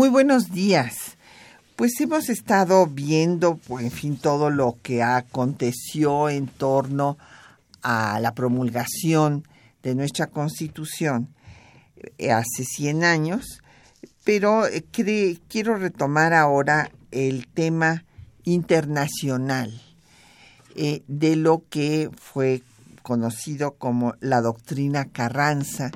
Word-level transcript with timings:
Muy 0.00 0.08
buenos 0.08 0.50
días. 0.50 1.18
Pues 1.76 2.00
hemos 2.00 2.30
estado 2.30 2.86
viendo, 2.86 3.56
pues, 3.56 3.84
en 3.84 3.90
fin, 3.90 4.16
todo 4.16 4.48
lo 4.48 4.78
que 4.82 5.02
aconteció 5.02 6.30
en 6.30 6.46
torno 6.46 7.18
a 7.82 8.18
la 8.18 8.34
promulgación 8.34 9.46
de 9.82 9.94
nuestra 9.94 10.28
Constitución 10.28 11.28
eh, 12.16 12.32
hace 12.32 12.64
100 12.64 13.04
años, 13.04 13.60
pero 14.24 14.66
eh, 14.66 14.82
quiero 15.50 15.76
retomar 15.76 16.32
ahora 16.32 16.90
el 17.10 17.46
tema 17.46 18.04
internacional 18.44 19.82
eh, 20.76 21.02
de 21.08 21.36
lo 21.36 21.62
que 21.68 22.08
fue 22.16 22.62
conocido 23.02 23.72
como 23.72 24.14
la 24.20 24.40
doctrina 24.40 25.04
Carranza, 25.04 25.90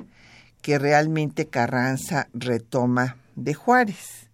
que 0.61 0.77
realmente 0.77 1.47
Carranza 1.47 2.27
retoma 2.35 3.17
de 3.35 3.53
Juárez. 3.53 4.29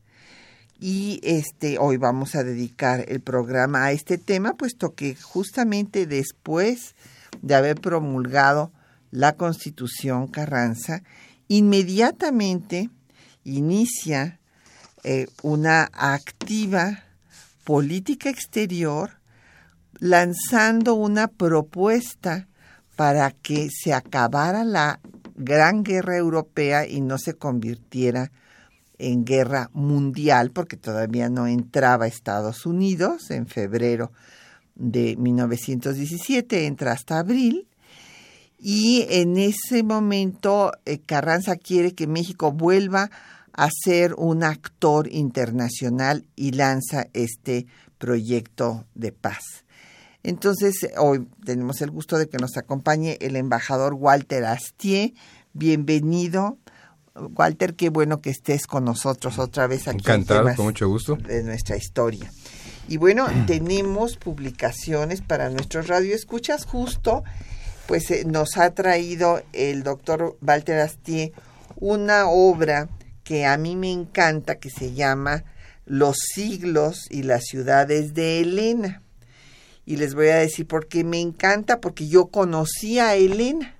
Y 0.80 1.20
este 1.24 1.78
hoy 1.78 1.98
vamos 1.98 2.36
a 2.36 2.44
dedicar 2.44 3.06
el 3.08 3.22
programa 3.22 3.86
a 3.86 3.92
este 3.92 4.18
tema, 4.18 4.54
puesto 4.54 4.96
que 4.96 5.16
justamente 5.16 6.08
después 6.08 6.96
de 7.42 7.56
haber 7.56 7.80
promulgado 7.80 8.72
la 9.12 9.34
Constitución 9.34 10.28
Carranza, 10.28 11.04
inmediatamente 11.48 12.90
inicia 13.44 14.40
eh, 15.04 15.28
una 15.44 15.90
activa 15.94 17.04
política 17.64 18.30
exterior 18.30 19.20
lanzando 20.00 20.96
una 20.96 21.28
propuesta 21.28 22.48
para 22.96 23.32
que 23.32 23.70
se 23.70 23.94
acabara 23.94 24.64
la 24.64 25.00
gran 25.36 25.84
guerra 25.84 26.18
europea 26.18 26.88
y 26.88 27.02
no 27.02 27.18
se 27.18 27.36
convirtiera 27.36 28.32
en 29.02 29.26
guerra 29.26 29.70
mundial, 29.74 30.52
porque 30.52 30.78
todavía 30.78 31.30
no 31.30 31.48
entraba 31.48 32.08
Estados 32.08 32.66
Unidos 32.66 33.32
en 33.32 33.48
febrero 33.48 34.12
de 34.76 35.16
1917, 35.18 36.68
entra 36.68 36.92
hasta 36.92 37.20
abril, 37.20 37.68
y 38.60 39.08
en 39.10 39.38
ese 39.38 39.82
momento 39.84 40.72
eh, 40.86 41.00
Carranza 41.00 41.56
quiere 41.56 41.96
que 41.96 42.06
México 42.06 42.52
vuelva 42.52 43.10
a 43.54 43.70
ser 43.84 44.14
un 44.14 44.44
actor 44.44 45.08
internacional 45.12 46.26
y 46.36 46.52
lanza 46.52 47.08
este 47.14 47.66
proyecto 47.98 48.86
de 48.94 49.12
paz. 49.12 49.66
Entonces, 50.24 50.76
hoy 50.98 51.28
tenemos 51.44 51.82
el 51.82 51.90
gusto 51.90 52.20
de 52.20 52.30
que 52.30 52.38
nos 52.38 52.56
acompañe 52.56 53.18
el 53.22 53.36
embajador 53.36 53.96
Walter 53.96 54.46
Astier. 54.46 55.14
Bienvenido. 55.54 56.60
Walter, 57.16 57.76
qué 57.76 57.90
bueno 57.90 58.22
que 58.22 58.30
estés 58.30 58.68
con 58.68 58.86
nosotros 58.86 59.40
otra 59.40 59.68
vez 59.68 59.88
aquí. 59.88 60.00
Encantado, 60.00 60.56
con 60.56 60.66
mucho 60.66 60.88
gusto. 60.88 61.16
De 61.16 61.44
nuestra 61.44 61.76
historia. 61.76 62.32
Y 62.88 62.98
bueno, 62.98 63.28
tenemos 63.48 64.18
publicaciones 64.18 65.22
para 65.22 65.50
nuestros 65.50 65.88
radioescuchas 65.88 66.66
justo 66.66 67.24
pues 67.92 68.10
eh, 68.10 68.24
nos 68.26 68.58
ha 68.58 68.74
traído 68.74 69.42
el 69.52 69.84
doctor 69.84 70.38
Walter 70.42 70.80
Astier 70.80 71.34
una 71.76 72.30
obra 72.30 72.88
que 73.26 73.46
a 73.46 73.58
mí 73.58 73.76
me 73.76 73.92
encanta 73.92 74.60
que 74.60 74.70
se 74.70 74.94
llama 74.94 75.44
Los 75.86 76.16
siglos 76.34 77.08
y 77.10 77.24
las 77.24 77.44
ciudades 77.46 78.14
de 78.14 78.40
Elena. 78.40 79.02
Y 79.86 79.98
les 79.98 80.16
voy 80.16 80.30
a 80.30 80.38
decir 80.38 80.68
por 80.68 80.88
qué 80.88 81.04
me 81.04 81.20
encanta, 81.20 81.82
porque 81.82 82.08
yo 82.08 82.28
conocí 82.28 83.00
a 83.00 83.16
Elena. 83.16 83.76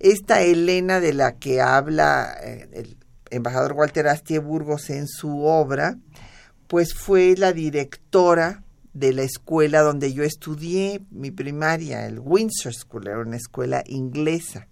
Esta 0.00 0.40
Elena 0.42 0.98
de 0.98 1.12
la 1.12 1.36
que 1.36 1.60
habla 1.60 2.34
eh, 2.42 2.68
el 2.72 2.96
embajador 3.30 3.74
Walter 3.74 4.08
Astier 4.08 4.40
Burgos 4.40 4.88
en 4.88 5.06
su 5.06 5.44
obra, 5.44 5.98
pues 6.66 6.94
fue 6.94 7.36
la 7.36 7.52
directora 7.52 8.64
de 8.94 9.12
la 9.12 9.22
escuela 9.22 9.82
donde 9.82 10.12
yo 10.12 10.24
estudié 10.24 11.02
mi 11.10 11.30
primaria, 11.30 12.06
el 12.06 12.18
Windsor 12.18 12.74
School, 12.74 13.08
era 13.08 13.20
una 13.20 13.36
escuela 13.36 13.84
inglesa. 13.86 14.68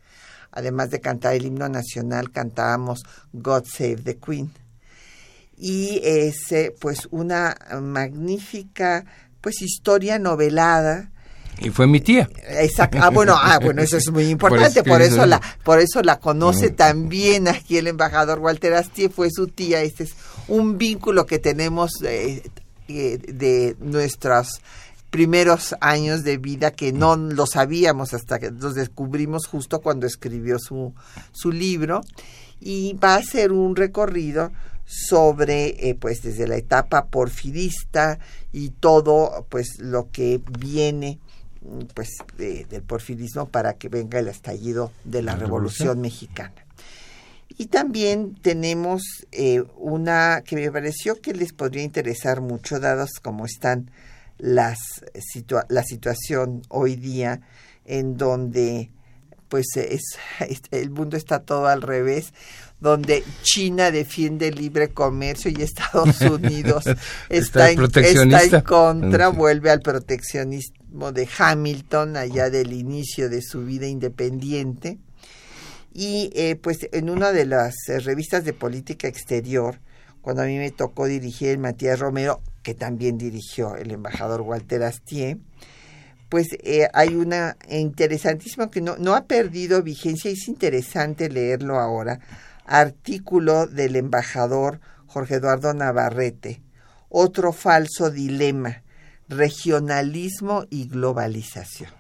Además 0.51 0.91
de 0.91 1.01
cantar 1.01 1.35
el 1.35 1.45
himno 1.45 1.69
nacional, 1.69 2.33
cantábamos 2.33 3.03
God 3.33 3.65
Save 3.67 3.97
the 3.97 4.17
Queen. 4.17 4.51
Y 5.59 6.01
es 6.05 6.55
pues 6.81 7.07
una 7.11 7.55
magnífica 7.83 9.05
pues 9.41 9.61
historia 9.61 10.19
novelada. 10.19 11.13
Y 11.61 11.71
fue 11.71 11.87
mi 11.87 12.01
tía. 12.01 12.29
Exacto. 12.49 12.99
Ah, 13.01 13.11
bueno, 13.11 13.37
ah, 13.37 13.59
bueno, 13.61 13.83
eso 13.83 13.97
es 13.97 14.11
muy 14.11 14.25
importante. 14.31 14.83
por, 14.83 15.03
eso 15.03 15.27
la, 15.27 15.41
por 15.65 15.81
eso 15.81 16.03
la 16.03 16.19
conoce 16.19 16.71
también 16.71 17.49
aquí 17.49 17.79
el 17.79 17.87
embajador 17.87 18.39
Walter 18.39 18.75
Astier, 18.75 19.11
fue 19.11 19.31
su 19.31 19.49
tía. 19.49 19.83
Este 19.83 20.05
es 20.05 20.15
un 20.47 20.79
vínculo 20.79 21.27
que 21.27 21.39
tenemos 21.39 21.91
eh, 22.05 22.43
eh, 22.89 23.19
de 23.19 23.77
nuestros 23.81 24.61
primeros 25.11 25.75
años 25.81 26.23
de 26.23 26.37
vida 26.37 26.71
que 26.71 26.93
no 26.93 27.17
lo 27.17 27.47
sabíamos 27.47 28.13
hasta 28.13 28.39
que 28.39 28.51
los 28.51 28.75
descubrimos 28.75 29.47
justo 29.47 29.81
cuando 29.81 30.07
escribió 30.07 30.59
su, 30.59 30.95
su 31.33 31.51
libro 31.51 32.03
y 32.61 32.93
va 32.95 33.15
a 33.15 33.23
ser 33.23 33.53
un 33.53 33.75
recorrido 33.75 34.53
sobre 34.85 35.89
eh, 35.89 35.95
pues 35.95 36.23
desde 36.23 36.47
la 36.47 36.57
etapa 36.57 37.07
porfirista 37.07 38.19
y 38.53 38.71
todo 38.71 39.47
pues 39.49 39.79
lo 39.79 40.11
que 40.11 40.41
viene 40.59 41.19
pues 41.95 42.11
del 42.37 42.83
porfirismo 42.83 43.49
para 43.49 43.75
que 43.75 43.89
venga 43.89 44.19
el 44.19 44.29
estallido 44.29 44.93
de 45.05 45.23
la, 45.23 45.37
revolución 45.37 46.01
mexicana. 46.01 46.55
Y 47.57 47.67
también 47.67 48.35
tenemos 48.35 49.03
eh, 49.33 49.65
una 49.77 50.43
que 50.45 50.57
me 50.57 50.71
pareció 50.71 51.21
que 51.21 51.33
les 51.33 51.53
podría 51.53 51.83
interesar 51.83 52.41
mucho, 52.41 52.79
dados 52.79 53.11
como 53.23 53.47
están 53.47 53.91
las 54.39 54.79
la 55.69 55.83
situación 55.83 56.63
hoy 56.69 56.95
día, 56.95 57.41
en 57.85 58.17
donde 58.17 58.91
pues 59.49 59.67
es, 59.77 60.19
el 60.71 60.91
mundo 60.91 61.17
está 61.17 61.41
todo 61.41 61.67
al 61.67 61.83
revés, 61.83 62.33
donde 62.81 63.25
China 63.43 63.91
defiende 63.91 64.49
el 64.49 64.55
libre 64.55 64.89
comercio 64.91 65.51
y 65.51 65.63
Estados 65.63 66.21
Unidos 66.21 66.85
está, 67.29 67.71
en, 67.71 67.83
está 67.83 68.43
en 68.45 68.61
contra, 68.63 69.29
vuelve 69.29 69.71
al 69.71 69.81
proteccionismo 69.81 71.13
de 71.13 71.29
Hamilton 71.39 72.17
allá 72.17 72.51
del 72.51 72.73
inicio 72.73 73.29
de 73.29 73.43
su 73.43 73.65
vida 73.65 73.87
independiente. 73.87 74.99
Y 75.93 76.31
eh, 76.35 76.55
pues 76.55 76.89
en 76.93 77.11
una 77.11 77.33
de 77.33 77.47
las 77.47 77.75
eh, 77.89 77.99
revistas 77.99 78.45
de 78.45 78.53
política 78.53 79.09
exterior, 79.09 79.81
cuando 80.21 80.43
a 80.43 80.47
mí 80.47 80.57
me 80.57 80.71
tocó 80.71 81.07
dirigir 81.07 81.49
el 81.49 81.59
Matías 81.59 81.99
Romero, 81.99 82.41
que 82.63 82.75
también 82.75 83.19
dirigió 83.19 83.75
el 83.75 83.91
embajador 83.91 84.43
Walter 84.43 84.83
Astier, 84.85 85.39
pues 86.29 86.49
eh, 86.63 86.89
hay 86.93 87.15
una 87.15 87.57
interesantísima 87.71 88.71
que 88.71 88.81
no, 88.81 88.97
no 88.99 89.17
ha 89.17 89.25
perdido 89.25 89.83
vigencia. 89.83 90.31
Y 90.31 90.35
es 90.35 90.47
interesante 90.49 91.31
leerlo 91.31 91.79
ahora, 91.79 92.21
artículo 92.69 93.67
del 93.67 93.97
embajador 93.97 94.81
Jorge 95.07 95.37
Eduardo 95.37 95.73
Navarrete, 95.75 96.63
otro 97.09 97.53
falso 97.53 98.11
dilema, 98.11 98.83
regionalismo 99.29 100.67
y 100.71 100.87
globalización. 100.87 101.91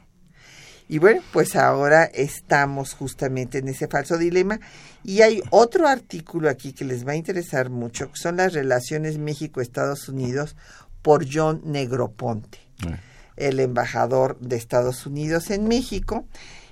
Y 0.91 0.99
bueno, 0.99 1.21
pues 1.33 1.55
ahora 1.55 2.05
estamos 2.05 2.95
justamente 2.95 3.59
en 3.59 3.69
ese 3.69 3.89
falso 3.89 4.17
dilema. 4.17 4.59
Y 5.05 5.21
hay 5.21 5.43
otro 5.51 5.87
artículo 5.87 6.49
aquí 6.49 6.73
que 6.73 6.87
les 6.87 7.07
va 7.07 7.13
a 7.13 7.17
interesar 7.17 7.69
mucho, 7.69 8.11
que 8.11 8.19
son 8.19 8.37
las 8.37 8.55
relaciones 8.55 9.19
México-Estados 9.19 10.09
Unidos 10.09 10.57
por 11.03 11.27
John 11.31 11.61
Negroponte, 11.65 12.59
el 13.37 13.61
embajador 13.61 14.39
de 14.41 14.57
Estados 14.57 15.05
Unidos 15.05 15.51
en 15.51 15.69
México. 15.69 16.27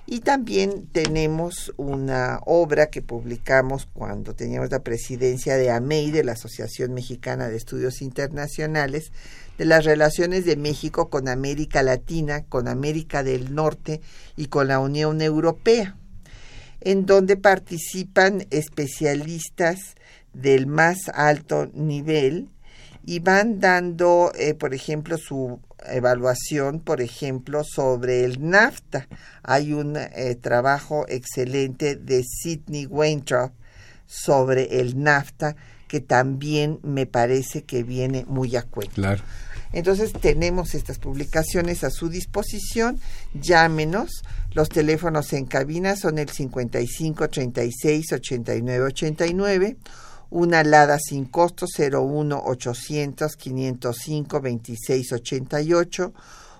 Y 0.09 0.21
también 0.21 0.87
tenemos 0.87 1.73
una 1.75 2.39
obra 2.45 2.85
que 2.85 3.01
publicamos 3.01 3.89
cuando 3.91 4.33
teníamos 4.33 4.71
la 4.71 4.79
presidencia 4.79 5.57
de 5.57 5.69
AMEI, 5.69 6.11
de 6.11 6.23
la 6.23 6.31
Asociación 6.31 6.93
Mexicana 6.93 7.49
de 7.49 7.57
Estudios 7.57 8.01
Internacionales, 8.01 9.11
de 9.57 9.65
las 9.65 9.83
relaciones 9.83 10.45
de 10.45 10.55
México 10.55 11.09
con 11.09 11.27
América 11.27 11.83
Latina, 11.83 12.45
con 12.45 12.69
América 12.69 13.21
del 13.21 13.53
Norte 13.53 13.99
y 14.37 14.45
con 14.45 14.69
la 14.69 14.79
Unión 14.79 15.21
Europea, 15.21 15.97
en 16.79 17.05
donde 17.05 17.35
participan 17.35 18.47
especialistas 18.49 19.95
del 20.31 20.67
más 20.67 21.09
alto 21.13 21.69
nivel 21.73 22.47
y 23.05 23.19
van 23.19 23.59
dando, 23.59 24.31
eh, 24.35 24.53
por 24.53 24.73
ejemplo, 24.73 25.17
su 25.17 25.59
evaluación, 25.93 26.79
por 26.79 27.01
ejemplo, 27.01 27.63
sobre 27.63 28.23
el 28.23 28.49
NAFTA. 28.49 29.07
Hay 29.43 29.73
un 29.73 29.97
eh, 29.97 30.35
trabajo 30.35 31.05
excelente 31.07 31.95
de 31.95 32.23
Sidney 32.23 32.85
Weintraub 32.85 33.51
sobre 34.05 34.79
el 34.79 35.01
NAFTA 35.01 35.55
que 35.87 36.01
también 36.01 36.79
me 36.83 37.05
parece 37.05 37.63
que 37.63 37.83
viene 37.83 38.25
muy 38.27 38.55
a 38.55 38.63
cuento. 38.63 38.95
Claro. 38.95 39.23
Entonces 39.73 40.13
tenemos 40.13 40.75
estas 40.75 40.99
publicaciones 40.99 41.83
a 41.83 41.89
su 41.89 42.09
disposición. 42.09 42.99
Llámenos. 43.33 44.23
Los 44.53 44.69
teléfonos 44.69 45.33
en 45.33 45.45
cabina 45.45 45.95
son 45.95 46.19
el 46.19 46.29
55 46.29 47.29
36 47.29 48.13
89 48.13 48.85
89 48.85 49.77
una 50.29 50.59
alada 50.59 50.97
sin 50.99 51.25
costo 51.25 51.65
01 51.65 52.43
800 52.45 53.35
505 53.35 54.41
26 54.41 55.13
88, 55.13 56.13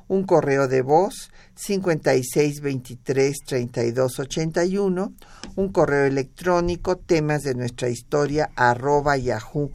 un 0.10 0.24
correo 0.24 0.68
de 0.68 0.82
voz 0.82 1.32
56 1.56 2.62
23 2.62 3.38
32 3.46 4.20
81, 4.20 5.14
un 5.56 5.72
correo 5.72 6.06
electrónico 6.06 6.98
temas 6.98 7.44
de 7.44 7.56
nuestra 7.56 7.90
historia 7.90 8.52
arroba 8.56 9.18
yahoo.com.mx. 9.18 9.66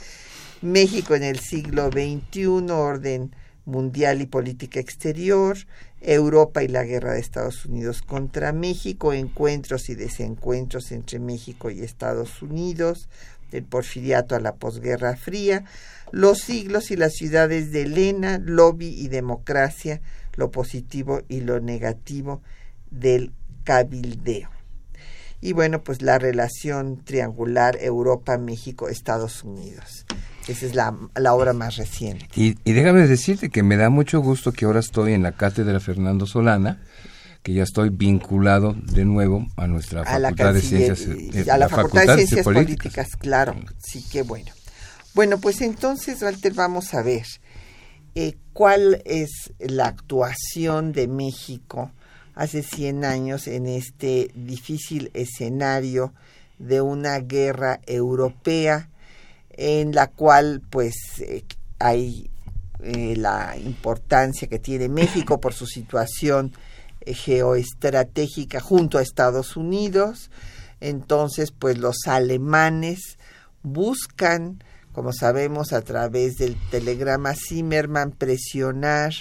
México 0.62 1.14
en 1.14 1.22
el 1.22 1.40
siglo 1.40 1.90
XXI, 1.90 2.46
orden 2.70 3.34
mundial 3.70 4.20
y 4.20 4.26
política 4.26 4.80
exterior, 4.80 5.56
Europa 6.00 6.62
y 6.62 6.68
la 6.68 6.84
guerra 6.84 7.12
de 7.12 7.20
Estados 7.20 7.64
Unidos 7.66 8.02
contra 8.02 8.52
México, 8.52 9.12
encuentros 9.12 9.88
y 9.88 9.94
desencuentros 9.94 10.92
entre 10.92 11.18
México 11.18 11.70
y 11.70 11.80
Estados 11.80 12.42
Unidos, 12.42 13.08
del 13.50 13.64
porfiriato 13.64 14.34
a 14.34 14.40
la 14.40 14.54
posguerra 14.54 15.16
fría, 15.16 15.64
los 16.12 16.38
siglos 16.38 16.90
y 16.90 16.96
las 16.96 17.14
ciudades 17.14 17.72
de 17.72 17.82
Elena, 17.82 18.38
lobby 18.38 18.88
y 18.88 19.08
democracia, 19.08 20.00
lo 20.36 20.50
positivo 20.50 21.22
y 21.28 21.40
lo 21.40 21.60
negativo 21.60 22.42
del 22.90 23.32
cabildeo. 23.64 24.50
Y 25.40 25.52
bueno, 25.52 25.82
pues 25.82 26.02
la 26.02 26.18
relación 26.18 27.02
triangular 27.04 27.78
Europa-México-Estados 27.80 29.42
Unidos. 29.42 30.04
Esa 30.48 30.66
es 30.66 30.74
la, 30.74 30.94
obra 31.32 31.52
más 31.52 31.76
reciente. 31.76 32.28
Y, 32.34 32.54
déjame 32.64 33.06
decirte 33.06 33.50
que 33.50 33.62
me 33.62 33.76
da 33.76 33.90
mucho 33.90 34.20
gusto 34.20 34.52
que 34.52 34.64
ahora 34.64 34.80
estoy 34.80 35.12
en 35.12 35.22
la 35.22 35.32
cátedra 35.32 35.80
Fernando 35.80 36.26
Solana, 36.26 36.80
que 37.42 37.52
ya 37.54 37.62
estoy 37.62 37.90
vinculado 37.90 38.74
de 38.74 39.04
nuevo 39.04 39.46
a 39.56 39.66
nuestra 39.66 40.04
Facultad 40.04 40.54
de 40.54 40.60
Ciencias, 40.60 41.48
a 41.48 41.58
la, 41.58 41.68
Facultad, 41.68 42.16
de 42.16 42.26
Ciencias 42.26 42.44
Políticas. 42.44 43.08
claro, 43.16 43.54
sí 43.78 44.04
que 44.10 44.22
bueno. 44.22 44.52
Bueno, 45.14 45.38
pues 45.38 45.60
entonces, 45.60 46.22
Walter, 46.22 46.54
vamos 46.54 46.94
a 46.94 47.02
ver 47.02 47.24
eh, 48.14 48.36
cuál 48.52 49.02
es 49.04 49.52
la 49.58 49.86
actuación 49.86 50.92
de 50.92 51.08
México 51.08 51.92
hace 52.34 52.62
100 52.62 53.04
años 53.04 53.46
en 53.46 53.66
este 53.66 54.30
difícil 54.34 55.10
escenario 55.14 56.12
de 56.58 56.80
una 56.80 57.18
guerra 57.18 57.80
europea 57.86 58.88
en 59.60 59.94
la 59.94 60.06
cual 60.06 60.62
pues 60.70 60.94
eh, 61.18 61.44
hay 61.78 62.30
eh, 62.82 63.14
la 63.14 63.58
importancia 63.58 64.48
que 64.48 64.58
tiene 64.58 64.88
México 64.88 65.38
por 65.38 65.52
su 65.52 65.66
situación 65.66 66.54
eh, 67.02 67.12
geoestratégica 67.12 68.60
junto 68.60 68.96
a 68.96 69.02
Estados 69.02 69.58
Unidos. 69.58 70.30
Entonces, 70.80 71.50
pues 71.50 71.76
los 71.76 72.06
alemanes 72.06 73.18
buscan, 73.62 74.64
como 74.94 75.12
sabemos, 75.12 75.74
a 75.74 75.82
través 75.82 76.38
del 76.38 76.56
telegrama 76.70 77.34
Zimmerman, 77.34 78.12
presionar 78.12 79.12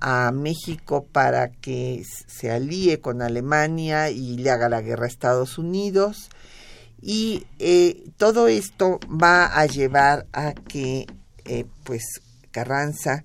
a 0.00 0.30
México 0.30 1.08
para 1.10 1.50
que 1.50 2.04
se 2.28 2.52
alíe 2.52 3.00
con 3.00 3.20
Alemania 3.20 4.10
y 4.10 4.36
le 4.36 4.48
haga 4.48 4.68
la 4.68 4.80
guerra 4.80 5.06
a 5.06 5.08
Estados 5.08 5.58
Unidos 5.58 6.28
y 7.08 7.46
eh, 7.60 8.10
todo 8.16 8.48
esto 8.48 8.98
va 9.06 9.46
a 9.46 9.64
llevar 9.66 10.26
a 10.32 10.54
que 10.54 11.06
eh, 11.44 11.64
pues 11.84 12.02
Carranza 12.50 13.22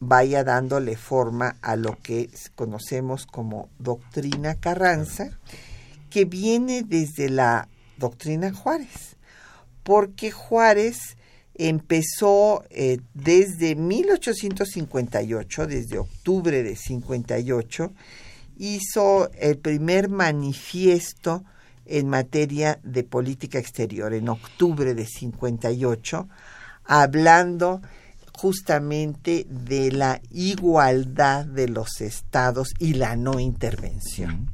vaya 0.00 0.42
dándole 0.42 0.96
forma 0.96 1.56
a 1.62 1.76
lo 1.76 1.96
que 2.02 2.28
conocemos 2.56 3.26
como 3.26 3.68
doctrina 3.78 4.56
Carranza, 4.56 5.38
que 6.10 6.24
viene 6.24 6.82
desde 6.82 7.28
la 7.28 7.68
doctrina 7.98 8.52
Juárez, 8.52 9.16
porque 9.84 10.32
Juárez 10.32 11.16
empezó 11.54 12.64
eh, 12.70 12.98
desde 13.14 13.76
1858, 13.76 15.68
desde 15.68 15.98
octubre 15.98 16.64
de 16.64 16.74
58, 16.74 17.92
hizo 18.56 19.30
el 19.34 19.58
primer 19.58 20.08
manifiesto 20.08 21.44
en 21.86 22.08
materia 22.08 22.78
de 22.82 23.04
política 23.04 23.58
exterior 23.58 24.12
en 24.14 24.28
octubre 24.28 24.94
de 24.94 25.06
58, 25.06 26.28
hablando 26.84 27.80
justamente 28.36 29.46
de 29.48 29.92
la 29.92 30.20
igualdad 30.30 31.46
de 31.46 31.68
los 31.68 32.00
estados 32.00 32.74
y 32.78 32.94
la 32.94 33.16
no 33.16 33.38
intervención. 33.38 34.50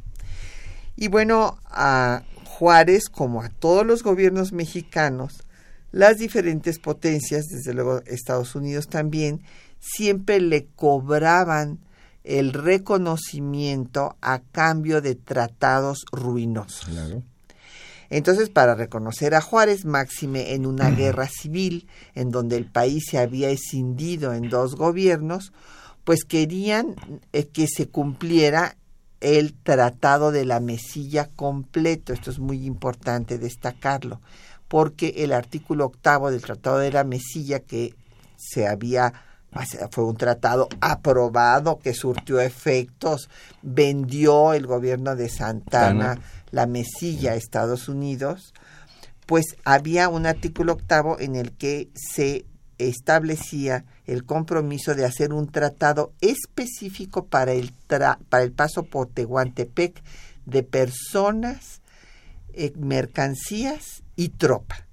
Y 0.96 1.08
bueno, 1.08 1.58
a 1.64 2.22
Juárez, 2.44 3.08
como 3.08 3.42
a 3.42 3.48
todos 3.48 3.86
los 3.86 4.02
gobiernos 4.02 4.52
mexicanos, 4.52 5.44
las 5.92 6.18
diferentes 6.18 6.78
potencias, 6.78 7.46
desde 7.46 7.72
luego 7.72 8.02
Estados 8.06 8.54
Unidos 8.54 8.88
también, 8.88 9.42
siempre 9.80 10.40
le 10.40 10.66
cobraban 10.76 11.78
el 12.24 12.52
reconocimiento 12.52 14.16
a 14.20 14.40
cambio 14.40 15.00
de 15.00 15.14
tratados 15.14 16.04
ruinosos. 16.12 16.88
Entonces, 18.10 18.50
para 18.50 18.74
reconocer 18.74 19.34
a 19.34 19.40
Juárez, 19.40 19.84
máxime 19.84 20.54
en 20.54 20.66
una 20.66 20.90
guerra 20.90 21.28
civil 21.28 21.88
en 22.14 22.30
donde 22.30 22.56
el 22.56 22.66
país 22.66 23.04
se 23.08 23.18
había 23.18 23.50
escindido 23.50 24.34
en 24.34 24.48
dos 24.50 24.74
gobiernos, 24.74 25.52
pues 26.02 26.24
querían 26.24 26.96
eh, 27.32 27.46
que 27.46 27.66
se 27.68 27.88
cumpliera 27.88 28.76
el 29.20 29.54
Tratado 29.54 30.32
de 30.32 30.44
la 30.44 30.58
Mesilla 30.58 31.28
completo. 31.36 32.12
Esto 32.12 32.30
es 32.30 32.40
muy 32.40 32.66
importante 32.66 33.38
destacarlo, 33.38 34.20
porque 34.66 35.14
el 35.18 35.32
artículo 35.32 35.84
octavo 35.84 36.32
del 36.32 36.42
Tratado 36.42 36.78
de 36.78 36.90
la 36.90 37.04
Mesilla 37.04 37.60
que 37.60 37.94
se 38.36 38.66
había 38.66 39.12
fue 39.90 40.04
un 40.04 40.16
tratado 40.16 40.68
aprobado 40.80 41.78
que 41.78 41.94
surtió 41.94 42.40
efectos, 42.40 43.28
vendió 43.62 44.52
el 44.54 44.66
gobierno 44.66 45.16
de 45.16 45.28
Santana 45.28 46.20
la 46.50 46.66
mesilla 46.66 47.32
a 47.32 47.36
Estados 47.36 47.88
Unidos, 47.88 48.54
pues 49.26 49.44
había 49.64 50.08
un 50.08 50.26
artículo 50.26 50.72
octavo 50.72 51.18
en 51.20 51.36
el 51.36 51.52
que 51.52 51.88
se 51.94 52.44
establecía 52.78 53.84
el 54.06 54.24
compromiso 54.24 54.94
de 54.94 55.04
hacer 55.04 55.32
un 55.32 55.50
tratado 55.50 56.12
específico 56.20 57.26
para 57.26 57.52
el, 57.52 57.72
para 57.86 58.42
el 58.42 58.52
paso 58.52 58.84
por 58.84 59.08
Tehuantepec 59.08 60.02
de 60.46 60.62
personas, 60.62 61.80
eh, 62.52 62.72
mercancías 62.76 64.02
y 64.16 64.30
tropa. 64.30 64.86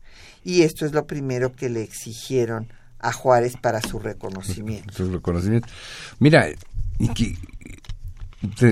Y 0.44 0.62
esto 0.62 0.86
es 0.86 0.94
lo 0.94 1.08
primero 1.08 1.54
que 1.54 1.70
le 1.70 1.82
exigieron 1.82 2.72
a 3.00 3.12
Juárez 3.14 3.56
para 3.58 3.82
su 3.82 4.00
reconocimiento. 4.00 4.94
Su 4.94 5.12
reconocimiento. 5.12 5.68
Mira, 6.20 6.48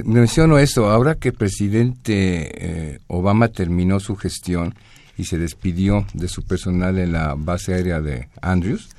menciono 0.03 0.57
esto, 0.57 0.89
ahora 0.89 1.15
que 1.15 1.29
el 1.29 1.35
presidente 1.35 2.93
eh, 2.93 2.99
Obama 3.07 3.49
terminó 3.49 3.99
su 3.99 4.15
gestión 4.15 4.75
y 5.17 5.25
se 5.25 5.37
despidió 5.37 6.05
de 6.13 6.27
su 6.27 6.43
personal 6.43 6.97
en 6.99 7.13
la 7.13 7.35
base 7.35 7.73
aérea 7.73 8.01
de 8.01 8.29
Andrews, 8.41 8.89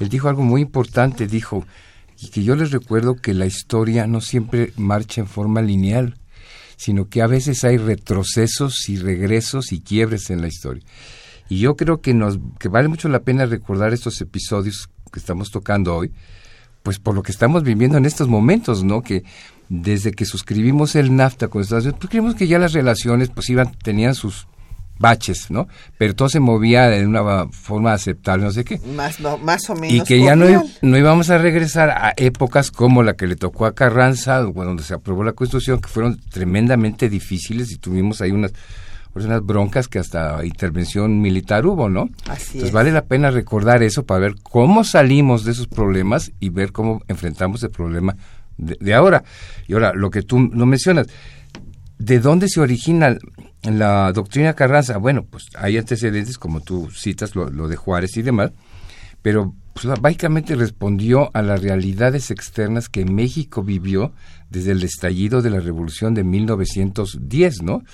él 0.00 0.08
dijo 0.08 0.28
algo 0.28 0.42
muy 0.42 0.60
importante, 0.60 1.26
dijo, 1.26 1.64
y 2.20 2.28
que 2.28 2.42
yo 2.42 2.56
les 2.56 2.70
recuerdo 2.70 3.16
que 3.16 3.34
la 3.34 3.46
historia 3.46 4.06
no 4.06 4.20
siempre 4.20 4.72
marcha 4.76 5.20
en 5.20 5.26
forma 5.26 5.62
lineal, 5.62 6.16
sino 6.76 7.08
que 7.08 7.22
a 7.22 7.28
veces 7.28 7.62
hay 7.64 7.76
retrocesos 7.76 8.88
y 8.88 8.96
regresos 8.96 9.72
y 9.72 9.80
quiebres 9.80 10.30
en 10.30 10.40
la 10.40 10.48
historia. 10.48 10.82
Y 11.52 11.58
yo 11.58 11.76
creo 11.76 12.00
que 12.00 12.14
nos 12.14 12.38
que 12.58 12.70
vale 12.70 12.88
mucho 12.88 13.10
la 13.10 13.20
pena 13.20 13.44
recordar 13.44 13.92
estos 13.92 14.18
episodios 14.22 14.88
que 15.12 15.20
estamos 15.20 15.50
tocando 15.50 15.94
hoy, 15.94 16.10
pues 16.82 16.98
por 16.98 17.14
lo 17.14 17.22
que 17.22 17.30
estamos 17.30 17.62
viviendo 17.62 17.98
en 17.98 18.06
estos 18.06 18.26
momentos, 18.26 18.84
¿no? 18.84 19.02
Que 19.02 19.22
desde 19.68 20.12
que 20.12 20.24
suscribimos 20.24 20.96
el 20.96 21.14
NAFTA 21.14 21.48
con 21.48 21.60
Estados 21.60 21.84
Unidos, 21.84 21.98
pues 22.00 22.08
creemos 22.08 22.36
que 22.36 22.46
ya 22.46 22.58
las 22.58 22.72
relaciones 22.72 23.28
pues 23.28 23.50
iban 23.50 23.70
tenían 23.84 24.14
sus 24.14 24.48
baches, 24.98 25.50
¿no? 25.50 25.68
Pero 25.98 26.14
todo 26.14 26.30
se 26.30 26.40
movía 26.40 26.88
de 26.88 27.06
una 27.06 27.46
forma 27.48 27.92
aceptable, 27.92 28.46
no 28.46 28.52
sé 28.52 28.64
qué. 28.64 28.78
Más, 28.96 29.20
más 29.20 29.68
o 29.68 29.74
menos. 29.74 29.92
Y 29.92 30.00
que 30.04 30.20
ya 30.20 30.34
no, 30.34 30.46
no, 30.80 30.96
íbamos 30.96 31.28
a 31.28 31.36
regresar 31.36 31.90
a 31.90 32.14
épocas 32.16 32.70
como 32.70 33.02
la 33.02 33.12
que 33.12 33.26
le 33.26 33.36
tocó 33.36 33.66
a 33.66 33.74
Carranza, 33.74 34.38
donde 34.38 34.84
se 34.84 34.94
aprobó 34.94 35.22
la 35.22 35.32
Constitución, 35.32 35.82
que 35.82 35.88
fueron 35.88 36.18
tremendamente 36.30 37.10
difíciles 37.10 37.70
y 37.72 37.76
tuvimos 37.76 38.22
ahí 38.22 38.30
unas, 38.30 38.54
unas 39.14 39.44
broncas 39.44 39.88
que 39.88 39.98
hasta 39.98 40.44
intervención 40.44 41.20
militar 41.20 41.66
hubo, 41.66 41.88
¿no? 41.88 42.08
Así 42.28 42.52
Entonces 42.54 42.72
vale 42.72 42.92
la 42.92 43.04
pena 43.04 43.30
recordar 43.30 43.82
eso 43.82 44.04
para 44.04 44.20
ver 44.20 44.34
cómo 44.42 44.84
salimos 44.84 45.44
de 45.44 45.52
esos 45.52 45.68
problemas 45.68 46.32
y 46.40 46.48
ver 46.48 46.72
cómo 46.72 47.02
enfrentamos 47.08 47.62
el 47.62 47.70
problema 47.70 48.16
de, 48.56 48.76
de 48.80 48.94
ahora. 48.94 49.24
Y 49.66 49.74
ahora, 49.74 49.92
lo 49.94 50.10
que 50.10 50.22
tú 50.22 50.38
no 50.40 50.66
mencionas, 50.66 51.08
¿de 51.98 52.20
dónde 52.20 52.48
se 52.48 52.60
origina 52.60 53.18
la 53.62 54.12
doctrina 54.12 54.54
Carranza, 54.54 54.96
bueno, 54.98 55.24
pues 55.24 55.46
hay 55.56 55.78
antecedentes, 55.78 56.36
como 56.36 56.60
tú 56.60 56.90
citas, 56.90 57.36
lo, 57.36 57.46
de 57.68 57.76
Juárez 57.76 58.16
y 58.16 58.22
demás, 58.22 58.50
pero 59.22 59.54
pues, 59.72 60.00
básicamente 60.00 60.56
respondió 60.56 61.30
a 61.32 61.42
las 61.42 61.62
realidades 61.62 62.30
externas 62.30 62.88
que 62.88 63.04
México 63.04 63.62
vivió 63.62 64.12
desde 64.50 64.72
el 64.72 64.82
estallido 64.82 65.42
de 65.42 65.50
la 65.50 65.60
revolución 65.60 66.14
de 66.14 66.24
1910, 66.24 67.62
¿no? 67.62 67.84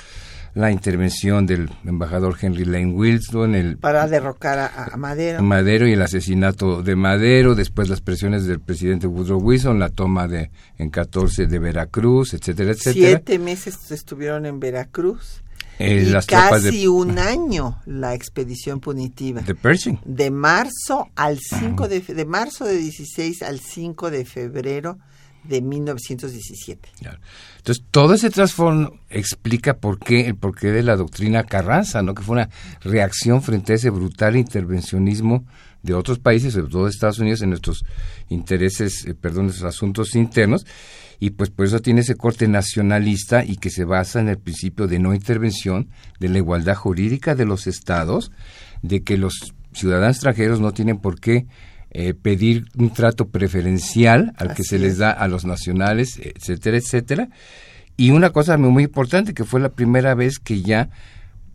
La 0.55 0.71
intervención 0.71 1.47
del 1.47 1.71
embajador 1.85 2.37
Henry 2.41 2.65
Lane 2.65 2.93
Wilson, 2.93 3.55
el 3.55 3.77
para 3.77 4.07
derrocar 4.09 4.59
a, 4.59 4.97
Madero. 4.97 5.43
Madero 5.43 5.87
y 5.87 5.93
el 5.93 6.03
asesinato 6.03 6.83
de 6.83 6.97
Madero, 6.97 7.55
después 7.55 7.89
las 7.89 8.01
presiones 8.01 8.47
del 8.47 8.61
presidente 8.61 9.07
Woodrow 9.07 9.41
Wilson, 9.41 9.79
la 9.79 9.91
toma 9.91 10.27
de 10.27 10.51
en 10.79 10.91
14 10.91 11.47
de 11.47 11.59
Veracruz, 11.59 12.35
etcétera, 12.35 12.73
etcétera. 12.73 13.07
Siete 13.09 13.39
meses 13.39 13.91
estuvieron 13.91 14.47
en 14.47 14.59
Veracruz 14.59 15.43
eh, 15.79 16.13
casi 16.27 16.89
un 16.89 17.19
año 17.19 17.81
la 17.87 18.15
expedición 18.15 18.81
punitiva. 18.81 19.43
De 19.43 19.55
Pershing. 19.55 20.01
De 20.05 20.31
marzo 20.31 21.09
al 21.15 21.39
5 21.39 21.89
de, 21.89 22.01
de 22.01 22.25
marzo 22.25 22.65
de 22.65 22.77
16 22.77 23.43
al 23.43 23.61
5 23.61 24.11
de 24.11 24.25
febrero 24.25 24.99
de 25.49 25.63
1917. 25.63 26.89
Entonces, 27.57 27.85
todo 27.91 28.15
ese 28.15 28.31
trasfondo 28.31 28.95
explica 29.09 29.79
por 29.79 29.99
qué, 29.99 30.27
el 30.27 30.37
porqué 30.37 30.69
de 30.69 30.83
la 30.83 30.97
doctrina 30.97 31.45
Carranza, 31.45 32.03
¿no? 32.03 32.15
Que 32.15 32.23
fue 32.23 32.35
una 32.35 32.51
reacción 32.81 33.43
frente 33.43 33.73
a 33.73 33.77
ese 33.77 33.91
brutal 33.91 34.37
intervencionismo 34.37 35.45
de 35.83 35.95
otros 35.95 36.19
países, 36.19 36.55
sobre 36.55 36.71
todo 36.71 36.85
de 36.85 36.91
Estados 36.91 37.19
Unidos, 37.19 37.41
en 37.43 37.51
nuestros 37.51 37.85
intereses, 38.29 39.07
eh, 39.07 39.15
perdón, 39.15 39.47
nuestros 39.47 39.75
asuntos 39.75 40.15
internos, 40.15 40.67
y 41.21 41.31
pues 41.31 41.51
por 41.51 41.67
eso 41.67 41.81
tiene 41.81 42.03
ese 42.03 42.15
corte 42.15 42.47
nacionalista 42.47 43.45
y 43.45 43.57
que 43.57 43.71
se 43.71 43.85
basa 43.85 44.21
en 44.21 44.29
el 44.29 44.39
principio 44.39 44.87
de 44.87 44.99
no 44.99 45.15
intervención, 45.15 45.89
de 46.21 46.29
la 46.29 46.39
igualdad 46.39 46.75
jurídica 46.75 47.35
de 47.35 47.47
los 47.47 47.67
estados, 47.67 48.31
de 48.83 49.03
que 49.03 49.17
los 49.17 49.55
ciudadanos 49.73 50.17
extranjeros 50.17 50.61
no 50.61 50.73
tienen 50.73 50.99
por 50.99 51.21
qué 51.21 51.47
eh, 51.91 52.15
pedir 52.15 52.67
un 52.77 52.93
trato 52.93 53.29
preferencial 53.29 54.33
al 54.37 54.55
que 54.55 54.63
se 54.63 54.79
les 54.79 54.99
da 54.99 55.11
a 55.11 55.29
los 55.29 55.45
nacionales, 55.45 56.21
etcétera, 56.23 56.77
etcétera. 56.77 57.29
Y 57.97 58.11
una 58.11 58.31
cosa 58.31 58.57
muy 58.57 58.85
importante, 58.85 59.35
que 59.35 59.45
fue 59.45 59.61
la 59.61 59.71
primera 59.71 60.15
vez 60.15 60.39
que 60.39 60.63
ya 60.63 60.91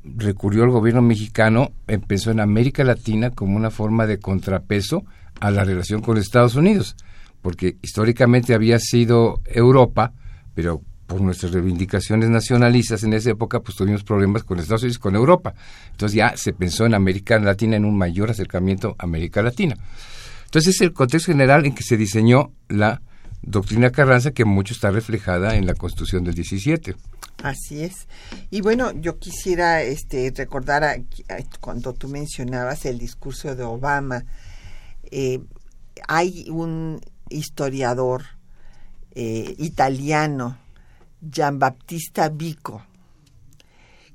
recurrió 0.04 0.64
el 0.64 0.72
gobierno 0.72 1.02
mexicano, 1.02 1.72
empezó 1.88 2.32
en 2.32 2.40
América 2.40 2.84
Latina 2.84 3.30
como 3.30 3.56
una 3.56 3.72
forma 3.72 4.06
de 4.06 4.20
contrapeso 4.20 5.06
a 5.40 5.52
la 5.52 5.64
relación 5.64 6.02
con 6.02 6.18
Estados 6.18 6.56
Unidos 6.56 6.96
porque 7.44 7.76
históricamente 7.82 8.56
había 8.56 8.80
sido 8.80 9.42
Europa, 9.46 10.14
pero 10.56 10.82
por 11.06 11.22
nuestras 11.22 11.52
reivindicaciones 11.52 12.30
nacionalistas 12.30 13.04
en 13.04 13.14
esa 13.14 13.32
época, 13.32 13.60
pues 13.60 13.76
tuvimos 13.76 14.04
problemas 14.04 14.44
con 14.44 14.58
Estados 14.58 14.82
Unidos 14.82 14.98
y 14.98 15.02
con 15.02 15.16
Europa. 15.16 15.54
Entonces 15.92 16.16
ya 16.16 16.36
se 16.38 16.54
pensó 16.54 16.86
en 16.86 16.96
América 16.96 17.38
Latina, 17.38 17.76
en 17.76 17.86
un 17.86 17.98
mayor 17.98 18.32
acercamiento 18.32 18.96
a 18.98 19.04
América 19.04 19.44
Latina. 19.44 19.76
Entonces 20.54 20.76
es 20.76 20.82
el 20.82 20.94
contexto 20.94 21.32
general 21.32 21.66
en 21.66 21.74
que 21.74 21.82
se 21.82 21.98
diseñó 21.98 22.52
la 22.70 23.02
doctrina 23.42 23.90
Carranza, 23.90 24.34
que 24.34 24.46
mucho 24.46 24.76
está 24.76 24.92
reflejada 24.92 25.56
en 25.56 25.66
la 25.66 25.74
Constitución 25.74 26.24
del 26.24 26.36
17. 26.36 26.96
Así 27.42 27.82
es. 27.82 28.08
Y 28.52 28.62
bueno, 28.62 28.92
yo 28.92 29.18
quisiera 29.18 29.82
este, 29.82 30.32
recordar 30.38 31.02
cuando 31.60 31.94
tú 31.94 32.08
mencionabas 32.08 32.86
el 32.86 33.00
discurso 33.00 33.56
de 33.56 33.64
Obama, 33.64 34.26
eh, 35.10 35.40
hay 36.08 36.46
un 36.52 37.02
historiador 37.32 38.22
eh, 39.16 39.56
italiano, 39.58 40.60
Giambattista 41.20 42.30
Vico, 42.30 42.86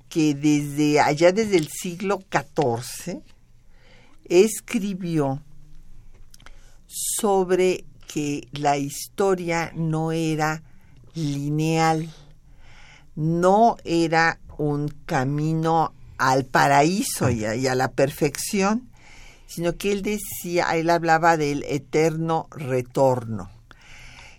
que 0.08 0.36
desde 0.36 1.00
allá 1.00 1.32
desde 1.32 1.56
el 1.56 1.66
siglo 1.66 2.20
XIV 2.30 3.22
escribió 4.28 5.42
sobre 6.88 7.84
que 8.12 8.48
la 8.52 8.76
historia 8.76 9.70
no 9.74 10.10
era 10.10 10.62
lineal, 11.14 12.08
no 13.14 13.76
era 13.84 14.40
un 14.56 14.88
camino 15.06 15.92
al 16.16 16.44
paraíso 16.44 17.30
y 17.30 17.44
a 17.44 17.74
la 17.74 17.92
perfección, 17.92 18.88
sino 19.46 19.76
que 19.76 19.92
él 19.92 20.02
decía, 20.02 20.66
él 20.74 20.90
hablaba 20.90 21.36
del 21.36 21.64
eterno 21.68 22.48
retorno. 22.50 23.50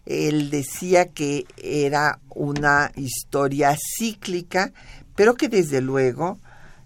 Él 0.06 0.50
decía 0.50 1.10
que 1.10 1.46
era 1.58 2.20
una 2.30 2.92
historia 2.96 3.78
cíclica, 3.98 4.72
pero 5.16 5.36
que 5.36 5.50
desde 5.50 5.82
luego 5.82 6.40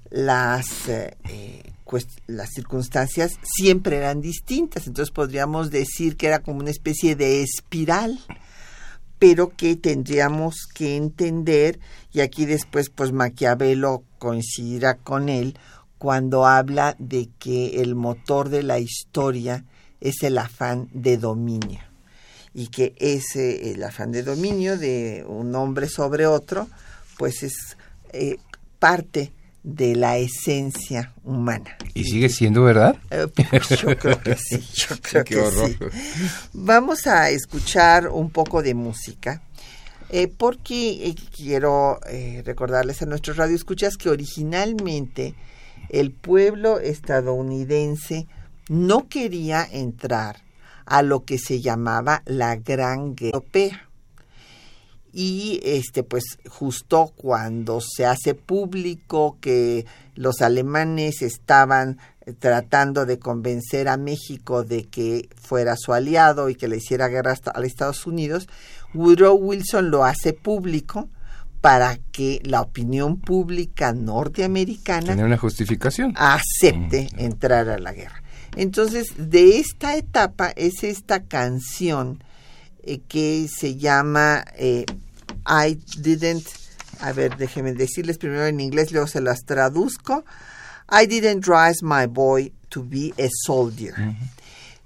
las, 0.10 0.88
eh, 0.88 1.72
pues, 1.93 2.07
las 2.25 2.50
circunstancias 2.50 3.33
siempre 3.43 3.97
eran 3.97 4.19
distintas. 4.19 4.88
Entonces 4.88 5.13
podríamos 5.13 5.69
decir 5.69 6.17
que 6.17 6.25
era 6.25 6.39
como 6.39 6.62
una 6.62 6.71
especie 6.71 7.15
de 7.15 7.43
espiral, 7.43 8.19
pero 9.19 9.50
que 9.55 9.75
tendríamos 9.75 10.65
que 10.73 10.95
entender, 10.95 11.79
y 12.12 12.21
aquí 12.21 12.47
después 12.47 12.89
pues 12.89 13.12
Maquiavelo 13.12 14.05
coincidirá 14.17 14.95
con 14.95 15.29
él, 15.29 15.55
cuando 16.00 16.47
habla 16.47 16.95
de 16.97 17.29
que 17.38 17.79
el 17.83 17.93
motor 17.93 18.50
de 18.50 18.63
la 18.63 18.79
historia 18.79 19.63
es 20.01 20.23
el 20.23 20.39
afán 20.39 20.89
de 20.93 21.17
dominio 21.17 21.81
y 22.55 22.69
que 22.69 22.95
ese 22.97 23.71
el 23.71 23.83
afán 23.83 24.12
de 24.12 24.23
dominio 24.23 24.79
de 24.79 25.23
un 25.27 25.53
hombre 25.53 25.88
sobre 25.89 26.25
otro 26.25 26.67
pues 27.19 27.43
es 27.43 27.77
eh, 28.13 28.38
parte 28.79 29.31
de 29.63 29.96
la 29.96 30.17
esencia 30.17 31.13
humana. 31.24 31.77
¿Y 31.93 32.03
sigue 32.03 32.29
siendo 32.29 32.63
verdad? 32.63 32.98
Eh, 33.10 33.27
yo 33.82 33.98
creo 33.98 34.22
que 34.22 34.36
sí, 34.36 34.60
yo 34.74 34.96
creo 35.01 35.24
que 35.24 35.36
sí. 35.36 35.77
Vamos 36.53 37.08
a 37.08 37.29
escuchar 37.29 38.10
un 38.10 38.29
poco 38.29 38.62
de 38.62 38.74
música. 38.74 39.41
Eh, 40.10 40.27
porque 40.27 41.08
eh, 41.08 41.15
quiero 41.36 42.00
recordarles 42.46 43.01
a 43.01 43.08
nuestros 43.08 43.38
radioescuchas 43.38 43.98
que 43.98 44.10
originalmente 44.10 45.34
el 45.89 46.12
pueblo 46.12 46.79
estadounidense 46.79 48.27
no 48.70 49.08
quería 49.08 49.67
entrar 49.72 50.43
a 50.86 51.01
lo 51.01 51.24
que 51.24 51.39
se 51.39 51.62
llamaba 51.62 52.22
la 52.25 52.58
Gran 52.58 53.15
Guerra 53.15 53.38
Europea 53.38 53.89
y 55.13 55.60
este 55.63 56.03
pues 56.03 56.24
justo 56.50 57.13
cuando 57.15 57.79
se 57.82 58.05
hace 58.05 58.34
público 58.34 59.38
que 59.39 59.86
los 60.15 60.41
alemanes 60.41 61.22
estaban 61.22 62.00
tratando 62.39 63.05
de 63.05 63.20
convencer 63.20 63.88
a 63.88 63.98
México 63.98 64.63
de 64.63 64.86
que 64.86 65.29
fuera 65.36 65.75
su 65.77 65.93
aliado 65.93 66.50
y 66.50 66.55
que 66.55 66.67
le 66.67 66.77
hiciera 66.77 67.10
guerra 67.10 67.36
a 67.53 67.62
Estados 67.62 68.08
Unidos, 68.08 68.48
Woodrow 68.93 69.36
Wilson 69.36 69.91
lo 69.91 70.03
hace 70.03 70.34
público 70.34 71.10
para 71.62 71.98
que 72.12 72.41
la 72.43 72.62
opinión 72.62 73.20
pública 73.20 73.93
norteamericana 73.93 75.13
una 75.13 75.38
justificación 75.38 76.13
acepte 76.17 77.10
mm, 77.13 77.20
entrar 77.20 77.70
a 77.70 77.79
la 77.79 77.93
guerra. 77.93 78.22
Entonces, 78.55 79.13
de 79.17 79.60
esta 79.60 79.96
etapa 79.96 80.51
es 80.55 80.84
esta 80.84 81.24
canción 81.24 82.24
eh, 82.84 83.00
que 83.08 83.48
se 83.48 83.77
llama 83.77 84.43
eh, 84.58 84.86
I 85.45 85.77
didn't, 86.00 86.47
a 87.00 87.13
ver, 87.13 87.38
déjenme 87.38 87.73
decirles 87.73 88.17
primero 88.17 88.45
en 88.45 88.59
inglés, 88.59 88.91
luego 88.91 89.07
se 89.07 89.21
las 89.21 89.45
traduzco. 89.45 90.23
I 90.89 91.05
didn't 91.05 91.47
raise 91.47 91.83
my 91.83 92.07
boy 92.07 92.51
to 92.69 92.83
be 92.83 93.13
a 93.17 93.29
soldier. 93.45 93.95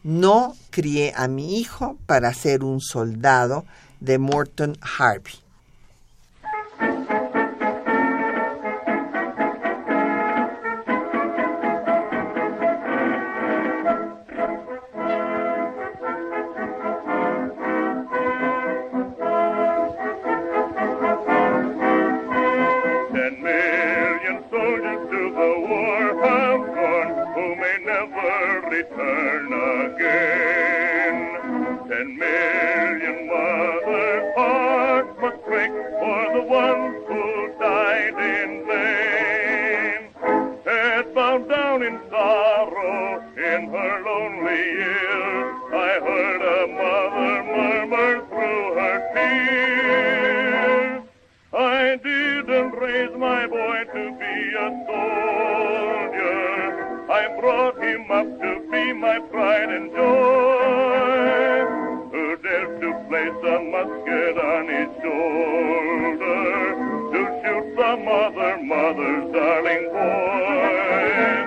No 0.03 0.55
crié 0.71 1.13
a 1.15 1.27
mi 1.27 1.59
hijo 1.59 1.97
para 2.05 2.33
ser 2.33 2.63
un 2.63 2.79
soldado 2.79 3.65
de 3.99 4.17
Morton 4.17 4.77
Harvey. 4.81 5.33
brought 57.57 57.81
him 57.83 58.11
up 58.11 58.27
to 58.39 58.51
be 58.71 58.93
my 58.93 59.17
pride 59.31 59.69
and 59.69 59.89
joy. 59.91 61.65
Who 62.11 62.37
dared 62.43 62.81
to 62.81 62.89
place 63.09 63.39
a 63.53 63.57
musket 63.73 64.37
on 64.37 64.67
his 64.77 64.89
shoulder 65.01 66.45
to 67.13 67.21
shoot 67.41 67.65
some 67.79 68.07
other 68.07 68.53
mother's 68.61 69.33
darling 69.33 69.85
boy? 69.97 71.37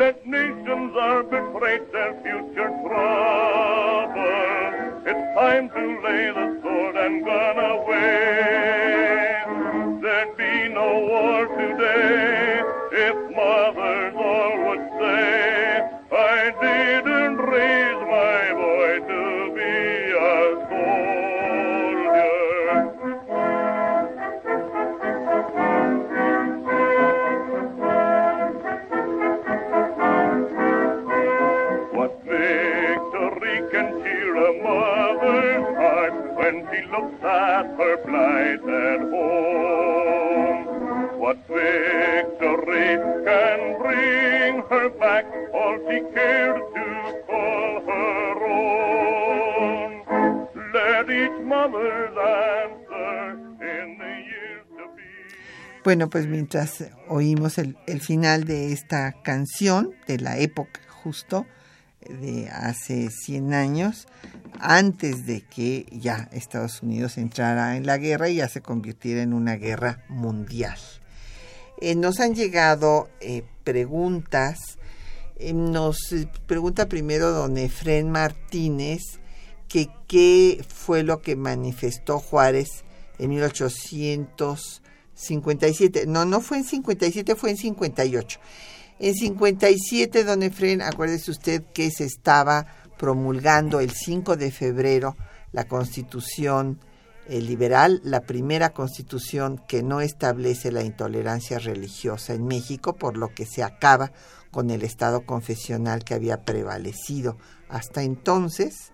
Let 0.00 0.26
nations 0.26 0.96
arbitrate 0.98 1.92
their 1.92 2.12
future 2.24 2.72
trouble. 2.82 4.26
It's 5.06 5.26
time 5.38 5.70
to 5.70 5.84
lay 6.02 6.24
the 6.38 6.46
sword 6.60 6.96
and 6.96 7.24
gun 7.24 7.56
away. 7.56 8.45
Bueno, 55.86 56.10
pues 56.10 56.26
mientras 56.26 56.82
oímos 57.06 57.58
el, 57.58 57.76
final 58.00 58.42
de 58.42 58.72
esta 58.72 59.12
canción, 59.22 59.94
de 60.08 60.18
la 60.18 60.36
época 60.36 60.80
justo, 60.88 61.46
de 62.00 62.48
hace 62.48 63.08
100 63.08 63.54
años, 63.54 64.08
antes 64.58 65.26
de 65.26 65.42
que 65.42 65.86
ya 65.92 66.28
Estados 66.32 66.82
Unidos 66.82 67.18
entrara 67.18 67.76
en 67.76 67.86
la 67.86 67.98
guerra 67.98 68.28
y 68.28 68.34
ya 68.34 68.48
se 68.48 68.62
convirtiera 68.62 69.22
en 69.22 69.32
una 69.32 69.54
guerra 69.54 70.02
mundial. 70.08 70.76
Eh, 71.80 71.94
nos 71.94 72.18
han 72.18 72.34
llegado 72.34 73.08
eh, 73.20 73.44
preguntas. 73.62 74.78
Eh, 75.36 75.52
nos 75.52 76.12
pregunta 76.48 76.88
primero 76.88 77.30
don 77.30 77.56
Efren 77.58 78.10
Martínez 78.10 79.02
que 79.68 79.88
qué 80.08 80.64
fue 80.68 81.04
lo 81.04 81.22
que 81.22 81.36
manifestó 81.36 82.18
Juárez 82.18 82.82
en 83.20 83.30
1800 83.30 84.82
57. 85.16 86.06
No, 86.06 86.24
no 86.24 86.40
fue 86.40 86.58
en 86.58 86.64
57, 86.64 87.34
fue 87.34 87.50
en 87.50 87.56
58. 87.56 88.38
En 88.98 89.14
57, 89.14 90.24
don 90.24 90.42
Efren, 90.42 90.82
acuérdese 90.82 91.30
usted 91.30 91.64
que 91.74 91.90
se 91.90 92.04
estaba 92.04 92.66
promulgando 92.96 93.80
el 93.80 93.90
5 93.90 94.36
de 94.36 94.50
febrero 94.50 95.16
la 95.52 95.64
constitución 95.64 96.78
liberal, 97.28 98.00
la 98.04 98.20
primera 98.20 98.70
constitución 98.70 99.60
que 99.66 99.82
no 99.82 100.00
establece 100.00 100.70
la 100.70 100.84
intolerancia 100.84 101.58
religiosa 101.58 102.34
en 102.34 102.46
México, 102.46 102.94
por 102.94 103.16
lo 103.16 103.34
que 103.34 103.46
se 103.46 103.62
acaba 103.64 104.12
con 104.50 104.70
el 104.70 104.82
estado 104.82 105.26
confesional 105.26 106.04
que 106.04 106.14
había 106.14 106.44
prevalecido 106.44 107.36
hasta 107.68 108.02
entonces. 108.02 108.92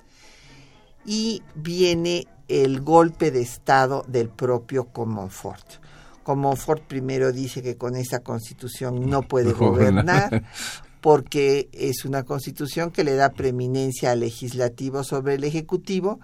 Y 1.04 1.42
viene 1.54 2.26
el 2.48 2.80
golpe 2.80 3.30
de 3.30 3.42
estado 3.42 4.04
del 4.08 4.30
propio 4.30 4.86
Comonfort 4.92 5.81
como 6.22 6.56
Ford 6.56 6.80
primero 6.86 7.32
dice 7.32 7.62
que 7.62 7.76
con 7.76 7.96
esa 7.96 8.20
constitución 8.20 9.08
no 9.08 9.22
puede 9.22 9.52
gobernar, 9.52 10.44
porque 11.00 11.68
es 11.72 12.04
una 12.04 12.22
constitución 12.22 12.90
que 12.90 13.04
le 13.04 13.14
da 13.14 13.30
preeminencia 13.30 14.12
al 14.12 14.20
legislativo 14.20 15.04
sobre 15.04 15.34
el 15.34 15.44
ejecutivo. 15.44 16.20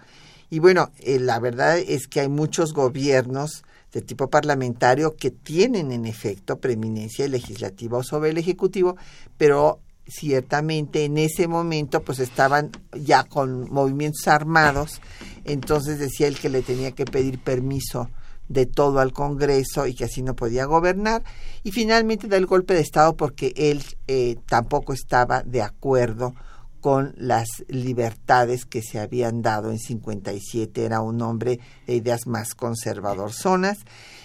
Y 0.51 0.61
bueno, 0.61 0.91
eh, 1.01 1.19
la 1.19 1.41
verdad 1.41 1.79
es 1.79 2.07
que 2.07 2.21
hay 2.21 2.29
muchos 2.29 2.73
gobiernos 2.73 3.65
de 3.93 4.03
tipo 4.03 4.29
parlamentario 4.29 5.17
que 5.17 5.31
tienen 5.31 5.93
en 5.93 6.07
efecto 6.07 6.59
preeminencia 6.59 7.27
legislativo 7.27 8.03
sobre 8.03 8.31
el 8.31 8.39
ejecutivo, 8.39 8.97
pero 9.37 9.81
ciertamente 10.07 11.05
en 11.05 11.19
ese 11.19 11.49
momento 11.49 12.03
pues 12.03 12.19
estaban 12.19 12.71
ya 12.93 13.25
con 13.25 13.71
movimientos 13.71 14.27
armados, 14.27 15.01
entonces 15.45 15.99
decía 15.99 16.27
él 16.29 16.39
que 16.39 16.49
le 16.49 16.63
tenía 16.63 16.93
que 16.93 17.05
pedir 17.05 17.39
permiso 17.39 18.09
de 18.49 18.67
todo 18.67 19.01
al 19.01 19.13
Congreso 19.13 19.87
y 19.87 19.95
que 19.95 20.05
así 20.05 20.23
no 20.23 20.35
podía 20.35 20.65
gobernar. 20.65 21.23
Y 21.63 21.73
finalmente 21.73 22.29
da 22.29 22.37
el 22.37 22.47
golpe 22.47 22.75
de 22.75 22.81
Estado 22.81 23.17
porque 23.17 23.53
él 23.57 23.85
eh, 24.07 24.37
tampoco 24.47 24.93
estaba 24.93 25.43
de 25.43 25.63
acuerdo 25.63 26.35
con 26.81 27.15
las 27.17 27.49
libertades 27.69 28.65
que 28.65 28.83
se 28.83 28.99
habían 28.99 29.43
dado 29.43 29.71
en 29.71 29.79
57. 29.79 30.85
Era 30.85 31.01
un 31.01 31.21
hombre 31.23 31.61
de 31.87 31.97
ideas 31.97 32.27
más 32.27 32.55
conservadorzonas 32.55 33.79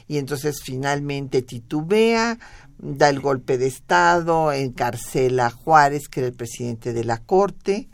y 0.07 0.17
entonces 0.17 0.61
finalmente 0.63 1.41
titubea, 1.41 2.37
da 2.77 3.09
el 3.09 3.19
golpe 3.19 3.57
de 3.57 3.67
Estado, 3.67 4.51
encarcela 4.51 5.47
a 5.47 5.51
Juárez, 5.51 6.07
que 6.07 6.19
era 6.21 6.27
el 6.27 6.35
presidente 6.35 6.93
de 6.93 7.03
la 7.03 7.17
Corte, 7.19 7.89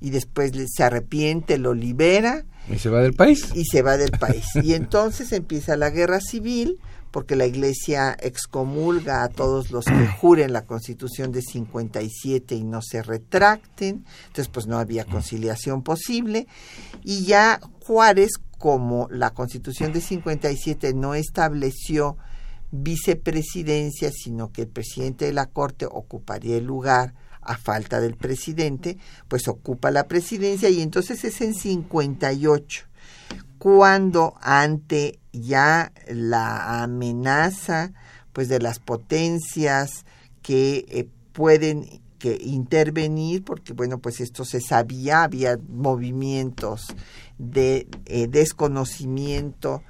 y 0.00 0.10
después 0.10 0.52
se 0.74 0.82
arrepiente, 0.82 1.58
lo 1.58 1.74
libera. 1.74 2.44
Y 2.68 2.78
se 2.78 2.90
va 2.90 3.00
del 3.00 3.14
país. 3.14 3.50
Y 3.54 3.64
se 3.64 3.82
va 3.82 3.96
del 3.96 4.10
país. 4.10 4.44
y 4.62 4.74
entonces 4.74 5.32
empieza 5.32 5.76
la 5.76 5.90
guerra 5.90 6.20
civil, 6.20 6.80
porque 7.10 7.36
la 7.36 7.46
Iglesia 7.46 8.16
excomulga 8.20 9.22
a 9.22 9.28
todos 9.28 9.70
los 9.70 9.84
que 9.84 10.06
juren 10.20 10.52
la 10.52 10.66
Constitución 10.66 11.32
de 11.32 11.42
57 11.42 12.54
y 12.54 12.64
no 12.64 12.80
se 12.82 13.02
retracten, 13.02 14.04
entonces 14.26 14.48
pues 14.48 14.66
no 14.66 14.78
había 14.78 15.04
conciliación 15.04 15.82
posible, 15.82 16.46
y 17.02 17.24
ya 17.24 17.60
Juárez, 17.84 18.32
como 18.58 19.08
la 19.10 19.30
Constitución 19.30 19.92
de 19.92 20.00
57 20.00 20.94
no 20.94 21.14
estableció 21.14 22.16
vicepresidencia, 22.70 24.10
sino 24.10 24.50
que 24.50 24.62
el 24.62 24.68
presidente 24.68 25.26
de 25.26 25.32
la 25.32 25.46
Corte 25.46 25.86
ocuparía 25.86 26.56
el 26.56 26.64
lugar 26.64 27.14
a 27.46 27.56
falta 27.56 28.00
del 28.00 28.16
presidente, 28.16 28.98
pues 29.28 29.48
ocupa 29.48 29.90
la 29.90 30.08
presidencia 30.08 30.68
y 30.68 30.82
entonces 30.82 31.24
es 31.24 31.40
en 31.40 31.54
58 31.54 32.86
cuando 33.58 34.34
ante 34.40 35.18
ya 35.32 35.92
la 36.08 36.82
amenaza 36.82 37.92
pues 38.32 38.48
de 38.48 38.60
las 38.60 38.78
potencias 38.78 40.04
que 40.42 40.84
eh, 40.88 41.08
pueden 41.32 42.02
que 42.18 42.38
intervenir 42.40 43.44
porque 43.44 43.72
bueno 43.72 43.98
pues 43.98 44.20
esto 44.20 44.44
se 44.44 44.60
sabía 44.60 45.22
había 45.22 45.58
movimientos 45.68 46.86
de 47.38 47.86
eh, 48.06 48.26
desconocimiento 48.28 49.82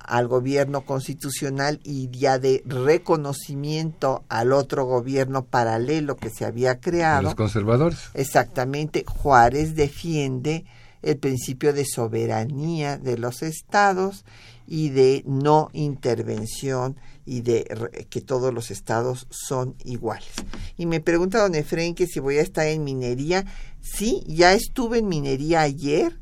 al 0.00 0.28
gobierno 0.28 0.82
constitucional 0.82 1.80
y 1.82 2.10
ya 2.10 2.38
de 2.38 2.62
reconocimiento 2.66 4.24
al 4.28 4.52
otro 4.52 4.84
gobierno 4.84 5.44
paralelo 5.44 6.16
que 6.16 6.30
se 6.30 6.44
había 6.44 6.80
creado. 6.80 7.22
Los 7.22 7.34
conservadores. 7.34 7.98
Exactamente, 8.14 9.04
Juárez 9.06 9.74
defiende 9.74 10.64
el 11.02 11.16
principio 11.16 11.72
de 11.72 11.84
soberanía 11.84 12.98
de 12.98 13.18
los 13.18 13.42
estados 13.42 14.24
y 14.66 14.90
de 14.90 15.22
no 15.26 15.70
intervención 15.72 16.96
y 17.24 17.42
de 17.42 18.06
que 18.10 18.20
todos 18.20 18.52
los 18.52 18.70
estados 18.70 19.26
son 19.30 19.74
iguales. 19.84 20.32
Y 20.76 20.86
me 20.86 21.00
pregunta 21.00 21.40
don 21.40 21.54
Efraín 21.54 21.94
que 21.94 22.06
si 22.06 22.20
voy 22.20 22.38
a 22.38 22.42
estar 22.42 22.66
en 22.66 22.84
minería. 22.84 23.44
Sí, 23.80 24.22
ya 24.26 24.54
estuve 24.54 24.98
en 24.98 25.08
minería 25.08 25.60
ayer 25.60 26.18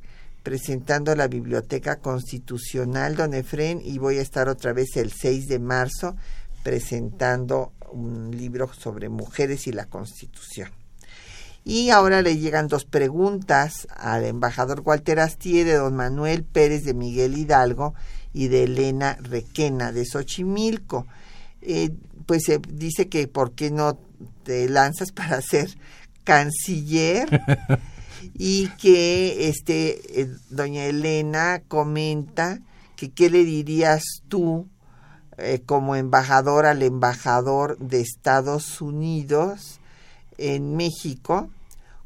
presentando 0.46 1.16
la 1.16 1.26
Biblioteca 1.26 1.96
Constitucional, 1.96 3.16
don 3.16 3.34
Efraín, 3.34 3.80
y 3.84 3.98
voy 3.98 4.18
a 4.18 4.22
estar 4.22 4.48
otra 4.48 4.72
vez 4.72 4.96
el 4.96 5.10
6 5.10 5.48
de 5.48 5.58
marzo 5.58 6.14
presentando 6.62 7.72
un 7.90 8.30
libro 8.30 8.72
sobre 8.72 9.08
mujeres 9.08 9.66
y 9.66 9.72
la 9.72 9.86
Constitución. 9.86 10.70
Y 11.64 11.90
ahora 11.90 12.22
le 12.22 12.38
llegan 12.38 12.68
dos 12.68 12.84
preguntas 12.84 13.88
al 13.90 14.24
embajador 14.24 14.82
Walter 14.84 15.18
Astier 15.18 15.66
de 15.66 15.74
don 15.74 15.96
Manuel 15.96 16.44
Pérez 16.44 16.84
de 16.84 16.94
Miguel 16.94 17.36
Hidalgo 17.36 17.94
y 18.32 18.46
de 18.46 18.62
Elena 18.62 19.18
Requena 19.20 19.90
de 19.90 20.04
Xochimilco. 20.06 21.08
Eh, 21.60 21.90
pues 22.24 22.44
se 22.44 22.60
dice 22.70 23.08
que 23.08 23.26
por 23.26 23.50
qué 23.50 23.72
no 23.72 23.98
te 24.44 24.68
lanzas 24.68 25.10
para 25.10 25.42
ser 25.42 25.76
canciller 26.22 27.28
y 28.34 28.68
que 28.78 29.48
este 29.48 30.20
eh, 30.20 30.28
doña 30.50 30.84
Elena 30.84 31.62
comenta 31.68 32.60
que 32.96 33.10
qué 33.10 33.30
le 33.30 33.44
dirías 33.44 34.02
tú 34.28 34.66
eh, 35.38 35.60
como 35.64 35.96
embajador 35.96 36.64
al 36.64 36.82
embajador 36.82 37.76
de 37.78 38.00
Estados 38.00 38.80
Unidos 38.80 39.80
en 40.38 40.76
México 40.76 41.50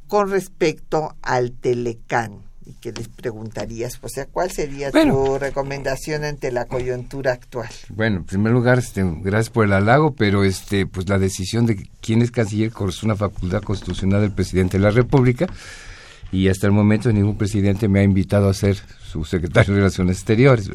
con 0.09 0.31
respecto 0.31 1.14
al 1.23 1.53
Telecán. 1.53 2.40
Y 2.66 2.75
que 2.75 2.92
les 2.92 3.09
preguntarías, 3.09 3.99
o 4.03 4.09
sea, 4.09 4.27
¿cuál 4.27 4.51
sería 4.51 4.90
tu 4.92 5.38
recomendación 5.38 6.25
ante 6.25 6.53
la 6.53 6.66
coyuntura 6.66 7.33
actual? 7.33 7.68
Bueno, 7.88 8.18
en 8.18 8.25
primer 8.25 8.53
lugar, 8.53 8.79
este, 8.79 9.03
gracias 9.05 9.51
por 9.51 9.64
el 9.64 9.73
halago, 9.73 10.14
pero 10.14 10.44
este, 10.44 10.87
pues 10.87 11.09
la 11.09 11.18
decisión 11.18 11.66
de 11.66 11.88
quién 12.01 12.23
es 12.23 12.31
canciller 12.31 12.73
es 12.88 13.03
una 13.03 13.16
facultad 13.16 13.62
constitucional 13.62 14.20
del 14.20 14.33
presidente 14.33 14.79
de 14.79 14.85
la 14.85 14.90
República 14.90 15.49
y 16.32 16.48
hasta 16.48 16.66
el 16.66 16.72
momento 16.72 17.12
ningún 17.12 17.36
presidente 17.36 17.88
me 17.88 18.00
ha 18.00 18.02
invitado 18.02 18.48
a 18.48 18.54
ser 18.54 18.76
su 19.04 19.24
secretario 19.24 19.74
de 19.74 19.80
Relaciones 19.80 20.18
Exteriores. 20.18 20.70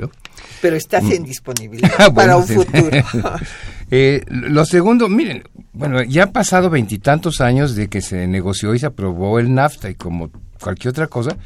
Pero 0.61 0.75
estás 0.75 1.03
en 1.03 1.23
mm. 1.23 1.25
disponibilidad 1.25 1.91
ah, 1.99 2.13
para 2.13 2.37
un 2.37 2.45
futuro. 2.45 2.89
eh, 3.91 4.23
lo 4.27 4.65
segundo, 4.65 5.07
miren, 5.07 5.43
bueno, 5.73 6.03
ya 6.03 6.23
han 6.23 6.31
pasado 6.31 6.69
veintitantos 6.69 7.41
años 7.41 7.75
de 7.75 7.87
que 7.87 8.01
se 8.01 8.27
negoció 8.27 8.73
y 8.73 8.79
se 8.79 8.87
aprobó 8.87 9.39
el 9.39 9.53
NAFTA 9.53 9.89
y 9.89 9.95
como 9.95 10.29
cualquier 10.59 10.89
otra 10.89 11.07
cosa, 11.07 11.37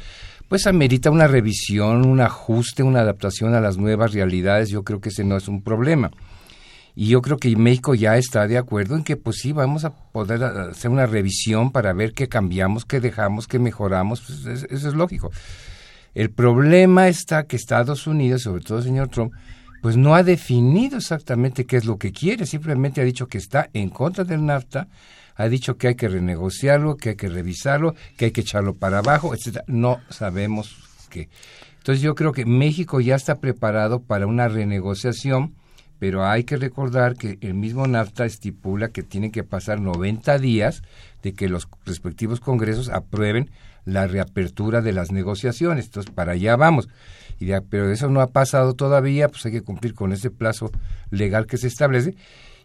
pues 0.48 0.66
amerita 0.66 1.10
una 1.10 1.28
revisión, 1.28 2.04
un 2.06 2.20
ajuste, 2.20 2.82
una 2.82 3.00
adaptación 3.00 3.54
a 3.54 3.60
las 3.60 3.76
nuevas 3.76 4.12
realidades. 4.12 4.68
Yo 4.70 4.82
creo 4.82 5.00
que 5.00 5.10
ese 5.10 5.22
no 5.22 5.36
es 5.36 5.46
un 5.46 5.62
problema. 5.62 6.10
Y 7.00 7.06
yo 7.06 7.22
creo 7.22 7.38
que 7.38 7.56
México 7.56 7.94
ya 7.94 8.18
está 8.18 8.46
de 8.46 8.58
acuerdo 8.58 8.94
en 8.94 9.04
que 9.04 9.16
pues 9.16 9.38
sí, 9.38 9.52
vamos 9.52 9.86
a 9.86 9.94
poder 9.94 10.44
hacer 10.44 10.90
una 10.90 11.06
revisión 11.06 11.72
para 11.72 11.94
ver 11.94 12.12
qué 12.12 12.28
cambiamos, 12.28 12.84
qué 12.84 13.00
dejamos, 13.00 13.48
qué 13.48 13.58
mejoramos. 13.58 14.20
Pues, 14.20 14.64
eso 14.64 14.88
es 14.88 14.94
lógico. 14.94 15.30
El 16.12 16.28
problema 16.28 17.08
está 17.08 17.44
que 17.44 17.56
Estados 17.56 18.06
Unidos, 18.06 18.42
sobre 18.42 18.62
todo 18.62 18.76
el 18.76 18.84
señor 18.84 19.08
Trump, 19.08 19.32
pues 19.80 19.96
no 19.96 20.14
ha 20.14 20.22
definido 20.22 20.98
exactamente 20.98 21.64
qué 21.64 21.78
es 21.78 21.86
lo 21.86 21.96
que 21.96 22.12
quiere, 22.12 22.44
simplemente 22.44 23.00
ha 23.00 23.04
dicho 23.04 23.28
que 23.28 23.38
está 23.38 23.70
en 23.72 23.88
contra 23.88 24.24
del 24.24 24.44
NAFTA, 24.44 24.86
ha 25.36 25.48
dicho 25.48 25.78
que 25.78 25.88
hay 25.88 25.94
que 25.94 26.10
renegociarlo, 26.10 26.98
que 26.98 27.08
hay 27.08 27.16
que 27.16 27.30
revisarlo, 27.30 27.94
que 28.18 28.26
hay 28.26 28.30
que 28.30 28.42
echarlo 28.42 28.74
para 28.74 28.98
abajo, 28.98 29.32
etcétera. 29.34 29.64
No 29.68 30.02
sabemos 30.10 30.76
qué. 31.08 31.30
Entonces 31.78 32.02
yo 32.02 32.14
creo 32.14 32.32
que 32.32 32.44
México 32.44 33.00
ya 33.00 33.14
está 33.14 33.36
preparado 33.36 34.02
para 34.02 34.26
una 34.26 34.48
renegociación, 34.48 35.54
pero 36.00 36.26
hay 36.26 36.44
que 36.44 36.56
recordar 36.56 37.14
que 37.14 37.38
el 37.42 37.52
mismo 37.52 37.86
NAFTA 37.86 38.24
estipula 38.24 38.88
que 38.88 39.02
tienen 39.02 39.30
que 39.30 39.44
pasar 39.44 39.80
90 39.80 40.38
días 40.38 40.82
de 41.22 41.34
que 41.34 41.48
los 41.48 41.68
respectivos 41.84 42.40
congresos 42.40 42.88
aprueben 42.88 43.50
la 43.84 44.06
reapertura 44.06 44.80
de 44.80 44.94
las 44.94 45.12
negociaciones. 45.12 45.84
Entonces, 45.84 46.10
para 46.12 46.32
allá 46.32 46.56
vamos. 46.56 46.88
Y 47.38 47.52
pero 47.68 47.92
eso 47.92 48.08
no 48.08 48.22
ha 48.22 48.28
pasado 48.28 48.74
todavía, 48.74 49.28
pues 49.28 49.44
hay 49.44 49.52
que 49.52 49.62
cumplir 49.62 49.94
con 49.94 50.12
ese 50.12 50.30
plazo 50.30 50.72
legal 51.10 51.46
que 51.46 51.58
se 51.58 51.68
establece 51.68 52.14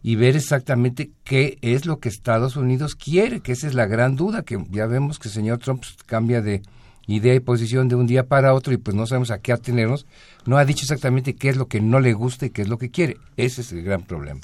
y 0.02 0.16
ver 0.16 0.38
exactamente 0.38 1.12
qué 1.26 1.58
es 1.62 1.86
lo 1.86 2.00
que 2.00 2.08
Estados 2.08 2.56
Unidos 2.56 2.96
quiere, 2.96 3.42
que 3.42 3.52
esa 3.52 3.68
es 3.68 3.74
la 3.74 3.86
gran 3.86 4.16
duda, 4.16 4.44
que 4.44 4.64
ya 4.72 4.86
vemos 4.86 5.20
que 5.20 5.28
el 5.28 5.34
señor 5.34 5.58
Trump 5.58 5.84
cambia 6.06 6.42
de 6.42 6.62
idea 7.08 7.34
y 7.34 7.40
posición 7.40 7.88
de 7.88 7.96
un 7.96 8.08
día 8.08 8.28
para 8.28 8.54
otro 8.54 8.74
y 8.74 8.78
pues 8.78 8.96
no 8.96 9.06
sabemos 9.08 9.32
a 9.32 9.40
qué 9.40 9.52
atenernos, 9.52 10.06
no 10.46 10.58
ha 10.58 10.66
dicho 10.66 10.84
exactamente 10.84 11.36
qué 11.36 11.50
es 11.50 11.58
lo 11.58 11.68
que 11.68 11.82
no 11.82 12.00
le 12.00 12.14
gusta 12.14 12.46
y 12.46 12.50
qué 12.50 12.62
es 12.62 12.68
lo 12.68 12.78
que 12.78 12.92
quiere. 12.92 13.18
Ese 13.38 13.62
es 13.62 13.72
el 13.72 13.84
gran 13.84 14.04
problema. 14.04 14.42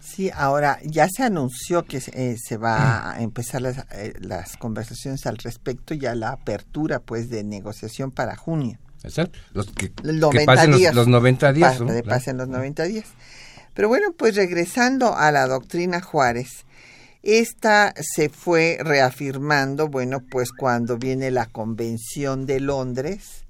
Sí, 0.00 0.30
ahora 0.32 0.78
ya 0.84 1.08
se 1.08 1.22
anunció 1.22 1.84
que 1.84 2.00
se 2.00 2.12
eh, 2.14 2.56
va 2.56 3.12
a 3.12 3.20
empezar 3.20 3.60
las, 3.60 3.84
eh, 3.92 4.14
las, 4.20 4.56
conversaciones 4.56 5.26
al 5.26 5.36
respecto, 5.38 5.92
ya 5.92 6.14
la 6.14 6.30
apertura 6.30 7.00
pues 7.00 7.28
de 7.28 7.44
negociación 7.44 8.10
para 8.10 8.36
junio. 8.36 8.78
Exacto, 9.02 9.38
los 9.52 9.66
que, 9.70 9.90
pasen 10.44 10.72
días, 10.72 10.94
los, 10.94 11.08
90 11.08 11.52
días. 11.52 11.78
pasen 12.06 12.36
los 12.36 12.48
90 12.48 12.84
días. 12.84 13.06
Pero 13.74 13.88
bueno, 13.88 14.12
pues 14.16 14.34
regresando 14.34 15.14
a 15.14 15.30
la 15.30 15.46
doctrina 15.46 16.00
Juárez, 16.00 16.64
esta 17.22 17.94
se 18.00 18.28
fue 18.28 18.78
reafirmando, 18.80 19.88
bueno, 19.88 20.20
pues 20.30 20.50
cuando 20.52 20.98
viene 20.98 21.30
la 21.30 21.46
Convención 21.46 22.46
de 22.46 22.60
Londres, 22.60 23.44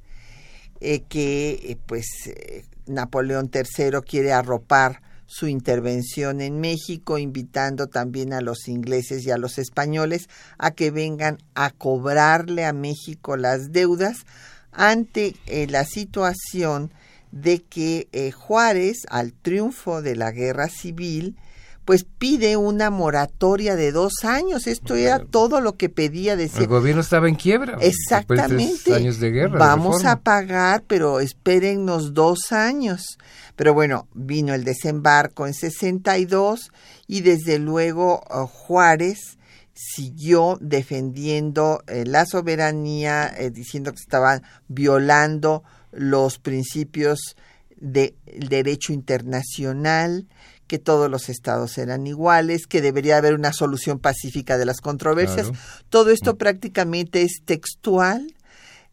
eh, 0.81 1.02
que 1.09 1.78
pues 1.87 2.07
Napoleón 2.87 3.50
III 3.52 4.00
quiere 4.07 4.33
arropar 4.33 5.02
su 5.28 5.46
intervención 5.46 6.40
en 6.40 6.59
México, 6.59 7.18
invitando 7.18 7.88
también 7.88 8.33
a 8.33 8.40
los 8.40 8.66
ingleses 8.66 9.26
y 9.26 9.31
a 9.31 9.37
los 9.37 9.59
españoles 9.59 10.28
a 10.57 10.70
que 10.70 10.90
vengan 10.90 11.37
a 11.54 11.70
cobrarle 11.70 12.64
a 12.64 12.72
México 12.72 13.37
las 13.37 13.70
deudas 13.70 14.24
ante 14.72 15.37
eh, 15.46 15.66
la 15.68 15.85
situación 15.85 16.92
de 17.31 17.62
que 17.62 18.09
eh, 18.12 18.31
Juárez, 18.31 19.00
al 19.11 19.35
triunfo 19.35 20.00
de 20.00 20.16
la 20.16 20.33
guerra 20.33 20.70
civil, 20.70 21.37
pues 21.88 22.05
pide 22.05 22.59
una 22.59 22.90
moratoria 22.90 23.74
de 23.74 23.92
dos 23.92 24.22
años. 24.22 24.66
Esto 24.66 24.94
era 24.94 25.20
todo 25.20 25.62
lo 25.62 25.79
que 25.79 25.88
pedía. 25.88 26.37
Decir, 26.37 26.61
el 26.61 26.66
gobierno 26.66 27.01
estaba 27.01 27.31
en 27.31 27.35
quiebra. 27.35 27.79
Exactamente. 27.81 28.94
años 28.94 29.20
de 29.20 29.31
guerra. 29.31 29.59
Vamos 29.59 30.05
a 30.05 30.20
pagar, 30.20 30.85
pero 30.87 31.18
espérennos 31.18 32.12
dos 32.12 32.53
años. 32.53 33.16
Pero 33.57 33.72
bueno, 33.72 34.07
vino 34.12 34.53
el 34.53 34.64
desembarco 34.64 35.46
en 35.46 35.55
62 35.55 36.72
y 37.07 37.22
desde 37.22 37.59
luego 37.59 38.22
uh, 38.29 38.44
Juárez 38.44 39.38
siguió 39.72 40.59
defendiendo 40.61 41.83
eh, 41.87 42.05
la 42.05 42.27
soberanía, 42.27 43.33
eh, 43.35 43.51
diciendo 43.51 43.92
que 43.92 44.03
estaban 44.03 44.42
violando 44.68 45.64
los 45.92 46.38
principios 46.38 47.35
del 47.81 48.12
derecho 48.27 48.92
internacional, 48.92 50.27
que 50.68 50.78
todos 50.78 51.11
los 51.11 51.28
estados 51.28 51.76
eran 51.78 52.07
iguales, 52.07 52.68
que 52.68 52.81
debería 52.81 53.16
haber 53.16 53.35
una 53.35 53.52
solución 53.52 53.98
pacífica 53.98 54.57
de 54.59 54.66
las 54.66 54.81
controversias. 54.81 55.50
Todo 55.88 56.11
esto 56.11 56.35
mm. 56.35 56.37
prácticamente 56.37 57.22
es 57.22 57.40
textual 57.44 58.33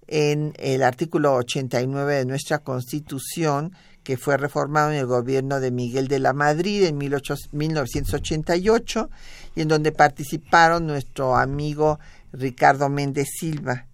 en 0.07 0.53
el 0.57 0.81
artículo 0.83 1.33
89 1.35 2.15
de 2.15 2.25
nuestra 2.25 2.57
Constitución, 2.59 3.73
que 4.03 4.17
fue 4.17 4.38
reformado 4.38 4.91
en 4.91 4.97
el 4.97 5.05
gobierno 5.05 5.59
de 5.59 5.71
Miguel 5.71 6.07
de 6.07 6.19
la 6.19 6.31
Madrid 6.33 6.85
en 6.85 6.97
1988 6.97 9.09
y 9.55 9.61
en 9.61 9.67
donde 9.67 9.91
participaron 9.91 10.88
nuestro 10.88 11.35
amigo 11.35 11.99
Ricardo 12.31 12.88
Méndez 12.89 13.27
Silva 13.38 13.88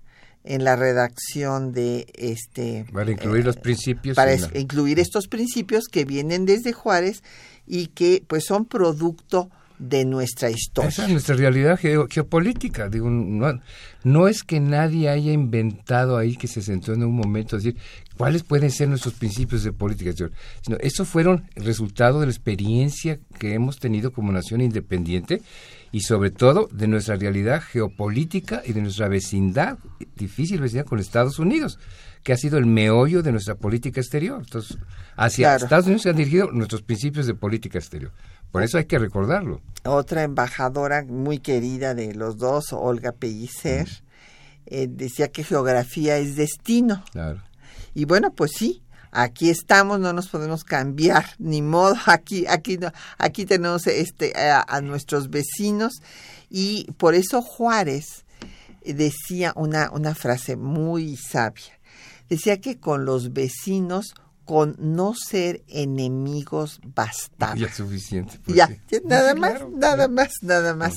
en 0.44 0.64
la 0.64 0.76
redacción 0.76 1.72
de 1.72 2.08
este 2.16 2.86
para 2.92 3.12
incluir 3.12 3.46
los 3.46 3.58
eh, 3.58 3.62
principios 3.62 4.16
para 4.16 4.34
incluir 4.58 5.00
estos 5.00 5.28
principios 5.28 5.86
que 5.86 6.04
vienen 6.04 6.46
desde 6.46 6.74
Juárez 6.74 7.22
y 7.72 7.88
que 7.88 8.22
pues 8.28 8.44
son 8.44 8.66
producto 8.66 9.50
de 9.80 10.04
nuestra 10.04 10.50
historia. 10.52 10.90
Esa 10.90 11.06
es 11.06 11.12
nuestra 11.12 11.36
realidad 11.38 11.80
geopolítica. 11.80 12.90
Digo, 12.90 13.10
no, 13.10 13.62
no, 14.04 14.28
es 14.28 14.44
que 14.44 14.60
nadie 14.60 15.08
haya 15.08 15.32
inventado 15.32 16.18
ahí 16.18 16.36
que 16.36 16.50
se 16.50 16.62
sentó 16.62 16.94
en 16.94 17.02
un 17.06 17.16
momento 17.16 17.56
a 17.56 17.60
decir 17.60 17.78
cuáles 18.18 18.44
pueden 18.44 18.72
ser 18.72 18.90
nuestros 18.90 19.14
principios 19.14 19.64
de 19.64 19.72
política 19.72 20.10
exterior, 20.10 20.36
sino 20.62 20.78
eso 20.82 21.06
fueron 21.06 21.46
resultado 21.56 22.20
de 22.20 22.26
la 22.26 22.34
experiencia 22.34 23.20
que 23.40 23.54
hemos 23.54 23.80
tenido 23.80 24.12
como 24.12 24.34
nación 24.34 24.60
independiente 24.60 25.42
y 25.94 26.02
sobre 26.02 26.30
todo 26.30 26.68
de 26.74 26.88
nuestra 26.88 27.16
realidad 27.16 27.64
geopolítica 27.64 28.64
y 28.66 28.74
de 28.74 28.82
nuestra 28.82 29.08
vecindad, 29.08 29.80
difícil 30.18 30.60
vecindad 30.60 30.86
con 30.86 31.00
Estados 31.00 31.40
Unidos 31.40 31.80
que 32.24 32.34
ha 32.34 32.38
sido 32.38 32.58
el 32.58 32.66
meollo 32.66 33.24
de 33.24 33.32
nuestra 33.32 33.56
política 33.56 34.00
exterior. 34.00 34.42
Entonces, 34.44 34.78
hacia 35.16 35.56
Estados 35.56 35.86
Unidos 35.86 36.04
se 36.04 36.10
han 36.10 36.16
dirigido 36.16 36.52
nuestros 36.52 36.82
principios 36.82 37.26
de 37.26 37.34
política 37.34 37.80
exterior. 37.80 38.12
Por 38.52 38.64
eso 38.64 38.78
hay 38.78 38.86
que 38.86 39.00
recordarlo. 39.00 39.62
Otra 39.86 40.24
embajadora 40.24 41.04
muy 41.04 41.40
querida 41.40 41.96
de 41.96 42.14
los 42.14 42.38
dos, 42.38 42.74
Olga 42.74 43.14
Pellicer, 43.14 43.88
eh, 44.66 44.88
decía 44.90 45.30
que 45.30 45.44
geografía 45.44 46.18
es 46.18 46.36
destino. 46.36 47.04
Claro. 47.12 47.42
Y 47.94 48.06
bueno, 48.06 48.34
pues 48.34 48.52
sí, 48.58 48.84
aquí 49.12 49.50
estamos, 49.50 50.00
no 50.00 50.14
nos 50.14 50.28
podemos 50.28 50.64
cambiar, 50.64 51.26
ni 51.40 51.62
modo, 51.62 51.96
aquí, 52.06 52.46
aquí, 52.48 52.78
aquí 53.18 53.46
tenemos 53.46 53.88
este, 53.88 54.34
a 54.36 54.82
nuestros 54.82 55.30
vecinos 55.30 56.02
y 56.50 56.92
por 56.98 57.16
eso 57.16 57.42
Juárez 57.42 58.26
decía 58.86 59.54
una, 59.56 59.90
una 59.92 60.16
frase 60.16 60.56
muy 60.56 61.16
sabia 61.16 61.81
decía 62.32 62.62
que 62.62 62.80
con 62.80 63.04
los 63.04 63.34
vecinos 63.34 64.16
con 64.46 64.76
no 64.80 65.14
ser 65.14 65.64
enemigos 65.68 66.80
bastaba. 66.84 67.56
Ya 67.56 67.72
suficiente. 67.72 68.40
Pues 68.46 68.56
ya, 68.56 68.70
nada 69.04 69.36
más, 69.36 69.62
nada 69.70 70.08
más, 70.08 70.32
nada 70.42 70.74
más. 70.74 70.96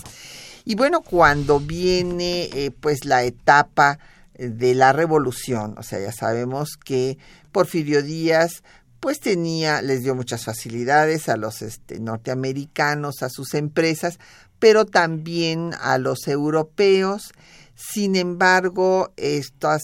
Y 0.64 0.76
bueno, 0.76 1.02
cuando 1.02 1.58
viene 1.58 2.44
eh, 2.52 2.70
pues 2.70 3.04
la 3.04 3.24
etapa 3.24 3.98
de 4.38 4.74
la 4.76 4.92
revolución, 4.92 5.74
o 5.76 5.82
sea, 5.82 6.00
ya 6.00 6.12
sabemos 6.12 6.76
que 6.76 7.18
Porfirio 7.50 8.02
Díaz 8.02 8.62
pues 9.00 9.18
tenía, 9.18 9.82
les 9.82 10.04
dio 10.04 10.14
muchas 10.14 10.44
facilidades 10.44 11.28
a 11.28 11.36
los 11.36 11.62
este, 11.62 11.98
norteamericanos, 11.98 13.22
a 13.22 13.28
sus 13.28 13.54
empresas, 13.54 14.18
pero 14.60 14.86
también 14.86 15.72
a 15.80 15.98
los 15.98 16.28
europeos 16.28 17.32
sin 17.74 18.14
embargo, 18.14 19.12
estas 19.16 19.82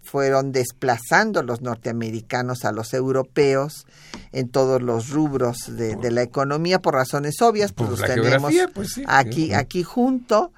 fueron 0.00 0.52
desplazando 0.52 1.42
los 1.42 1.60
norteamericanos 1.60 2.64
a 2.64 2.70
los 2.70 2.94
europeos 2.94 3.86
en 4.30 4.48
todos 4.48 4.80
los 4.80 5.10
rubros 5.10 5.76
de, 5.76 6.10
la 6.10 6.22
economía 6.22 6.80
por 6.80 6.94
razones 6.94 7.42
obvias, 7.42 7.72
pues 7.72 7.90
los 7.90 8.00
tenemos 8.00 8.52
pues 8.72 9.00
aquí, 9.06 9.52
aquí 9.52 9.82
junto. 9.82 10.52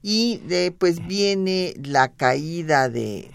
Y 0.00 0.40
pues 0.78 1.06
viene 1.06 1.74
la 1.84 2.08
caída 2.08 2.88
de, 2.88 3.30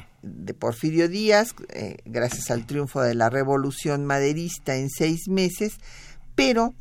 Porfirio 0.58 1.08
Díaz, 1.08 1.54
eh, 1.70 1.98
gracias 2.04 2.52
al 2.52 2.66
triunfo 2.66 3.02
de 3.02 3.16
la 3.16 3.30
revolución 3.30 4.06
maderista 4.06 4.76
en 4.76 4.90
seis 4.90 5.30
meses, 5.30 5.78
pero 6.36 6.74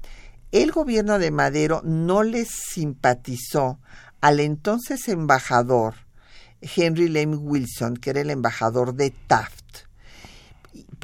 el 0.50 0.72
gobierno 0.72 1.18
de 1.18 1.30
Madero 1.30 1.82
no 1.84 2.22
les 2.22 2.48
simpatizó 2.48 3.78
al 4.20 4.40
entonces 4.40 5.08
embajador 5.08 6.05
Henry 6.74 7.08
Lane 7.08 7.36
Wilson, 7.36 7.96
que 7.96 8.10
era 8.10 8.20
el 8.20 8.30
embajador 8.30 8.94
de 8.94 9.12
Taft. 9.26 9.64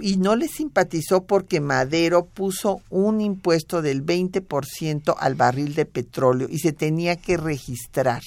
Y 0.01 0.17
no 0.17 0.37
le 0.37 0.49
simpatizó 0.49 1.25
porque 1.25 1.61
Madero 1.61 2.27
puso 2.27 2.83
un 2.91 3.21
impuesto 3.21 3.83
del 3.83 4.05
20% 4.05 5.15
al 5.19 5.35
barril 5.35 5.75
de 5.75 5.87
petróleo 5.87 6.49
y 6.51 6.59
se 6.59 6.73
tenía 6.73 7.17
que 7.17 7.37
registrar. 7.37 8.23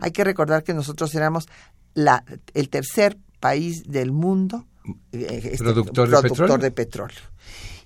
Hay 0.00 0.12
que 0.12 0.24
recordar 0.24 0.64
que 0.64 0.74
nosotros 0.74 1.14
éramos 1.14 1.46
la, 1.94 2.24
el 2.54 2.68
tercer 2.68 3.18
país 3.38 3.84
del 3.86 4.12
mundo 4.12 4.66
eh, 5.12 5.50
este, 5.52 5.64
productor, 5.64 6.60
de, 6.60 6.70
petróleo? 6.70 7.20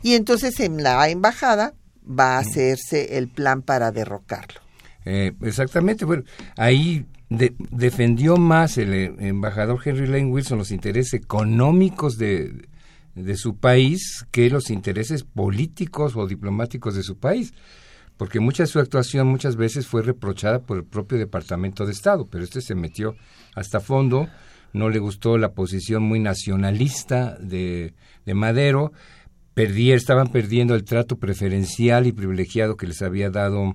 Y 0.03 0.15
entonces 0.15 0.61
en 0.61 0.83
la 0.83 1.09
embajada 1.09 1.75
va 2.07 2.39
a 2.39 2.43
mm. 2.43 2.47
hacerse 2.47 3.19
el 3.19 3.29
plan 3.29 3.63
para 3.63 3.91
derrocarlo. 3.91 4.61
Eh, 5.05 5.33
exactamente, 5.43 6.05
bueno, 6.05 6.25
ahí 6.57 7.07
defendió 7.71 8.37
más 8.37 8.79
el, 8.79 8.95
eh, 8.95 9.15
embajador 9.21 9.81
Henry 9.85 10.07
Lane 10.07 10.27
Wilson 10.27 10.59
los 10.59 10.71
intereses 10.71 11.15
económicos 11.15 12.17
de, 12.17 12.69
de 13.15 13.37
su 13.37 13.57
país 13.57 14.27
que 14.31 14.51
los 14.51 14.71
intereses 14.71 15.25
políticos 15.25 16.17
o 16.17 16.27
diplomáticos 16.27 16.95
de 16.95 17.03
su 17.03 17.17
país 17.19 17.53
porque 18.17 18.41
mucha 18.41 18.63
de 18.63 18.69
su 18.69 18.79
actuación 18.79 19.27
muchas 19.27 19.57
veces 19.57 19.87
fue 19.87 20.03
reprochada 20.03 20.61
por 20.61 20.79
el 20.79 20.85
propio 20.85 21.19
Departamento 21.19 21.85
de 21.85 21.93
Estado, 21.93 22.27
pero 22.31 22.45
este 22.45 22.61
se 22.61 22.75
metió 22.75 23.17
hasta 23.55 23.81
fondo, 23.81 24.29
no 24.73 24.89
le 24.89 24.99
gustó 24.99 25.39
la 25.39 25.53
posición 25.53 26.03
muy 26.03 26.21
nacionalista 26.21 27.37
de, 27.41 27.95
de 28.25 28.35
Madero, 28.35 28.93
estaban 29.57 30.29
perdiendo 30.29 30.75
el 30.75 30.85
trato 30.85 31.17
preferencial 31.17 32.07
y 32.07 32.13
privilegiado 32.13 32.77
que 32.77 32.87
les 32.87 33.03
había 33.03 33.31
dado 33.31 33.73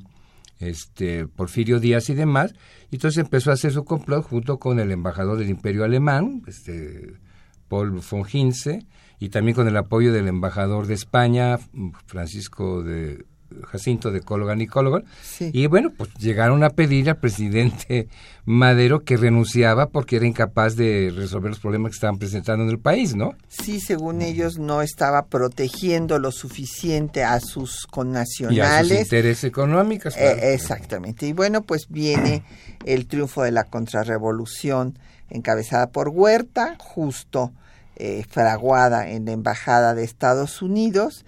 este 0.59 1.25
Porfirio 1.27 1.79
Díaz 1.79 2.09
y 2.09 2.15
demás, 2.15 2.53
entonces 2.95 3.23
empezó 3.23 3.51
a 3.51 3.53
hacer 3.53 3.71
su 3.71 3.85
complot 3.85 4.25
junto 4.25 4.57
con 4.57 4.79
el 4.79 4.91
embajador 4.91 5.37
del 5.37 5.49
Imperio 5.49 5.83
Alemán, 5.83 6.43
este 6.47 7.13
Paul 7.67 7.91
von 7.91 8.25
Hinze, 8.31 8.85
y 9.19 9.29
también 9.29 9.55
con 9.55 9.67
el 9.67 9.77
apoyo 9.77 10.11
del 10.11 10.27
embajador 10.27 10.87
de 10.87 10.95
España, 10.95 11.59
Francisco 12.05 12.81
de 12.83 13.25
Jacinto 13.67 14.11
de 14.11 14.21
Cologan 14.21 14.61
y 14.61 14.67
Cologan. 14.67 15.05
Y 15.39 15.67
bueno, 15.67 15.91
pues 15.95 16.13
llegaron 16.15 16.63
a 16.63 16.69
pedir 16.69 17.09
al 17.09 17.17
presidente 17.17 18.07
Madero 18.45 19.03
que 19.03 19.17
renunciaba 19.17 19.89
porque 19.89 20.15
era 20.15 20.25
incapaz 20.25 20.75
de 20.75 21.11
resolver 21.15 21.51
los 21.51 21.59
problemas 21.59 21.91
que 21.91 21.95
estaban 21.95 22.17
presentando 22.17 22.63
en 22.63 22.69
el 22.69 22.79
país, 22.79 23.15
¿no? 23.15 23.35
Sí, 23.47 23.79
según 23.79 24.21
ellos 24.21 24.57
no 24.57 24.81
estaba 24.81 25.27
protegiendo 25.27 26.19
lo 26.19 26.31
suficiente 26.31 27.23
a 27.23 27.39
sus 27.39 27.85
connacionales. 27.85 28.57
Y 28.57 28.61
a 28.61 28.83
sus 28.83 29.03
intereses 29.03 29.43
económicos. 29.43 30.15
Eh, 30.17 30.53
exactamente. 30.53 31.27
Y 31.27 31.33
bueno, 31.33 31.61
pues 31.61 31.87
viene 31.89 32.43
el 32.85 33.07
triunfo 33.07 33.43
de 33.43 33.51
la 33.51 33.65
contrarrevolución 33.65 34.97
encabezada 35.29 35.91
por 35.91 36.09
Huerta, 36.09 36.75
justo 36.79 37.51
eh, 37.95 38.23
fraguada 38.29 39.09
en 39.09 39.25
la 39.25 39.33
Embajada 39.33 39.93
de 39.93 40.03
Estados 40.03 40.61
Unidos 40.61 41.25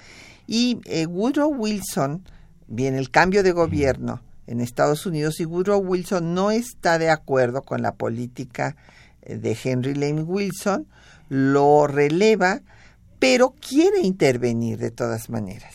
y 0.52 0.82
eh, 0.84 1.06
Woodrow 1.06 1.50
Wilson, 1.50 2.26
viene 2.68 2.98
el 2.98 3.10
cambio 3.10 3.42
de 3.42 3.54
gobierno 3.54 4.22
en 4.48 4.60
Estados 4.60 5.06
Unidos 5.06 5.40
y 5.40 5.46
Woodrow 5.46 5.80
Wilson 5.80 6.34
no 6.34 6.52
está 6.52 7.00
de 7.00 7.10
acuerdo 7.10 7.62
con 7.62 7.82
la 7.82 7.94
política 7.94 8.76
eh, 9.22 9.38
de 9.38 9.58
Henry 9.64 9.94
Lane 9.94 10.24
Wilson, 10.24 10.88
lo 11.30 11.88
releva, 11.88 12.60
pero 13.18 13.56
quiere 13.66 14.02
intervenir 14.02 14.78
de 14.78 14.92
todas 14.92 15.30
maneras. 15.30 15.74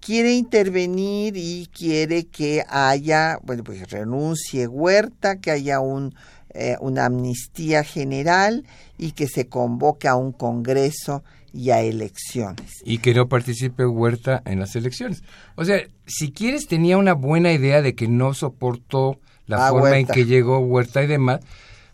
Quiere 0.00 0.32
intervenir 0.32 1.36
y 1.36 1.68
quiere 1.72 2.26
que 2.26 2.64
haya, 2.68 3.38
bueno, 3.44 3.62
pues 3.62 3.88
renuncie 3.92 4.66
Huerta, 4.66 5.36
que 5.36 5.52
haya 5.52 5.78
un, 5.78 6.16
eh, 6.52 6.76
una 6.80 7.04
amnistía 7.04 7.84
general 7.84 8.66
y 8.98 9.12
que 9.12 9.28
se 9.28 9.46
convoque 9.46 10.08
a 10.08 10.16
un 10.16 10.32
congreso 10.32 11.22
y 11.52 11.70
a 11.70 11.80
elecciones. 11.80 12.80
Y 12.84 12.98
que 12.98 13.14
no 13.14 13.28
participe 13.28 13.86
Huerta 13.86 14.42
en 14.44 14.60
las 14.60 14.76
elecciones. 14.76 15.22
O 15.56 15.64
sea, 15.64 15.82
si 16.06 16.32
quieres 16.32 16.66
tenía 16.66 16.96
una 16.96 17.14
buena 17.14 17.52
idea 17.52 17.82
de 17.82 17.94
que 17.94 18.08
no 18.08 18.34
soportó 18.34 19.18
la 19.46 19.68
forma 19.68 19.98
en 19.98 20.06
que 20.06 20.24
llegó 20.26 20.58
Huerta 20.60 21.02
y 21.02 21.06
demás, 21.06 21.40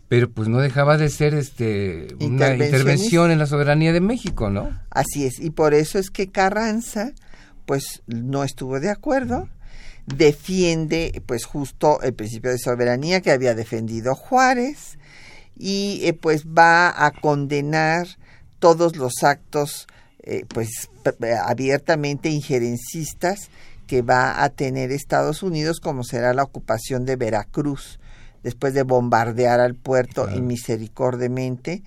pero 0.07 0.29
pues 0.29 0.47
no 0.47 0.59
dejaba 0.59 0.97
de 0.97 1.09
ser 1.09 1.33
este 1.33 2.07
una 2.21 2.55
intervención 2.55 3.31
en 3.31 3.39
la 3.39 3.45
soberanía 3.45 3.91
de 3.91 4.01
México, 4.01 4.49
¿no? 4.49 4.79
Así 4.89 5.25
es, 5.25 5.39
y 5.39 5.49
por 5.49 5.73
eso 5.73 5.99
es 5.99 6.09
que 6.09 6.27
Carranza 6.27 7.13
pues 7.65 8.01
no 8.07 8.43
estuvo 8.43 8.79
de 8.79 8.89
acuerdo. 8.89 9.49
defiende 10.05 11.21
pues 11.25 11.43
justo 11.43 12.01
el 12.01 12.13
principio 12.13 12.51
de 12.51 12.57
soberanía 12.57 13.19
que 13.19 13.31
había 13.31 13.53
defendido 13.55 14.15
Juárez 14.15 14.97
y 15.57 15.99
eh, 16.03 16.13
pues 16.13 16.45
va 16.45 17.05
a 17.05 17.11
condenar 17.11 18.07
todos 18.59 18.95
los 18.95 19.23
actos 19.23 19.87
eh, 20.23 20.45
pues 20.47 20.89
abiertamente 21.45 22.29
injerencistas 22.29 23.49
que 23.87 24.01
va 24.01 24.43
a 24.43 24.49
tener 24.49 24.91
Estados 24.91 25.41
Unidos 25.41 25.79
como 25.79 26.03
será 26.03 26.33
la 26.33 26.43
ocupación 26.43 27.05
de 27.05 27.15
Veracruz 27.15 27.99
después 28.43 28.73
de 28.73 28.83
bombardear 28.83 29.59
al 29.59 29.75
puerto 29.75 30.29
inmisericordiamente 30.29 31.83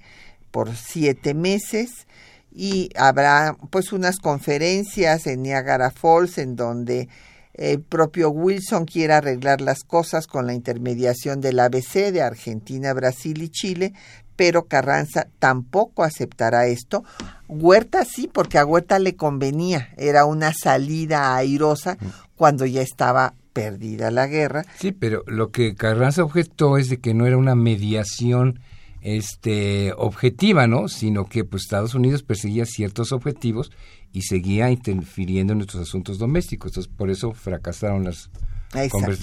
por 0.50 0.74
siete 0.74 1.35
meses. 1.35 2.06
Y 2.52 2.90
habrá 2.96 3.56
pues 3.70 3.92
unas 3.92 4.18
conferencias 4.18 5.26
en 5.26 5.42
Niagara 5.42 5.90
Falls 5.90 6.38
en 6.38 6.56
donde 6.56 7.09
el 7.54 7.83
propio 7.83 8.30
Wilson 8.30 8.87
quiere 8.87 9.12
arreglar 9.12 9.61
las 9.61 9.85
cosas 9.85 10.26
con 10.26 10.46
la 10.46 10.54
intermediación 10.54 11.40
del 11.40 11.61
ABC 11.61 12.11
de 12.11 12.22
Argentina, 12.22 12.92
Brasil 12.92 13.42
y 13.42 13.50
Chile, 13.50 13.92
pero 14.40 14.64
Carranza 14.64 15.29
tampoco 15.38 16.03
aceptará 16.03 16.66
esto. 16.66 17.05
Huerta 17.46 18.07
sí, 18.07 18.26
porque 18.26 18.57
a 18.57 18.64
Huerta 18.64 18.98
le 18.98 19.14
convenía, 19.14 19.90
era 19.98 20.24
una 20.24 20.55
salida 20.55 21.37
airosa 21.37 21.98
cuando 22.37 22.64
ya 22.64 22.81
estaba 22.81 23.35
perdida 23.53 24.11
la 24.11 24.26
guerra. 24.29 24.64
Sí, 24.79 24.92
pero 24.92 25.24
lo 25.26 25.50
que 25.50 25.74
Carranza 25.74 26.24
objetó 26.24 26.79
es 26.79 26.88
de 26.88 27.00
que 27.00 27.12
no 27.12 27.26
era 27.26 27.37
una 27.37 27.55
mediación 27.55 28.61
este 29.03 29.92
objetiva, 29.98 30.66
¿no? 30.66 30.88
Sino 30.88 31.26
que 31.26 31.44
pues 31.44 31.64
Estados 31.64 31.94
Unidos 31.94 32.22
perseguía 32.22 32.64
ciertos 32.64 33.12
objetivos 33.12 33.70
y 34.11 34.22
seguía 34.22 34.70
interfiriendo 34.70 35.53
en 35.53 35.59
nuestros 35.59 35.83
asuntos 35.83 36.16
domésticos. 36.16 36.70
Entonces, 36.70 36.90
por 36.96 37.11
eso 37.11 37.35
fracasaron 37.35 38.05
las 38.05 38.31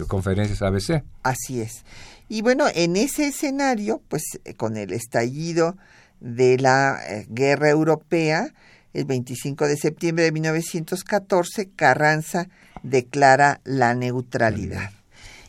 conferencias 0.08 0.62
ABC. 0.62 1.04
Así 1.24 1.62
es. 1.62 1.84
Y 2.30 2.42
bueno, 2.42 2.66
en 2.74 2.98
ese 2.98 3.28
escenario, 3.28 4.02
pues 4.10 4.24
con 4.58 4.78
el 4.78 4.92
estallido 4.92 5.78
de 6.20 6.58
la 6.58 7.00
eh, 7.08 7.26
guerra 7.30 7.70
europea, 7.70 8.54
el 8.94 9.06
25 9.06 9.68
de 9.68 9.78
septiembre 9.78 10.26
de 10.26 10.32
1914, 10.32 11.70
Carranza 11.76 12.50
declara 12.84 13.62
la 13.64 13.94
neutralidad. 13.94 14.92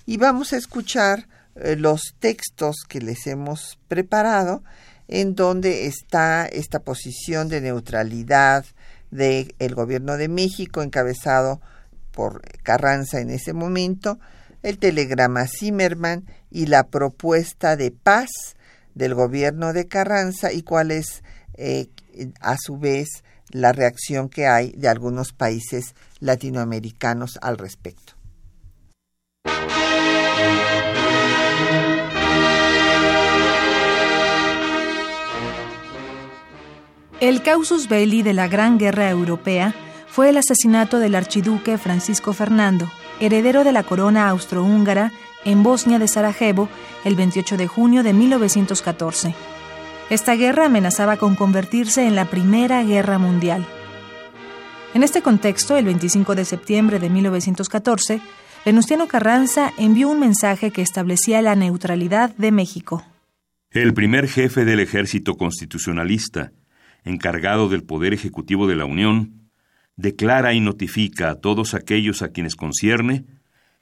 Y 0.07 0.17
vamos 0.17 0.53
a 0.53 0.57
escuchar 0.57 1.29
eh, 1.57 1.77
los 1.77 2.15
textos 2.19 2.77
que 2.89 3.01
les 3.01 3.27
hemos 3.27 3.79
preparado 3.89 4.63
en 5.09 5.35
donde 5.35 5.87
está 5.87 6.47
esta 6.47 6.81
posición 6.81 7.49
de 7.49 7.61
neutralidad 7.61 8.65
del 9.11 9.55
el 9.59 9.75
gobierno 9.75 10.17
de 10.17 10.29
México 10.29 10.83
encabezado 10.83 11.61
por 12.13 12.43
Carranza 12.63 13.21
en 13.21 13.31
ese 13.31 13.55
momento, 13.55 14.19
el 14.63 14.79
telegrama 14.79 15.47
Zimmerman 15.47 16.27
y 16.51 16.67
la 16.67 16.89
propuesta 16.89 17.77
de 17.77 17.91
paz 17.91 18.29
del 18.95 19.15
gobierno 19.15 19.73
de 19.73 19.87
Carranza 19.87 20.53
y 20.53 20.63
cuál 20.63 20.91
es 20.91 21.23
eh, 21.55 21.89
a 22.41 22.57
su 22.59 22.79
vez 22.79 23.09
la 23.51 23.73
reacción 23.73 24.29
que 24.29 24.47
hay 24.47 24.73
de 24.73 24.89
algunos 24.89 25.33
países 25.33 25.95
latinoamericanos 26.21 27.39
al 27.41 27.59
respecto. 27.59 28.15
El 37.21 37.43
causus 37.43 37.89
belli 37.89 38.23
de 38.23 38.33
la 38.33 38.47
Gran 38.47 38.79
Guerra 38.79 39.11
Europea 39.11 39.75
fue 40.07 40.29
el 40.29 40.37
asesinato 40.37 41.01
del 41.01 41.17
archiduque 41.17 41.77
Francisco 41.77 42.33
Fernando, 42.33 42.89
heredero 43.21 43.65
de 43.65 43.73
la 43.73 43.83
corona 43.83 44.29
austrohúngara, 44.29 45.13
en 45.45 45.63
Bosnia 45.63 45.99
de 45.99 46.09
Sarajevo 46.09 46.69
el 47.05 47.15
28 47.15 47.57
de 47.57 47.67
junio 47.67 48.03
de 48.03 48.13
1914. 48.13 49.35
Esta 50.11 50.35
guerra 50.35 50.67
amenazaba 50.67 51.17
con 51.17 51.35
convertirse 51.35 52.07
en 52.07 52.15
la 52.15 52.25
Primera 52.25 52.83
Guerra 52.83 53.19
Mundial. 53.19 53.67
En 54.95 55.03
este 55.03 55.23
contexto, 55.23 55.77
el 55.77 55.85
25 55.85 56.35
de 56.35 56.45
septiembre 56.45 56.99
de 56.99 57.11
1914, 57.11 58.21
Venustiano 58.65 59.07
Carranza 59.07 59.73
envió 59.79 60.09
un 60.09 60.21
mensaje 60.21 60.71
que 60.71 60.83
establecía 60.83 61.43
la 61.43 61.55
neutralidad 61.55 62.35
de 62.37 62.53
México. 62.53 63.05
El 63.71 63.93
primer 63.95 64.29
jefe 64.29 64.65
del 64.65 64.81
ejército 64.81 65.37
constitucionalista, 65.37 66.53
encargado 67.05 67.69
del 67.69 67.85
Poder 67.85 68.15
Ejecutivo 68.15 68.67
de 68.67 68.77
la 68.77 68.87
Unión, 68.87 69.38
declara 69.99 70.55
y 70.55 70.61
notifica 70.61 71.29
a 71.29 71.35
todos 71.35 71.75
aquellos 71.75 72.23
a 72.23 72.29
quienes 72.29 72.55
concierne 72.55 73.27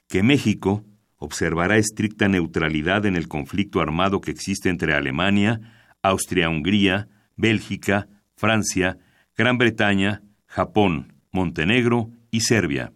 que 0.09 0.23
México 0.23 0.83
observará 1.17 1.77
estricta 1.77 2.27
neutralidad 2.27 3.05
en 3.05 3.15
el 3.15 3.27
conflicto 3.27 3.81
armado 3.81 4.19
que 4.19 4.31
existe 4.31 4.69
entre 4.69 4.95
Alemania, 4.95 5.61
Austria-Hungría, 6.01 7.07
Bélgica, 7.35 8.07
Francia, 8.35 8.97
Gran 9.35 9.59
Bretaña, 9.59 10.23
Japón, 10.47 11.13
Montenegro 11.31 12.09
y 12.31 12.41
Serbia. 12.41 12.93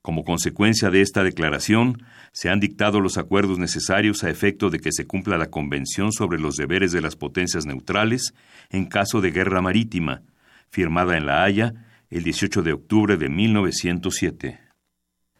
Como 0.00 0.22
consecuencia 0.22 0.90
de 0.90 1.00
esta 1.00 1.24
declaración, 1.24 2.04
se 2.30 2.48
han 2.48 2.60
dictado 2.60 3.00
los 3.00 3.18
acuerdos 3.18 3.58
necesarios 3.58 4.22
a 4.22 4.30
efecto 4.30 4.70
de 4.70 4.78
que 4.78 4.92
se 4.92 5.06
cumpla 5.06 5.36
la 5.36 5.50
Convención 5.50 6.12
sobre 6.12 6.38
los 6.38 6.54
deberes 6.54 6.92
de 6.92 7.00
las 7.00 7.16
potencias 7.16 7.66
neutrales 7.66 8.34
en 8.70 8.86
caso 8.86 9.20
de 9.20 9.32
guerra 9.32 9.60
marítima, 9.62 10.22
firmada 10.68 11.16
en 11.16 11.26
La 11.26 11.42
Haya 11.42 11.74
el 12.10 12.24
18 12.24 12.62
de 12.62 12.72
octubre 12.72 13.16
de 13.16 13.28
1907. 13.28 14.60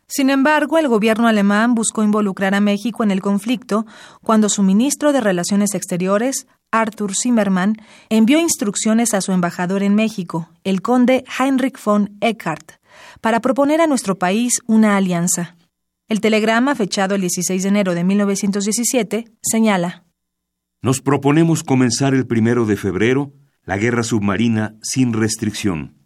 Sin 0.06 0.30
embargo, 0.30 0.78
el 0.78 0.88
gobierno 0.88 1.26
alemán 1.26 1.74
buscó 1.74 2.02
involucrar 2.02 2.54
a 2.54 2.60
México 2.60 3.02
en 3.02 3.10
el 3.10 3.20
conflicto 3.20 3.86
cuando 4.22 4.48
su 4.48 4.62
ministro 4.62 5.12
de 5.12 5.20
Relaciones 5.20 5.74
Exteriores, 5.74 6.46
Arthur 6.70 7.12
Zimmermann, 7.14 7.76
envió 8.10 8.38
instrucciones 8.38 9.14
a 9.14 9.20
su 9.20 9.32
embajador 9.32 9.82
en 9.82 9.94
México, 9.94 10.50
el 10.62 10.82
conde 10.82 11.24
Heinrich 11.38 11.82
von 11.82 12.16
Eckhart, 12.20 12.72
para 13.20 13.40
proponer 13.40 13.80
a 13.80 13.86
nuestro 13.86 14.18
país 14.18 14.60
una 14.66 14.96
alianza. 14.96 15.56
El 16.08 16.20
telegrama, 16.20 16.74
fechado 16.74 17.14
el 17.14 17.22
16 17.22 17.62
de 17.62 17.68
enero 17.68 17.94
de 17.94 18.04
1917, 18.04 19.24
señala: 19.40 20.04
Nos 20.82 21.00
proponemos 21.00 21.64
comenzar 21.64 22.14
el 22.14 22.26
primero 22.26 22.66
de 22.66 22.76
febrero 22.76 23.32
la 23.64 23.78
guerra 23.78 24.02
submarina 24.02 24.76
sin 24.82 25.12
restricción. 25.14 26.03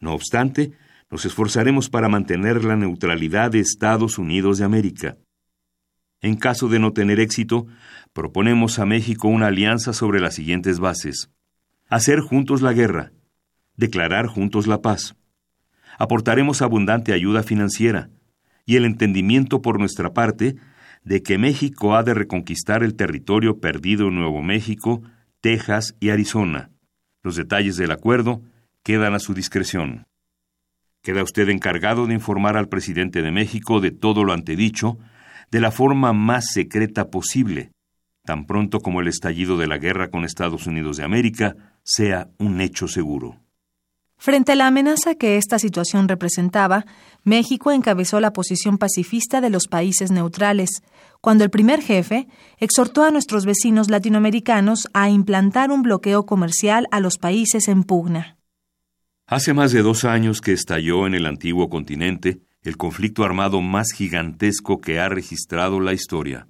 No 0.00 0.12
obstante, 0.14 0.72
nos 1.10 1.24
esforzaremos 1.24 1.88
para 1.88 2.08
mantener 2.08 2.64
la 2.64 2.76
neutralidad 2.76 3.50
de 3.50 3.60
Estados 3.60 4.18
Unidos 4.18 4.58
de 4.58 4.64
América. 4.64 5.16
En 6.20 6.36
caso 6.36 6.68
de 6.68 6.78
no 6.78 6.92
tener 6.92 7.20
éxito, 7.20 7.66
proponemos 8.12 8.78
a 8.78 8.86
México 8.86 9.28
una 9.28 9.46
alianza 9.46 9.92
sobre 9.92 10.20
las 10.20 10.34
siguientes 10.34 10.80
bases. 10.80 11.30
Hacer 11.88 12.20
juntos 12.20 12.60
la 12.60 12.72
guerra, 12.72 13.12
declarar 13.76 14.26
juntos 14.26 14.66
la 14.66 14.82
paz, 14.82 15.14
aportaremos 15.98 16.60
abundante 16.62 17.12
ayuda 17.12 17.42
financiera 17.42 18.10
y 18.66 18.76
el 18.76 18.84
entendimiento 18.84 19.62
por 19.62 19.78
nuestra 19.78 20.12
parte 20.12 20.56
de 21.04 21.22
que 21.22 21.38
México 21.38 21.96
ha 21.96 22.02
de 22.02 22.14
reconquistar 22.14 22.82
el 22.82 22.94
territorio 22.94 23.60
perdido 23.60 24.08
en 24.08 24.16
Nuevo 24.16 24.42
México, 24.42 25.02
Texas 25.40 25.94
y 26.00 26.10
Arizona. 26.10 26.70
Los 27.22 27.36
detalles 27.36 27.76
del 27.76 27.92
acuerdo 27.92 28.42
quedan 28.88 29.12
a 29.14 29.18
su 29.18 29.34
discreción. 29.34 30.06
Queda 31.02 31.22
usted 31.22 31.50
encargado 31.50 32.06
de 32.06 32.14
informar 32.14 32.56
al 32.56 32.70
presidente 32.70 33.20
de 33.20 33.30
México 33.30 33.80
de 33.80 33.90
todo 33.90 34.24
lo 34.24 34.32
antedicho 34.32 34.96
de 35.50 35.60
la 35.60 35.70
forma 35.70 36.14
más 36.14 36.46
secreta 36.54 37.10
posible, 37.10 37.70
tan 38.24 38.46
pronto 38.46 38.80
como 38.80 39.02
el 39.02 39.08
estallido 39.08 39.58
de 39.58 39.66
la 39.66 39.76
guerra 39.76 40.08
con 40.08 40.24
Estados 40.24 40.66
Unidos 40.66 40.96
de 40.96 41.04
América 41.04 41.54
sea 41.82 42.28
un 42.38 42.62
hecho 42.62 42.88
seguro. 42.88 43.42
Frente 44.16 44.52
a 44.52 44.54
la 44.56 44.68
amenaza 44.68 45.16
que 45.16 45.36
esta 45.36 45.58
situación 45.58 46.08
representaba, 46.08 46.86
México 47.24 47.72
encabezó 47.72 48.20
la 48.20 48.32
posición 48.32 48.78
pacifista 48.78 49.42
de 49.42 49.50
los 49.50 49.66
países 49.68 50.10
neutrales, 50.10 50.70
cuando 51.20 51.44
el 51.44 51.50
primer 51.50 51.82
jefe 51.82 52.26
exhortó 52.56 53.04
a 53.04 53.10
nuestros 53.10 53.44
vecinos 53.44 53.90
latinoamericanos 53.90 54.88
a 54.94 55.10
implantar 55.10 55.72
un 55.72 55.82
bloqueo 55.82 56.24
comercial 56.24 56.86
a 56.90 57.00
los 57.00 57.18
países 57.18 57.68
en 57.68 57.84
pugna. 57.84 58.37
Hace 59.30 59.52
más 59.52 59.72
de 59.72 59.82
dos 59.82 60.06
años 60.06 60.40
que 60.40 60.54
estalló 60.54 61.06
en 61.06 61.12
el 61.12 61.26
antiguo 61.26 61.68
continente 61.68 62.40
el 62.62 62.78
conflicto 62.78 63.24
armado 63.24 63.60
más 63.60 63.88
gigantesco 63.94 64.80
que 64.80 65.00
ha 65.00 65.10
registrado 65.10 65.80
la 65.80 65.92
historia. 65.92 66.48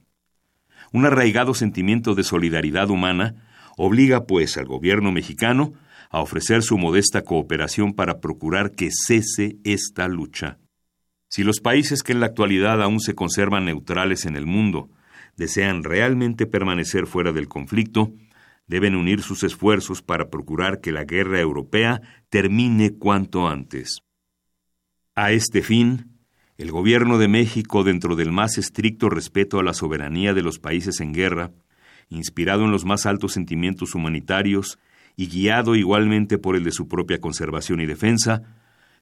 Un 0.93 1.05
arraigado 1.05 1.55
sentimiento 1.55 2.15
de 2.15 2.23
solidaridad 2.23 2.89
humana 2.89 3.35
obliga, 3.77 4.27
pues, 4.27 4.57
al 4.59 4.67
gobierno 4.67 5.11
mexicano 5.11 5.73
a 6.09 6.21
ofrecer 6.21 6.63
su 6.63 6.79
modesta 6.79 7.23
cooperación 7.23 7.95
para 7.95 8.21
procurar 8.21 8.71
que 8.71 8.91
cese 8.93 9.57
esta 9.65 10.07
lucha. 10.07 10.59
Si 11.29 11.43
los 11.43 11.59
países 11.59 12.05
que 12.05 12.13
en 12.13 12.21
la 12.21 12.27
actualidad 12.27 12.81
aún 12.81 13.01
se 13.01 13.17
conservan 13.17 13.65
neutrales 13.65 14.25
en 14.25 14.37
el 14.37 14.47
mundo 14.47 14.89
desean 15.37 15.83
realmente 15.83 16.47
permanecer 16.47 17.09
fuera 17.09 17.33
del 17.33 17.49
conflicto, 17.49 18.13
deben 18.69 18.95
unir 18.95 19.23
sus 19.23 19.43
esfuerzos 19.43 20.03
para 20.03 20.31
procurar 20.31 20.81
que 20.81 20.93
la 20.93 21.05
guerra 21.05 21.41
europea 21.41 22.01
termine 22.29 22.97
cuanto 22.97 23.49
antes. 23.49 24.03
A 25.15 25.33
este 25.33 25.63
fin, 25.63 26.15
El 26.59 26.73
gobierno 26.73 27.19
de 27.19 27.29
México, 27.29 27.85
dentro 27.85 28.17
del 28.17 28.33
más 28.33 28.59
estricto 28.59 29.09
respeto 29.09 29.61
a 29.61 29.63
la 29.63 29.75
soberanía 29.75 30.35
de 30.35 30.43
los 30.43 30.59
países 30.59 31.01
en 31.01 31.13
guerra, 31.13 31.53
inspirado 32.09 32.65
en 32.65 32.73
los 32.73 32.85
más 32.85 33.07
altos 33.07 33.33
sentimientos 33.33 33.95
humanitarios 33.95 34.79
y 35.15 35.29
guiado 35.29 35.77
igualmente 35.77 36.37
por 36.37 36.57
el 36.57 36.65
de 36.65 36.73
su 36.73 36.89
propia 36.89 37.21
conservación 37.21 37.81
y 37.81 37.87
defensa, 37.87 38.43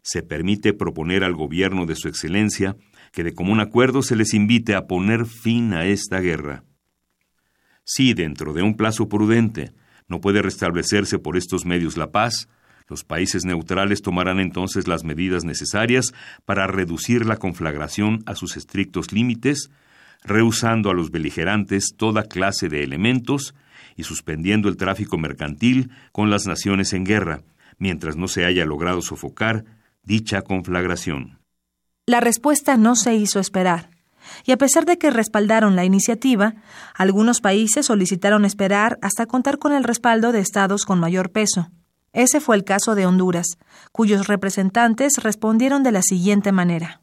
se 0.02 0.22
permite 0.22 0.74
proponer 0.74 1.24
al 1.24 1.34
gobierno 1.34 1.86
de 1.86 1.96
su 1.96 2.08
excelencia 2.08 2.76
que 3.10 3.24
de 3.24 3.32
común 3.32 3.60
acuerdo 3.60 4.02
se 4.02 4.16
les 4.16 4.34
invite 4.34 4.74
a 4.74 4.86
poner 4.86 5.24
fin 5.24 5.72
a 5.72 5.86
esta 5.86 6.20
guerra. 6.20 6.62
Si 7.88 8.14
dentro 8.14 8.52
de 8.52 8.62
un 8.62 8.76
plazo 8.76 9.08
prudente 9.08 9.72
no 10.08 10.20
puede 10.20 10.42
restablecerse 10.42 11.20
por 11.20 11.36
estos 11.36 11.64
medios 11.64 11.96
la 11.96 12.10
paz, 12.10 12.48
los 12.88 13.04
países 13.04 13.44
neutrales 13.44 14.02
tomarán 14.02 14.40
entonces 14.40 14.88
las 14.88 15.04
medidas 15.04 15.44
necesarias 15.44 16.12
para 16.44 16.66
reducir 16.66 17.24
la 17.24 17.36
conflagración 17.36 18.24
a 18.26 18.34
sus 18.34 18.56
estrictos 18.56 19.12
límites, 19.12 19.70
rehusando 20.24 20.90
a 20.90 20.94
los 20.94 21.12
beligerantes 21.12 21.94
toda 21.96 22.24
clase 22.24 22.68
de 22.68 22.82
elementos 22.82 23.54
y 23.96 24.02
suspendiendo 24.02 24.68
el 24.68 24.76
tráfico 24.76 25.16
mercantil 25.16 25.90
con 26.10 26.28
las 26.28 26.46
naciones 26.46 26.92
en 26.92 27.04
guerra, 27.04 27.42
mientras 27.78 28.16
no 28.16 28.26
se 28.26 28.44
haya 28.44 28.64
logrado 28.64 29.00
sofocar 29.00 29.64
dicha 30.02 30.42
conflagración. 30.42 31.38
La 32.04 32.20
respuesta 32.20 32.76
no 32.76 32.96
se 32.96 33.14
hizo 33.14 33.38
esperar. 33.38 33.95
Y 34.44 34.52
a 34.52 34.56
pesar 34.56 34.84
de 34.84 34.98
que 34.98 35.10
respaldaron 35.10 35.76
la 35.76 35.84
iniciativa, 35.84 36.54
algunos 36.94 37.40
países 37.40 37.86
solicitaron 37.86 38.44
esperar 38.44 38.98
hasta 39.02 39.26
contar 39.26 39.58
con 39.58 39.72
el 39.72 39.84
respaldo 39.84 40.32
de 40.32 40.40
estados 40.40 40.84
con 40.84 41.00
mayor 41.00 41.30
peso. 41.30 41.70
Ese 42.12 42.40
fue 42.40 42.56
el 42.56 42.64
caso 42.64 42.94
de 42.94 43.06
Honduras, 43.06 43.58
cuyos 43.92 44.26
representantes 44.26 45.22
respondieron 45.22 45.82
de 45.82 45.92
la 45.92 46.02
siguiente 46.02 46.52
manera. 46.52 47.02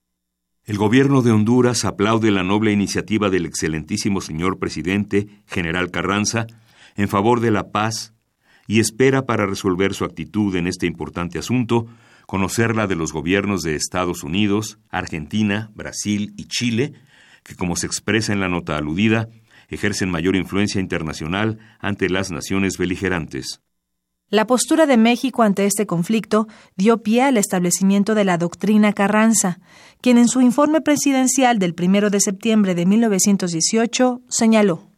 El 0.66 0.78
gobierno 0.78 1.22
de 1.22 1.32
Honduras 1.32 1.86
aplaude 1.86 2.32
la 2.32 2.44
noble 2.44 2.72
iniciativa 2.72 3.30
del 3.30 3.46
excelentísimo 3.46 4.22
señor 4.22 4.60
presidente, 4.60 5.28
general 5.46 5.92
Carranza, 5.92 6.48
en 6.96 7.10
favor 7.10 7.42
de 7.42 7.52
la 7.52 7.72
paz 7.72 8.14
y 8.66 8.80
espera 8.80 9.26
para 9.26 9.46
resolver 9.46 9.94
su 9.94 10.06
actitud 10.06 10.56
en 10.56 10.68
este 10.68 10.88
importante 10.88 11.38
asunto 11.38 11.88
conocerla 12.26 12.88
de 12.88 12.96
los 12.96 13.14
gobiernos 13.14 13.62
de 13.62 13.76
Estados 13.76 14.24
Unidos, 14.24 14.80
Argentina, 14.90 15.72
Brasil 15.76 16.34
y 16.38 16.46
Chile, 16.46 16.94
que 17.44 17.56
como 17.56 17.76
se 17.76 17.88
expresa 17.88 18.34
en 18.34 18.40
la 18.40 18.50
nota 18.50 18.78
aludida, 18.78 19.30
ejercen 19.70 20.10
mayor 20.10 20.36
influencia 20.36 20.80
internacional 20.82 21.60
ante 21.80 22.10
las 22.10 22.32
naciones 22.32 22.78
beligerantes. 22.78 23.62
La 24.30 24.48
postura 24.48 24.88
de 24.88 24.98
México 24.98 25.44
ante 25.44 25.66
este 25.66 25.86
conflicto 25.86 26.48
dio 26.76 27.04
pie 27.04 27.22
al 27.22 27.38
establecimiento 27.38 28.16
de 28.16 28.24
la 28.24 28.38
doctrina 28.40 28.92
Carranza, 28.92 29.60
quien 30.02 30.18
en 30.18 30.28
su 30.28 30.42
informe 30.42 30.82
presidencial 30.82 31.60
del 31.60 31.76
1 31.80 32.10
de 32.10 32.20
septiembre 32.20 32.74
de 32.74 32.86
1918 32.88 34.22
señaló 34.30 34.90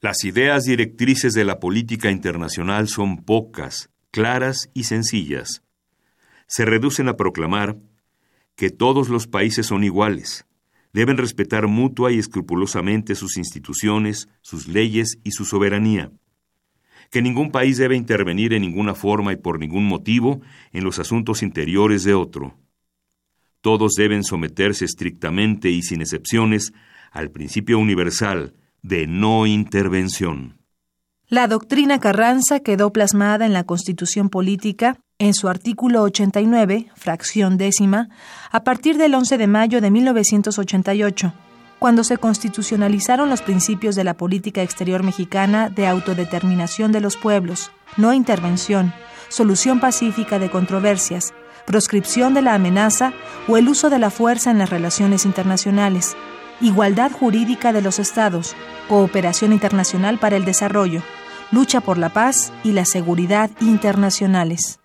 Las 0.00 0.22
ideas 0.24 0.64
directrices 0.64 1.32
de 1.32 1.44
la 1.44 1.60
política 1.60 2.10
internacional 2.10 2.88
son 2.88 3.24
pocas, 3.24 3.88
claras 4.10 4.68
y 4.74 4.84
sencillas. 4.84 5.62
Se 6.46 6.66
reducen 6.66 7.08
a 7.08 7.16
proclamar 7.16 7.78
que 8.54 8.68
todos 8.68 9.08
los 9.08 9.26
países 9.26 9.66
son 9.66 9.82
iguales, 9.82 10.44
deben 10.94 11.18
respetar 11.18 11.66
mutua 11.66 12.10
y 12.10 12.18
escrupulosamente 12.18 13.14
sus 13.14 13.36
instituciones, 13.36 14.30
sus 14.40 14.66
leyes 14.66 15.18
y 15.22 15.32
su 15.32 15.44
soberanía 15.44 16.10
que 17.10 17.22
ningún 17.22 17.52
país 17.52 17.78
debe 17.78 17.94
intervenir 17.94 18.52
en 18.54 18.62
ninguna 18.62 18.94
forma 18.94 19.32
y 19.32 19.36
por 19.36 19.60
ningún 19.60 19.86
motivo 19.86 20.40
en 20.72 20.82
los 20.82 20.98
asuntos 20.98 21.44
interiores 21.44 22.02
de 22.02 22.12
otro. 22.12 22.58
Todos 23.60 23.92
deben 23.92 24.24
someterse 24.24 24.84
estrictamente 24.84 25.70
y 25.70 25.82
sin 25.82 26.00
excepciones 26.00 26.72
al 27.12 27.30
principio 27.30 27.78
universal 27.78 28.54
de 28.82 29.06
no 29.06 29.46
intervención. 29.46 30.58
La 31.28 31.46
doctrina 31.46 32.00
Carranza 32.00 32.58
quedó 32.60 32.92
plasmada 32.92 33.46
en 33.46 33.52
la 33.52 33.62
Constitución 33.62 34.28
Política 34.28 34.98
en 35.24 35.32
su 35.32 35.48
artículo 35.48 36.02
89, 36.02 36.88
fracción 36.94 37.56
décima, 37.56 38.10
a 38.50 38.62
partir 38.62 38.98
del 38.98 39.14
11 39.14 39.38
de 39.38 39.46
mayo 39.46 39.80
de 39.80 39.90
1988 39.90 41.32
cuando 41.78 42.04
se 42.04 42.16
constitucionalizaron 42.16 43.28
los 43.28 43.42
principios 43.42 43.94
de 43.94 44.04
la 44.04 44.14
política 44.14 44.62
exterior 44.62 45.02
mexicana 45.02 45.68
de 45.68 45.86
autodeterminación 45.86 46.92
de 46.92 47.00
los 47.00 47.16
pueblos, 47.16 47.72
no 47.98 48.14
intervención, 48.14 48.94
solución 49.28 49.80
pacífica 49.80 50.38
de 50.38 50.50
controversias, 50.50 51.34
proscripción 51.66 52.32
de 52.32 52.42
la 52.42 52.54
amenaza 52.54 53.12
o 53.48 53.56
el 53.58 53.68
uso 53.68 53.90
de 53.90 53.98
la 53.98 54.10
fuerza 54.10 54.50
en 54.50 54.58
las 54.58 54.70
relaciones 54.70 55.26
internacionales, 55.26 56.16
igualdad 56.60 57.12
jurídica 57.12 57.72
de 57.72 57.82
los 57.82 57.98
estados, 57.98 58.54
cooperación 58.88 59.52
internacional 59.52 60.18
para 60.18 60.36
el 60.36 60.44
desarrollo, 60.44 61.02
lucha 61.50 61.80
por 61.80 61.98
la 61.98 62.10
paz 62.10 62.52
y 62.62 62.72
la 62.72 62.84
seguridad 62.84 63.50
internacionales. 63.60 64.78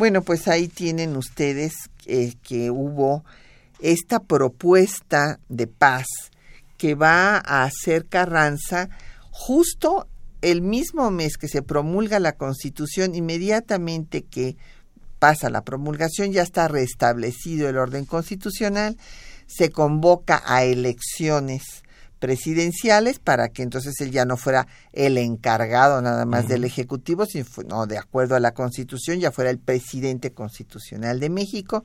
Bueno, 0.00 0.22
pues 0.22 0.48
ahí 0.48 0.66
tienen 0.66 1.14
ustedes 1.14 1.74
que 2.06 2.70
hubo 2.70 3.22
esta 3.80 4.20
propuesta 4.20 5.40
de 5.50 5.66
paz 5.66 6.06
que 6.78 6.94
va 6.94 7.36
a 7.36 7.64
hacer 7.64 8.06
Carranza 8.06 8.88
justo 9.30 10.08
el 10.40 10.62
mismo 10.62 11.10
mes 11.10 11.36
que 11.36 11.48
se 11.48 11.60
promulga 11.60 12.18
la 12.18 12.32
Constitución, 12.32 13.14
inmediatamente 13.14 14.22
que 14.22 14.56
pasa 15.18 15.50
la 15.50 15.64
promulgación, 15.64 16.32
ya 16.32 16.44
está 16.44 16.66
restablecido 16.66 17.68
el 17.68 17.76
orden 17.76 18.06
constitucional, 18.06 18.96
se 19.46 19.68
convoca 19.68 20.42
a 20.46 20.64
elecciones 20.64 21.82
presidenciales 22.20 23.18
para 23.18 23.48
que 23.48 23.62
entonces 23.62 24.00
él 24.00 24.12
ya 24.12 24.24
no 24.24 24.36
fuera 24.36 24.68
el 24.92 25.18
encargado 25.18 26.00
nada 26.00 26.26
más 26.26 26.46
del 26.46 26.64
Ejecutivo, 26.64 27.26
sino 27.26 27.86
de 27.86 27.98
acuerdo 27.98 28.36
a 28.36 28.40
la 28.40 28.52
Constitución 28.52 29.18
ya 29.18 29.32
fuera 29.32 29.50
el 29.50 29.58
presidente 29.58 30.32
constitucional 30.32 31.18
de 31.18 31.30
México. 31.30 31.82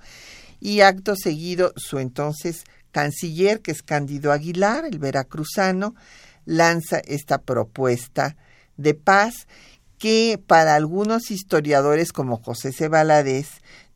Y 0.60 0.82
acto 0.82 1.16
seguido 1.16 1.74
su 1.76 2.00
entonces 2.00 2.64
canciller, 2.92 3.62
que 3.62 3.72
es 3.72 3.82
Cándido 3.82 4.32
Aguilar, 4.32 4.86
el 4.86 5.00
veracruzano, 5.00 5.96
lanza 6.46 7.00
esta 7.00 7.40
propuesta 7.40 8.36
de 8.78 8.94
paz 8.94 9.48
que 9.98 10.40
para 10.46 10.76
algunos 10.76 11.32
historiadores 11.32 12.12
como 12.12 12.38
José 12.38 12.74
C 12.74 12.90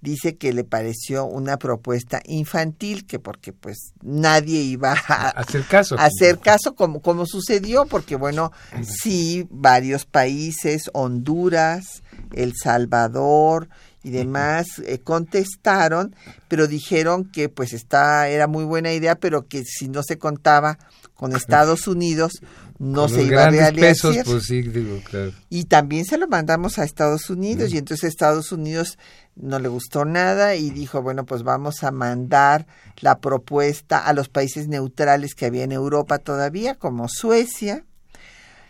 dice 0.02 0.38
que 0.38 0.54
le 0.54 0.64
pareció 0.64 1.26
una 1.26 1.58
propuesta 1.58 2.22
infantil, 2.26 3.06
que 3.06 3.20
porque 3.20 3.54
pues 3.54 3.94
nadie 4.02 4.62
iba 4.62 4.94
a, 5.08 5.30
hacer 5.30 5.64
caso. 5.66 5.96
hacer 6.00 6.40
caso 6.40 6.76
como, 6.76 7.02
como 7.02 7.26
sucedió, 7.26 7.86
porque 7.86 8.16
bueno, 8.16 8.52
sí, 8.82 9.48
varios 9.50 10.06
países, 10.06 10.90
Honduras, 10.94 12.04
El 12.34 12.54
Salvador 12.56 13.70
y 14.04 14.12
demás, 14.12 14.68
eh, 14.86 15.00
contestaron, 15.00 16.16
pero 16.48 16.68
dijeron 16.68 17.26
que 17.26 17.50
pues 17.50 17.74
esta 17.74 18.30
era 18.30 18.48
muy 18.48 18.64
buena 18.64 18.94
idea, 18.94 19.16
pero 19.16 19.48
que 19.48 19.64
si 19.66 19.90
no 19.90 20.04
se 20.04 20.18
contaba 20.18 20.78
con 21.20 21.36
Estados 21.36 21.86
Unidos, 21.86 22.42
no 22.78 23.10
se 23.10 23.24
iba 23.24 23.44
a 23.44 23.50
realizar. 23.50 24.24
pues 24.24 24.46
sí, 24.46 24.62
digo, 24.62 25.02
claro. 25.04 25.34
Y 25.50 25.66
también 25.66 26.06
se 26.06 26.18
lo 26.18 26.30
mandamos 26.30 26.80
a 26.80 26.86
Estados 26.86 27.30
Unidos, 27.30 27.74
y 27.74 27.78
entonces 27.78 28.06
Estados 28.06 28.54
Unidos 28.54 28.98
no 29.36 29.60
le 29.60 29.68
gustó 29.68 30.06
nada 30.06 30.56
y 30.56 30.70
dijo, 30.70 31.02
bueno, 31.02 31.26
pues 31.26 31.44
vamos 31.44 31.84
a 31.84 31.92
mandar 31.92 32.68
la 33.02 33.20
propuesta 33.20 34.00
a 34.00 34.14
los 34.14 34.30
países 34.30 34.70
neutrales 34.70 35.36
que 35.36 35.46
había 35.46 35.66
en 35.66 35.74
Europa 35.74 36.20
todavía, 36.20 36.76
como 36.76 37.10
Suecia, 37.10 37.84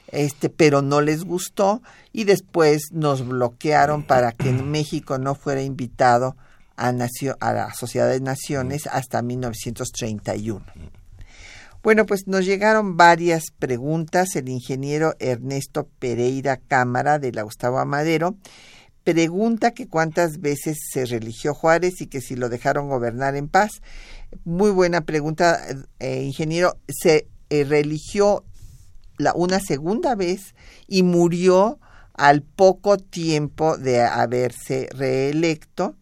este, 0.08 0.50
pero 0.50 0.82
no 0.82 1.02
les 1.02 1.26
gustó 1.26 1.84
y 2.12 2.24
después 2.24 2.92
nos 2.92 3.28
bloquearon 3.28 4.02
para 4.02 4.32
que 4.32 4.50
en 4.50 4.72
México 4.72 5.20
no 5.20 5.36
fuera 5.36 5.62
invitado 5.62 6.36
a, 6.76 6.88
a 6.88 7.54
la 7.54 7.74
Sociedad 7.76 8.10
de 8.10 8.22
Naciones 8.22 8.88
hasta 8.88 9.22
1931. 9.22 10.66
Bueno, 11.82 12.06
pues 12.06 12.28
nos 12.28 12.46
llegaron 12.46 12.98
varias 12.98 13.52
preguntas. 13.58 14.36
El 14.36 14.50
ingeniero 14.50 15.16
Ernesto 15.20 15.88
Pereira 16.00 16.58
Cámara 16.58 17.20
de 17.20 17.32
la 17.32 17.44
Gustavo 17.44 17.80
Amadero 17.80 18.36
pregunta 19.06 19.72
que 19.72 19.88
cuántas 19.88 20.40
veces 20.40 20.78
se 20.92 21.06
religió 21.06 21.54
Juárez 21.54 22.02
y 22.02 22.08
que 22.08 22.22
si 22.22 22.36
lo 22.36 22.50
dejaron 22.50 22.90
gobernar 22.90 23.36
en 23.36 23.48
paz. 23.48 23.82
Muy 24.44 24.72
buena 24.72 25.02
pregunta, 25.02 25.60
eh, 26.00 26.22
ingeniero. 26.24 26.78
Se 26.88 27.28
eh, 27.50 27.64
religió 27.64 28.44
la, 29.18 29.34
una 29.34 29.60
segunda 29.60 30.16
vez 30.16 30.54
y 30.88 31.04
murió 31.04 31.80
al 32.14 32.42
poco 32.42 32.98
tiempo 32.98 33.78
de 33.78 34.02
haberse 34.02 34.90
reelecto 34.94 35.96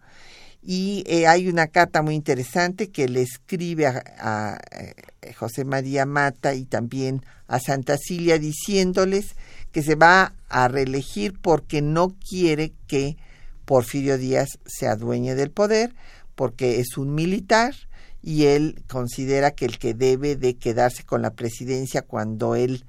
Y 0.62 1.04
eh, 1.08 1.28
hay 1.28 1.48
una 1.48 1.68
carta 1.68 2.02
muy 2.02 2.16
interesante 2.16 2.90
que 2.90 3.08
le 3.08 3.22
escribe 3.22 3.86
a, 3.88 4.58
eh, 4.72 4.94
José 5.34 5.66
María 5.66 6.06
Mata 6.06 6.54
y 6.54 6.66
también 6.66 7.24
a 7.48 7.60
Santa 7.60 7.98
Cilia 7.98 8.40
diciéndoles 8.40 9.36
que 9.72 9.84
se 9.84 9.96
va 9.96 10.34
a 10.50 10.68
reelegir 10.68 11.38
porque 11.40 11.82
no 11.82 12.16
quiere 12.30 12.74
que 12.88 13.18
Porfirio 13.66 14.18
Díaz 14.18 14.60
se 14.66 14.88
adueñe 14.88 15.36
del 15.36 15.52
poder, 15.52 15.94
porque 16.36 16.80
es 16.80 16.98
un 16.98 17.14
militar 17.14 17.76
y 18.22 18.46
él 18.46 18.84
considera 18.88 19.52
que 19.52 19.66
el 19.66 19.78
que 19.78 19.94
debe 19.94 20.36
de 20.36 20.56
quedarse 20.56 21.04
con 21.04 21.22
la 21.22 21.32
presidencia 21.32 22.02
cuando 22.02 22.56
él 22.56 22.86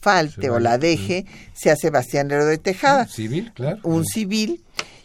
falte 0.00 0.50
o 0.50 0.58
la 0.58 0.78
deje 0.78 1.26
sea 1.52 1.76
Sebastián 1.76 2.28
Lero 2.28 2.46
de 2.46 2.58
Tejada. 2.58 3.02
Un 3.02 3.08
civil, 3.08 3.52
claro. 3.54 3.80
Un 3.82 4.06
civil. 4.06 4.62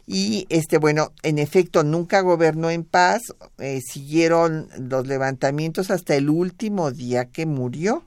Y 0.08 0.46
este, 0.50 0.78
bueno, 0.78 1.12
en 1.24 1.40
efecto, 1.40 1.84
nunca 1.84 2.22
gobernó 2.22 2.70
en 2.70 2.84
paz. 2.84 3.22
Eh, 3.58 3.82
siguieron 3.82 4.70
los 4.78 5.08
levantamientos 5.08 5.90
hasta 5.90 6.16
el 6.16 6.30
último 6.30 6.92
día 6.92 7.26
que 7.26 7.46
murió. 7.46 8.04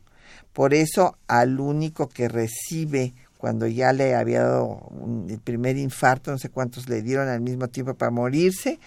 Por 0.52 0.74
eso, 0.74 1.16
al 1.26 1.60
único 1.60 2.08
que 2.08 2.28
recibe 2.28 3.14
cuando 3.38 3.66
ya 3.66 3.92
le 3.92 4.14
había 4.14 4.42
dado 4.42 4.90
el 5.28 5.38
primer 5.38 5.76
infarto, 5.76 6.32
no 6.32 6.38
sé 6.38 6.48
cuántos 6.50 6.88
le 6.88 7.02
dieron 7.02 7.28
al 7.28 7.40
mismo 7.40 7.68
tiempo 7.68 7.94
para 7.94 8.10
morirse, 8.10 8.80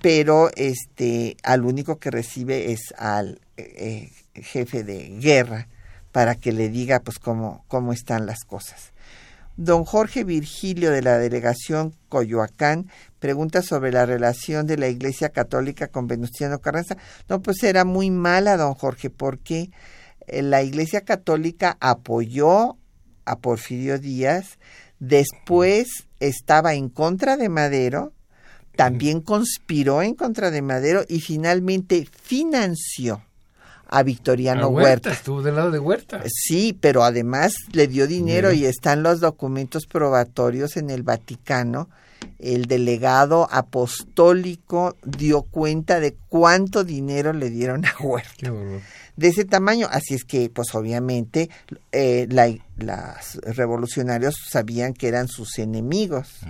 pero 0.00 0.50
este 0.56 1.36
al 1.42 1.64
único 1.64 1.98
que 1.98 2.10
recibe 2.10 2.72
es 2.72 2.94
al 2.96 3.40
eh, 3.58 4.10
jefe 4.34 4.82
de 4.82 5.18
guerra 5.20 5.68
para 6.12 6.34
que 6.34 6.52
le 6.52 6.70
diga 6.70 7.00
pues 7.00 7.18
cómo, 7.18 7.64
cómo 7.68 7.92
están 7.92 8.24
las 8.24 8.44
cosas. 8.44 8.93
Don 9.56 9.84
Jorge 9.84 10.24
Virgilio 10.24 10.90
de 10.90 11.00
la 11.00 11.16
delegación 11.16 11.94
Coyoacán 12.08 12.90
pregunta 13.20 13.62
sobre 13.62 13.92
la 13.92 14.04
relación 14.04 14.66
de 14.66 14.76
la 14.76 14.88
Iglesia 14.88 15.28
Católica 15.28 15.86
con 15.88 16.08
Venustiano 16.08 16.58
Carranza. 16.58 16.96
No, 17.28 17.40
pues 17.40 17.62
era 17.62 17.84
muy 17.84 18.10
mala, 18.10 18.56
don 18.56 18.74
Jorge, 18.74 19.10
porque 19.10 19.70
eh, 20.26 20.42
la 20.42 20.62
Iglesia 20.62 21.02
Católica 21.02 21.76
apoyó 21.80 22.76
a 23.26 23.38
Porfirio 23.38 23.98
Díaz, 23.98 24.58
después 24.98 26.08
estaba 26.18 26.74
en 26.74 26.88
contra 26.88 27.36
de 27.36 27.48
Madero, 27.48 28.12
también 28.76 29.20
conspiró 29.20 30.02
en 30.02 30.14
contra 30.14 30.50
de 30.50 30.62
Madero 30.62 31.04
y 31.08 31.20
finalmente 31.20 32.08
financió 32.10 33.22
a 33.94 34.02
Victoriano 34.02 34.68
Huerta, 34.68 35.12
Estuvo 35.12 35.40
del 35.40 35.54
lado 35.54 35.70
de 35.70 35.78
Huerta. 35.78 36.20
Sí, 36.26 36.76
pero 36.80 37.04
además 37.04 37.54
le 37.72 37.86
dio 37.86 38.08
dinero 38.08 38.52
y 38.52 38.64
están 38.64 39.04
los 39.04 39.20
documentos 39.20 39.86
probatorios 39.86 40.76
en 40.76 40.90
el 40.90 41.04
Vaticano. 41.04 41.88
El 42.40 42.64
delegado 42.64 43.46
apostólico 43.52 44.96
dio 45.04 45.42
cuenta 45.42 46.00
de 46.00 46.16
cuánto 46.28 46.82
dinero 46.82 47.32
le 47.32 47.50
dieron 47.50 47.84
a 47.84 47.94
Huerta. 48.00 48.52
de 49.16 49.28
ese 49.28 49.44
tamaño. 49.44 49.86
Así 49.88 50.14
es 50.14 50.24
que, 50.24 50.50
pues 50.50 50.74
obviamente, 50.74 51.48
eh, 51.92 52.26
la, 52.30 52.48
los 52.76 53.56
revolucionarios 53.56 54.34
sabían 54.50 54.92
que 54.92 55.06
eran 55.06 55.28
sus 55.28 55.58
enemigos. 55.60 56.40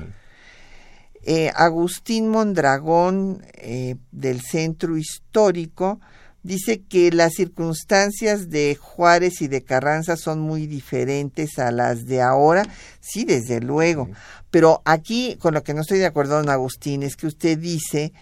Eh, 1.23 1.51
Agustín 1.55 2.29
Mondragón, 2.29 3.45
eh, 3.55 3.97
del 4.13 4.41
Centro 4.41 4.97
Histórico, 4.97 6.01
dice 6.45 6.83
que 6.83 7.11
las 7.11 7.33
circunstancias 7.33 8.51
de 8.51 8.77
Juárez 8.77 9.43
y 9.43 9.49
de 9.49 9.65
Carranza 9.65 10.17
son 10.17 10.39
muy 10.39 10.69
diferentes 10.69 11.59
a 11.59 11.73
las 11.73 12.07
de 12.07 12.23
ahora. 12.23 12.65
Sí, 13.01 13.25
desde 13.25 13.61
luego. 13.61 14.09
Pero 14.53 14.83
aquí, 14.85 15.37
con 15.41 15.55
lo 15.55 15.65
que 15.65 15.75
no 15.75 15.81
estoy 15.81 15.99
de 15.99 16.07
acuerdo, 16.07 16.37
don 16.37 16.51
Agustín, 16.51 17.03
es 17.03 17.17
que 17.17 17.27
usted 17.27 17.59
dice 17.59 18.13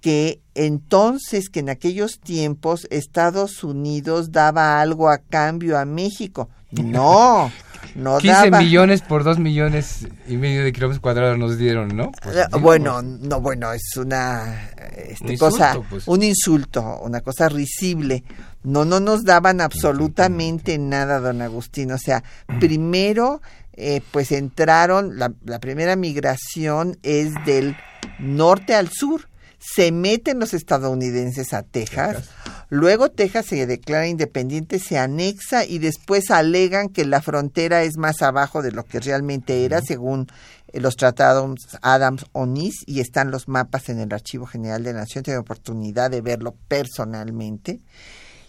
que 0.00 0.40
entonces, 0.54 1.48
que 1.50 1.60
en 1.60 1.68
aquellos 1.68 2.18
tiempos 2.20 2.86
Estados 2.90 3.62
Unidos 3.62 4.32
daba 4.32 4.80
algo 4.80 5.10
a 5.10 5.18
cambio 5.18 5.78
a 5.78 5.84
México. 5.84 6.48
No, 6.72 7.52
no 7.94 8.18
15 8.18 8.50
millones 8.50 9.02
por 9.02 9.24
2 9.24 9.38
millones 9.38 10.06
y 10.28 10.36
medio 10.36 10.64
de 10.64 10.72
kilómetros 10.72 11.00
cuadrados 11.00 11.38
nos 11.38 11.58
dieron, 11.58 11.96
¿no? 11.96 12.12
Pues, 12.22 12.36
bueno, 12.60 13.02
no, 13.02 13.40
bueno, 13.40 13.72
es 13.72 13.96
una 13.96 14.70
este, 14.96 15.36
cosa, 15.38 15.78
pues. 15.88 16.06
un 16.06 16.22
insulto, 16.22 17.00
una 17.02 17.20
cosa 17.20 17.48
risible. 17.48 18.24
No, 18.62 18.84
no 18.84 19.00
nos 19.00 19.24
daban 19.24 19.60
absolutamente 19.60 20.78
nada, 20.78 21.18
don 21.20 21.42
Agustín. 21.42 21.90
O 21.92 21.98
sea, 21.98 22.22
primero, 22.60 23.42
eh, 23.74 24.00
pues 24.10 24.32
entraron, 24.32 25.18
la, 25.18 25.32
la 25.44 25.58
primera 25.58 25.96
migración 25.96 26.98
es 27.02 27.32
del 27.44 27.76
norte 28.18 28.74
al 28.74 28.88
sur 28.88 29.28
se 29.62 29.92
meten 29.92 30.40
los 30.40 30.54
estadounidenses 30.54 31.52
a 31.52 31.62
Texas, 31.62 32.28
luego 32.72 33.10
Texas 33.10 33.44
se 33.44 33.66
declara 33.66 34.08
independiente, 34.08 34.78
se 34.78 34.96
anexa 34.96 35.66
y 35.66 35.78
después 35.78 36.30
alegan 36.30 36.88
que 36.88 37.04
la 37.04 37.20
frontera 37.20 37.82
es 37.82 37.98
más 37.98 38.22
abajo 38.22 38.62
de 38.62 38.72
lo 38.72 38.86
que 38.86 38.98
realmente 38.98 39.66
era, 39.66 39.82
según 39.82 40.28
eh, 40.68 40.80
los 40.80 40.96
tratados 40.96 41.54
Adams-Onis, 41.82 42.84
y 42.86 43.00
están 43.00 43.30
los 43.30 43.46
mapas 43.46 43.90
en 43.90 44.00
el 44.00 44.10
Archivo 44.10 44.46
General 44.46 44.82
de 44.82 44.94
la 44.94 45.00
Nación, 45.00 45.22
tengo 45.22 45.40
oportunidad 45.40 46.10
de 46.10 46.22
verlo 46.22 46.56
personalmente, 46.66 47.80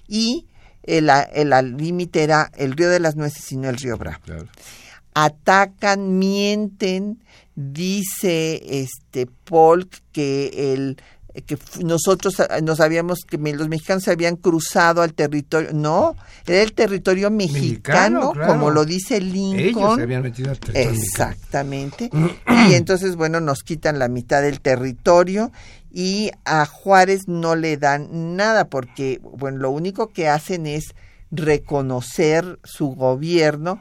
y 0.08 0.48
el, 0.84 1.12
límite 1.76 2.24
era 2.24 2.50
el 2.56 2.78
río 2.78 2.90
de 2.90 3.02
las 3.02 3.18
nueces 3.18 3.52
y 3.52 3.58
no 3.58 3.68
el 3.68 3.76
río 3.76 3.98
Bravo. 3.98 4.24
Atacan, 5.16 6.18
mienten, 6.18 7.22
dice 7.56 8.62
este 8.80 9.28
Polk 9.28 10.02
que 10.14 10.74
el 10.74 10.98
que 11.42 11.58
nosotros 11.84 12.40
ah, 12.40 12.62
nos 12.62 12.80
habíamos 12.80 13.20
que 13.28 13.38
los 13.38 13.68
mexicanos 13.68 14.04
se 14.04 14.12
habían 14.12 14.36
cruzado 14.36 15.02
al 15.02 15.14
territorio 15.14 15.72
no 15.74 16.16
era 16.46 16.62
el 16.62 16.74
territorio 16.74 17.32
mexicano, 17.32 18.34
como 18.46 18.70
lo 18.70 18.86
dice 18.86 19.20
Lincoln. 19.20 19.96
Se 19.98 20.04
habían 20.04 20.22
metido 20.22 20.52
al 20.52 20.60
territorio 20.60 20.92
exactamente. 20.92 22.10
Y 22.70 22.76
entonces 22.76 23.16
bueno 23.16 23.40
nos 23.40 23.64
quitan 23.64 24.00
la 24.00 24.08
mitad 24.08 24.42
del 24.42 24.62
territorio 24.62 25.52
y 25.92 26.32
a 26.46 26.66
Juárez 26.66 27.22
no 27.28 27.56
le 27.56 27.78
dan 27.78 28.36
nada 28.36 28.66
porque 28.66 29.20
bueno 29.24 29.58
lo 29.58 29.72
único 29.72 30.08
que 30.08 30.30
hacen 30.30 30.68
es 30.68 30.94
reconocer 31.32 32.60
su 32.64 32.90
gobierno 32.90 33.80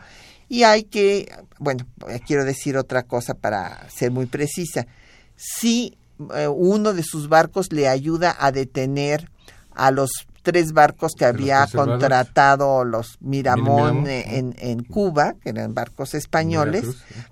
y 0.53 0.64
hay 0.64 0.82
que, 0.82 1.32
bueno, 1.59 1.86
quiero 2.26 2.44
decir 2.44 2.76
otra 2.76 3.05
cosa 3.05 3.32
para 3.32 3.88
ser 3.88 4.11
muy 4.11 4.26
precisa. 4.26 4.86
Si 5.34 5.96
eh, 6.34 6.48
uno 6.48 6.92
de 6.92 7.02
sus 7.02 7.28
barcos 7.28 7.72
le 7.72 7.88
ayuda 7.88 8.36
a 8.38 8.52
detener 8.52 9.30
a 9.74 9.90
los 9.90 10.10
tres 10.42 10.72
barcos 10.72 11.12
que 11.16 11.24
había 11.24 11.66
contratado 11.66 12.84
los 12.84 13.16
Miramón. 13.20 14.06
En, 14.06 14.54
en, 14.58 14.82
Cuba, 14.82 15.34
que 15.40 15.50
eran 15.50 15.74
barcos 15.74 16.14
españoles, 16.14 16.84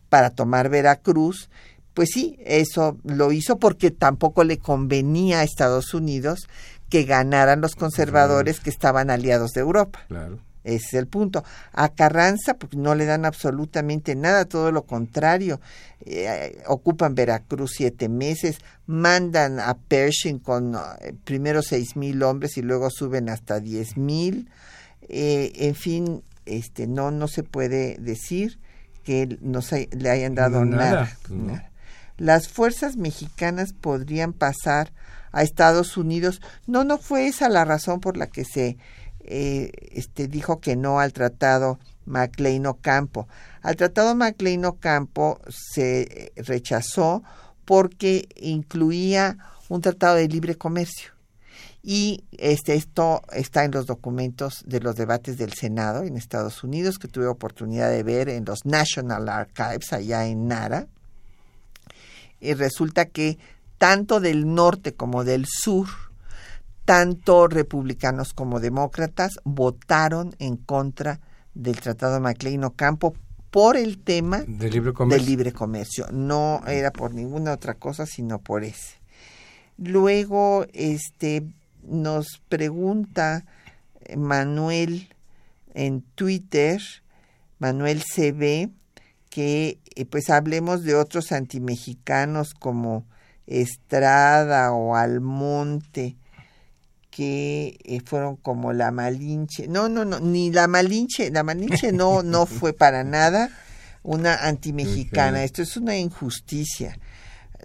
para 0.08 0.30
tomar 0.30 0.68
Veracruz, 0.68 1.50
pues 1.94 2.10
sí, 2.12 2.38
eso 2.44 2.96
lo 3.04 3.32
hizo 3.32 3.58
porque 3.58 3.90
tampoco 3.90 4.44
le 4.44 4.58
convenía 4.58 5.40
a 5.40 5.44
Estados 5.44 5.92
Unidos 5.92 6.48
que 6.88 7.04
ganaran 7.04 7.60
los 7.60 7.74
conservadores. 7.74 8.60
que 8.60 8.70
estaban 8.70 9.10
aliados 9.10 9.50
de 9.52 9.60
Europa. 9.60 10.00
Claro. 10.08 10.38
Ese 10.64 10.86
es 10.86 10.94
el 10.94 11.06
punto. 11.06 11.42
A 11.72 11.88
Carranza 11.88 12.54
pues, 12.54 12.74
no 12.74 12.94
le 12.94 13.06
dan 13.06 13.24
absolutamente 13.24 14.14
nada, 14.14 14.44
todo 14.44 14.72
lo 14.72 14.82
contrario. 14.82 15.60
Eh, 16.04 16.62
ocupan 16.66 17.14
Veracruz 17.14 17.72
siete 17.76 18.08
meses, 18.08 18.58
mandan 18.86 19.60
a 19.60 19.74
Pershing 19.74 20.38
con 20.38 20.74
eh, 20.74 21.14
primero 21.24 21.62
seis 21.62 21.96
mil 21.96 22.22
hombres 22.22 22.56
y 22.56 22.62
luego 22.62 22.90
suben 22.90 23.28
hasta 23.28 23.60
diez 23.60 23.96
mil. 23.96 24.48
Eh, 25.08 25.52
en 25.56 25.74
fin, 25.74 26.22
este, 26.46 26.86
no, 26.86 27.10
no 27.10 27.26
se 27.28 27.42
puede 27.42 27.96
decir 27.98 28.58
que 29.04 29.38
no 29.40 29.60
le 29.92 30.10
hayan 30.10 30.34
dado 30.34 30.64
nada. 30.64 31.10
Pues, 31.26 31.62
Las 32.18 32.48
fuerzas 32.48 32.96
mexicanas 32.96 33.72
podrían 33.72 34.32
pasar 34.32 34.92
a 35.32 35.42
Estados 35.42 35.96
Unidos. 35.96 36.40
No, 36.66 36.84
no 36.84 36.98
fue 36.98 37.26
esa 37.26 37.48
la 37.48 37.64
razón 37.64 38.00
por 38.00 38.16
la 38.16 38.26
que 38.26 38.44
se 38.44 38.76
eh, 39.32 39.70
este, 39.92 40.26
dijo 40.26 40.60
que 40.60 40.74
no 40.74 40.98
al 40.98 41.12
tratado 41.12 41.78
MacLean 42.04 42.66
Ocampo. 42.66 43.28
Al 43.62 43.76
tratado 43.76 44.16
MacLean 44.16 44.64
Ocampo 44.64 45.40
se 45.48 46.32
rechazó 46.34 47.22
porque 47.64 48.28
incluía 48.34 49.38
un 49.68 49.82
tratado 49.82 50.16
de 50.16 50.26
libre 50.26 50.56
comercio. 50.56 51.12
Y 51.80 52.24
este, 52.32 52.74
esto 52.74 53.22
está 53.32 53.64
en 53.64 53.70
los 53.70 53.86
documentos 53.86 54.64
de 54.66 54.80
los 54.80 54.96
debates 54.96 55.38
del 55.38 55.52
Senado 55.52 56.02
en 56.02 56.16
Estados 56.16 56.64
Unidos, 56.64 56.98
que 56.98 57.06
tuve 57.06 57.28
oportunidad 57.28 57.88
de 57.88 58.02
ver 58.02 58.28
en 58.28 58.44
los 58.44 58.66
National 58.66 59.28
Archives 59.28 59.92
allá 59.92 60.26
en 60.26 60.48
Nara. 60.48 60.88
Y 62.40 62.54
resulta 62.54 63.06
que 63.06 63.38
tanto 63.78 64.18
del 64.18 64.52
norte 64.52 64.92
como 64.92 65.22
del 65.22 65.46
sur 65.46 65.86
tanto 66.84 67.46
republicanos 67.48 68.32
como 68.32 68.60
demócratas 68.60 69.38
votaron 69.44 70.34
en 70.38 70.56
contra 70.56 71.20
del 71.54 71.80
Tratado 71.80 72.14
de 72.14 72.20
MacLean 72.20 72.64
Ocampo 72.64 73.14
por 73.50 73.76
el 73.76 73.98
tema 73.98 74.44
del 74.46 74.72
libre, 74.72 74.92
comercio. 74.92 75.26
libre 75.26 75.52
comercio. 75.52 76.06
No 76.12 76.62
era 76.66 76.90
por 76.90 77.14
ninguna 77.14 77.52
otra 77.52 77.74
cosa, 77.74 78.06
sino 78.06 78.38
por 78.38 78.64
ese. 78.64 79.00
Luego, 79.76 80.66
este, 80.72 81.42
nos 81.82 82.40
pregunta 82.48 83.44
Manuel 84.16 85.08
en 85.74 86.02
Twitter, 86.14 86.80
Manuel 87.58 88.02
CB, 88.02 88.70
que 89.30 89.78
eh, 89.94 90.04
pues 90.04 90.30
hablemos 90.30 90.82
de 90.82 90.94
otros 90.94 91.32
antimexicanos 91.32 92.54
como 92.54 93.06
Estrada 93.46 94.72
o 94.72 94.94
Almonte, 94.94 96.16
que 97.10 97.78
eh, 97.84 98.00
fueron 98.04 98.36
como 98.36 98.72
la 98.72 98.90
Malinche. 98.90 99.68
No, 99.68 99.88
no, 99.88 100.04
no, 100.04 100.20
ni 100.20 100.50
la 100.50 100.68
Malinche, 100.68 101.30
la 101.30 101.42
Malinche 101.42 101.92
no, 101.92 102.22
no 102.24 102.46
fue 102.46 102.72
para 102.72 103.04
nada 103.04 103.50
una 104.02 104.36
antimexicana. 104.36 105.44
Esto 105.44 105.62
es 105.62 105.76
una 105.76 105.96
injusticia. 105.96 106.98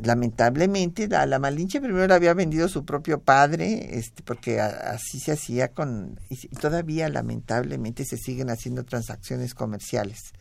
Lamentablemente, 0.02 1.08
la, 1.08 1.26
la, 1.26 1.40
Malinche 1.40 1.80
primero 1.80 2.06
la 2.08 2.16
había 2.16 2.34
vendido 2.34 2.68
su 2.68 2.84
propio 2.84 3.22
padre, 3.22 3.98
este, 3.98 4.24
porque 4.24 4.60
así 4.60 5.20
se 5.20 5.32
hacía 5.32 5.70
con, 5.70 6.20
y 6.30 6.48
todavía 6.50 7.08
lamentablemente 7.08 8.04
se 8.04 8.18
siguen 8.18 8.50
haciendo 8.50 8.84
transacciones 8.84 9.54
comerciales 9.54 10.34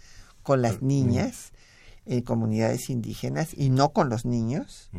con 0.43 0.61
las 0.61 0.83
niñas 0.83 1.53
en 2.05 2.23
comunidades 2.23 2.91
indígenas 2.91 3.51
y 3.57 3.71
no 3.71 3.91
con 3.91 4.09
los 4.09 4.25
niños 4.25 4.91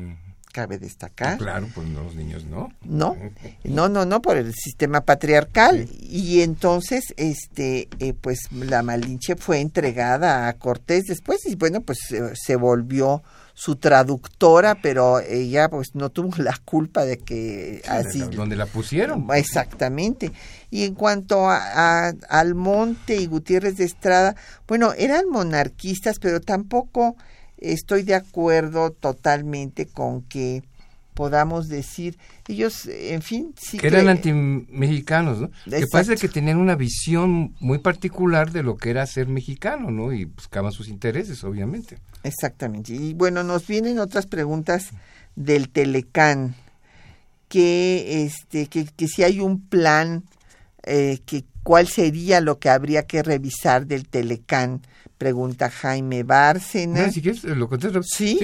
cabe 0.55 0.77
destacar. 0.77 1.37
Claro, 1.37 1.67
pues 1.75 1.85
no, 1.89 2.01
los 2.03 2.15
niños 2.15 2.45
no. 2.45 2.71
No, 2.85 3.17
no, 3.65 3.89
no, 3.89 4.05
no, 4.05 4.21
por 4.21 4.37
el 4.37 4.53
sistema 4.53 5.01
patriarcal. 5.01 5.85
Y 5.99 6.43
entonces, 6.43 7.13
este, 7.17 7.89
eh, 7.99 8.13
pues 8.13 8.49
la 8.53 8.81
Malinche 8.81 9.35
fue 9.35 9.59
entregada 9.59 10.47
a 10.47 10.53
Cortés 10.53 11.03
después 11.09 11.45
y 11.45 11.55
bueno, 11.55 11.81
pues 11.81 11.97
se 12.33 12.55
volvió 12.55 13.21
su 13.53 13.75
traductora, 13.75 14.75
pero 14.81 15.19
ella 15.19 15.67
pues 15.67 15.89
no 15.93 16.09
tuvo 16.09 16.31
la 16.41 16.57
culpa 16.63 17.03
de 17.03 17.17
que 17.17 17.81
así 17.89 18.19
donde 18.19 18.55
la 18.55 18.65
pusieron. 18.65 19.27
Exactamente. 19.33 20.31
Y 20.71 20.85
en 20.85 20.93
cuanto 20.93 21.49
a, 21.49 22.07
a, 22.07 22.13
Almonte 22.29 23.17
y 23.17 23.25
Gutiérrez 23.25 23.75
de 23.75 23.83
Estrada, 23.83 24.37
bueno, 24.69 24.93
eran 24.97 25.27
monarquistas, 25.29 26.19
pero 26.19 26.39
tampoco 26.39 27.17
estoy 27.57 28.03
de 28.03 28.15
acuerdo 28.15 28.91
totalmente 28.91 29.87
con 29.87 30.21
que 30.23 30.63
podamos 31.15 31.69
decir, 31.69 32.17
ellos, 32.47 32.87
en 32.87 33.21
fin, 33.21 33.55
sí 33.57 33.77
que... 33.77 33.87
eran 33.87 34.09
antimexicanos, 34.09 35.39
¿no? 35.39 35.49
Que 35.69 35.87
parece 35.87 36.17
que 36.17 36.27
tenían 36.27 36.57
una 36.57 36.75
visión 36.75 37.55
muy 37.61 37.79
particular 37.79 38.51
de 38.51 38.63
lo 38.63 38.75
que 38.75 38.89
era 38.89 39.05
ser 39.07 39.27
mexicano, 39.27 39.91
¿no? 39.91 40.11
Y 40.11 40.25
buscaban 40.25 40.73
sus 40.73 40.89
intereses, 40.89 41.43
obviamente. 41.45 41.97
Exactamente. 42.23 42.93
Y 42.93 43.13
bueno, 43.13 43.43
nos 43.43 43.65
vienen 43.65 43.97
otras 43.97 44.27
preguntas 44.27 44.89
del 45.37 45.69
Telecán, 45.69 46.53
que, 47.47 48.25
este, 48.25 48.67
que, 48.67 48.85
que 48.85 49.07
si 49.07 49.23
hay 49.23 49.39
un 49.39 49.61
plan, 49.61 50.25
eh, 50.83 51.19
que 51.25 51.45
cuál 51.63 51.87
sería 51.87 52.41
lo 52.41 52.59
que 52.59 52.69
habría 52.69 53.07
que 53.07 53.23
revisar 53.23 53.87
del 53.87 54.07
Telecán 54.07 54.81
Pregunta 55.17 55.69
Jaime 55.69 56.23
Bárcena. 56.23 57.09
si 57.09 57.21
quieres, 57.21 57.43
lo 57.43 57.69
contesto. 57.69 58.01
Sí. 58.03 58.39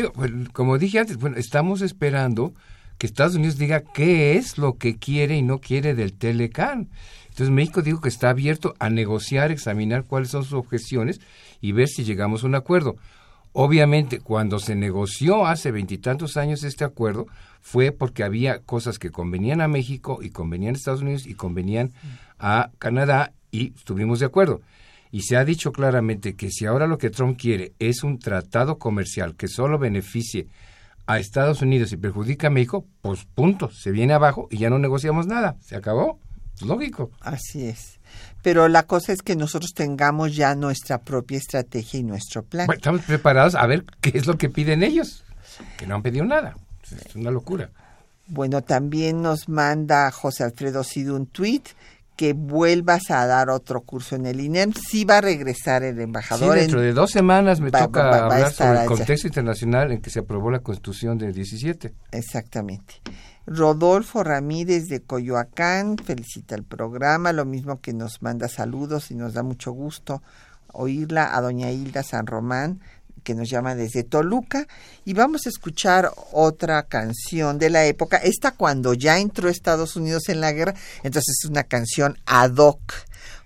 Como 0.53 0.77
dije 0.77 0.99
antes, 0.99 1.17
bueno, 1.17 1.37
estamos 1.37 1.81
esperando 1.81 2.53
que 2.97 3.07
Estados 3.07 3.35
Unidos 3.35 3.57
diga 3.57 3.81
qué 3.81 4.37
es 4.37 4.57
lo 4.57 4.77
que 4.77 4.97
quiere 4.97 5.35
y 5.35 5.41
no 5.41 5.59
quiere 5.59 5.95
del 5.95 6.13
Telecan. 6.13 6.89
Entonces 7.29 7.49
México 7.49 7.81
dijo 7.81 7.99
que 7.99 8.09
está 8.09 8.29
abierto 8.29 8.75
a 8.79 8.89
negociar, 8.89 9.51
examinar 9.51 10.05
cuáles 10.05 10.29
son 10.29 10.43
sus 10.43 10.53
objeciones 10.53 11.19
y 11.61 11.71
ver 11.71 11.87
si 11.87 12.03
llegamos 12.03 12.43
a 12.43 12.47
un 12.47 12.55
acuerdo. 12.55 12.97
Obviamente, 13.53 14.19
cuando 14.19 14.59
se 14.59 14.75
negoció 14.75 15.45
hace 15.45 15.71
veintitantos 15.71 16.37
años 16.37 16.63
este 16.63 16.85
acuerdo, 16.85 17.27
fue 17.59 17.91
porque 17.91 18.23
había 18.23 18.59
cosas 18.59 18.97
que 18.97 19.11
convenían 19.11 19.61
a 19.61 19.67
México 19.67 20.19
y 20.21 20.29
convenían 20.29 20.75
a 20.75 20.77
Estados 20.77 21.01
Unidos 21.01 21.25
y 21.25 21.33
convenían 21.33 21.91
a 22.39 22.71
Canadá 22.79 23.33
y 23.51 23.73
estuvimos 23.75 24.19
de 24.19 24.25
acuerdo. 24.25 24.61
Y 25.11 25.23
se 25.23 25.35
ha 25.35 25.43
dicho 25.43 25.71
claramente 25.71 26.35
que 26.35 26.49
si 26.49 26.65
ahora 26.65 26.87
lo 26.87 26.97
que 26.97 27.09
Trump 27.09 27.37
quiere 27.39 27.73
es 27.79 28.03
un 28.03 28.19
tratado 28.19 28.77
comercial 28.77 29.35
que 29.35 29.47
solo 29.47 29.77
beneficie 29.77 30.47
a 31.05 31.19
Estados 31.19 31.61
Unidos 31.61 31.91
y 31.91 31.97
perjudica 31.97 32.47
a 32.47 32.49
México, 32.49 32.85
pues 33.01 33.25
punto, 33.25 33.69
se 33.71 33.91
viene 33.91 34.13
abajo 34.13 34.47
y 34.49 34.57
ya 34.57 34.69
no 34.69 34.79
negociamos 34.79 35.27
nada, 35.27 35.57
se 35.59 35.75
acabó, 35.75 36.19
lógico. 36.61 37.11
Así 37.19 37.65
es. 37.65 37.99
Pero 38.41 38.67
la 38.67 38.83
cosa 38.83 39.11
es 39.11 39.21
que 39.21 39.35
nosotros 39.35 39.73
tengamos 39.73 40.35
ya 40.35 40.55
nuestra 40.55 40.99
propia 40.99 41.37
estrategia 41.37 41.99
y 41.99 42.03
nuestro 42.03 42.43
plan. 42.43 42.67
Bueno, 42.67 42.77
estamos 42.77 43.01
preparados 43.01 43.55
a 43.55 43.67
ver 43.67 43.83
qué 43.99 44.17
es 44.17 44.25
lo 44.25 44.37
que 44.37 44.49
piden 44.49 44.83
ellos, 44.83 45.23
que 45.77 45.85
no 45.85 45.95
han 45.95 46.01
pedido 46.01 46.25
nada. 46.25 46.55
Es 46.89 47.15
una 47.15 47.31
locura. 47.31 47.69
Bueno, 48.27 48.61
también 48.61 49.21
nos 49.21 49.49
manda 49.49 50.09
José 50.11 50.43
Alfredo 50.43 50.83
Sido 50.83 51.15
un 51.15 51.27
tweet 51.27 51.63
que 52.21 52.33
vuelvas 52.33 53.09
a 53.09 53.25
dar 53.25 53.49
otro 53.49 53.81
curso 53.81 54.15
en 54.15 54.27
el 54.27 54.41
INEM. 54.41 54.73
Sí 54.73 55.05
va 55.05 55.17
a 55.17 55.21
regresar 55.21 55.81
el 55.81 55.99
embajador. 55.99 56.53
Sí, 56.53 56.59
dentro 56.59 56.79
de 56.79 56.93
dos 56.93 57.09
semanas 57.09 57.59
me 57.59 57.71
toca 57.71 58.25
hablar 58.25 58.51
sobre 58.51 58.81
el 58.81 58.85
contexto 58.85 59.25
internacional 59.25 59.91
en 59.91 60.01
que 60.03 60.11
se 60.11 60.19
aprobó 60.19 60.51
la 60.51 60.59
Constitución 60.59 61.17
del 61.17 61.33
17. 61.33 61.95
Exactamente. 62.11 63.01
Rodolfo 63.47 64.23
Ramírez 64.23 64.87
de 64.87 65.01
Coyoacán 65.01 65.97
felicita 65.97 66.53
el 66.53 66.63
programa, 66.63 67.33
lo 67.33 67.43
mismo 67.43 67.81
que 67.81 67.91
nos 67.91 68.21
manda 68.21 68.47
saludos 68.49 69.09
y 69.09 69.15
nos 69.15 69.33
da 69.33 69.41
mucho 69.41 69.71
gusto 69.71 70.21
oírla 70.73 71.35
a 71.35 71.41
doña 71.41 71.71
Hilda 71.71 72.03
San 72.03 72.27
Román 72.27 72.81
que 73.23 73.35
nos 73.35 73.49
llama 73.49 73.75
desde 73.75 74.03
Toluca 74.03 74.67
y 75.05 75.13
vamos 75.13 75.45
a 75.45 75.49
escuchar 75.49 76.11
otra 76.31 76.83
canción 76.83 77.59
de 77.59 77.69
la 77.69 77.85
época, 77.85 78.17
esta 78.17 78.51
cuando 78.51 78.93
ya 78.93 79.19
entró 79.19 79.49
Estados 79.49 79.95
Unidos 79.95 80.29
en 80.29 80.41
la 80.41 80.51
guerra, 80.51 80.75
entonces 81.03 81.37
es 81.43 81.49
una 81.49 81.63
canción 81.63 82.17
ad 82.25 82.55
hoc 82.57 82.79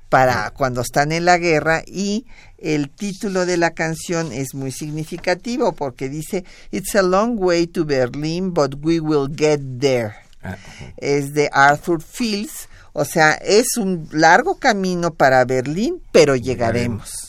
para 0.09 0.51
cuando 0.51 0.81
están 0.81 1.11
en 1.11 1.25
la 1.25 1.37
guerra 1.37 1.83
y 1.85 2.25
el 2.57 2.89
título 2.89 3.45
de 3.45 3.57
la 3.57 3.71
canción 3.71 4.31
es 4.31 4.53
muy 4.53 4.71
significativo 4.71 5.73
porque 5.73 6.09
dice 6.09 6.45
It's 6.71 6.95
a 6.95 7.01
long 7.01 7.37
way 7.37 7.67
to 7.67 7.85
Berlin 7.85 8.53
but 8.53 8.75
we 8.81 8.99
will 8.99 9.27
get 9.35 9.59
there. 9.79 10.13
Ah, 10.41 10.57
es 10.97 11.33
de 11.33 11.49
Arthur 11.51 12.01
Fields, 12.01 12.69
o 12.93 13.03
sea, 13.03 13.33
es 13.33 13.77
un 13.77 14.07
largo 14.11 14.55
camino 14.55 15.13
para 15.13 15.43
Berlín, 15.43 16.01
pero 16.11 16.35
llegaremos. 16.35 17.24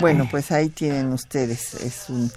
Bueno, 0.00 0.28
pues 0.30 0.50
ahí 0.52 0.68
tienen 0.68 1.12
ustedes. 1.12 1.74
Es 1.74 2.08
un 2.08 2.30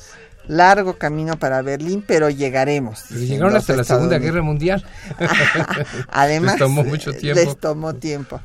largo 0.47 0.97
camino 0.97 1.37
para 1.37 1.61
Berlín, 1.61 2.03
pero 2.05 2.29
llegaremos. 2.29 3.03
Pero 3.09 3.21
llegaron 3.21 3.55
hasta 3.55 3.75
la 3.75 3.83
Segunda 3.83 4.17
Guerra 4.19 4.41
Mundial. 4.41 4.85
Además, 6.09 6.53
les 6.53 6.59
tomó 6.59 6.83
mucho 6.83 7.13
tiempo. 7.13 7.41
Les 7.41 7.57
tomó 7.57 7.93
tiempo. 7.93 8.41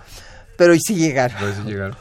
Pero 0.57 0.75
sí 0.75 0.95
llegaron. 0.95 1.37
Pero 1.39 1.55
sí 1.55 1.63
llegaron. 1.63 1.97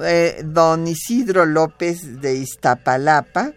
Eh, 0.00 0.42
don 0.44 0.86
Isidro 0.86 1.44
López 1.44 2.20
de 2.20 2.34
Iztapalapa 2.36 3.52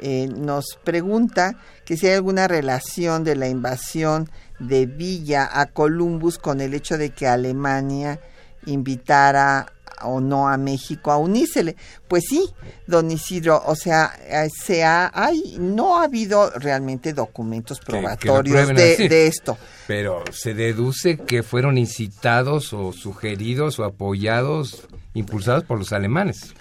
eh, 0.00 0.28
nos 0.28 0.78
pregunta 0.82 1.56
que 1.84 1.96
si 1.96 2.06
hay 2.06 2.14
alguna 2.14 2.48
relación 2.48 3.22
de 3.22 3.36
la 3.36 3.48
invasión 3.48 4.30
de 4.58 4.86
Villa 4.86 5.48
a 5.52 5.66
Columbus 5.66 6.38
con 6.38 6.60
el 6.60 6.74
hecho 6.74 6.96
de 6.96 7.10
que 7.10 7.26
Alemania 7.26 8.18
invitara 8.66 9.73
o 10.02 10.20
no 10.20 10.48
a 10.48 10.56
México 10.56 11.10
a 11.10 11.18
unírsele. 11.18 11.76
Pues 12.08 12.24
sí, 12.28 12.48
don 12.86 13.10
Isidro, 13.10 13.62
o 13.66 13.74
sea, 13.74 14.12
eh, 14.20 14.48
se 14.50 14.84
ha, 14.84 15.10
hay, 15.14 15.56
no 15.58 15.98
ha 15.98 16.04
habido 16.04 16.50
realmente 16.50 17.12
documentos 17.12 17.80
probatorios 17.80 18.68
de, 18.68 19.08
de, 19.08 19.26
esto. 19.26 19.56
Pero 19.86 20.24
se 20.32 20.54
deduce 20.54 21.18
que 21.18 21.42
fueron 21.42 21.78
incitados 21.78 22.72
o 22.72 22.92
sugeridos 22.92 23.78
o 23.78 23.84
apoyados, 23.84 24.86
impulsados 25.14 25.64
por 25.64 25.78
los 25.78 25.92
alemanes. 25.92 26.54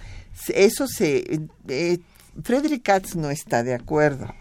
Eso 0.48 0.88
se... 0.88 1.42
Eh, 1.68 2.00
Friedrich 2.44 2.82
Katz 2.82 3.16
no 3.16 3.30
está 3.30 3.64
de 3.64 3.76
acuerdo. 3.76 4.34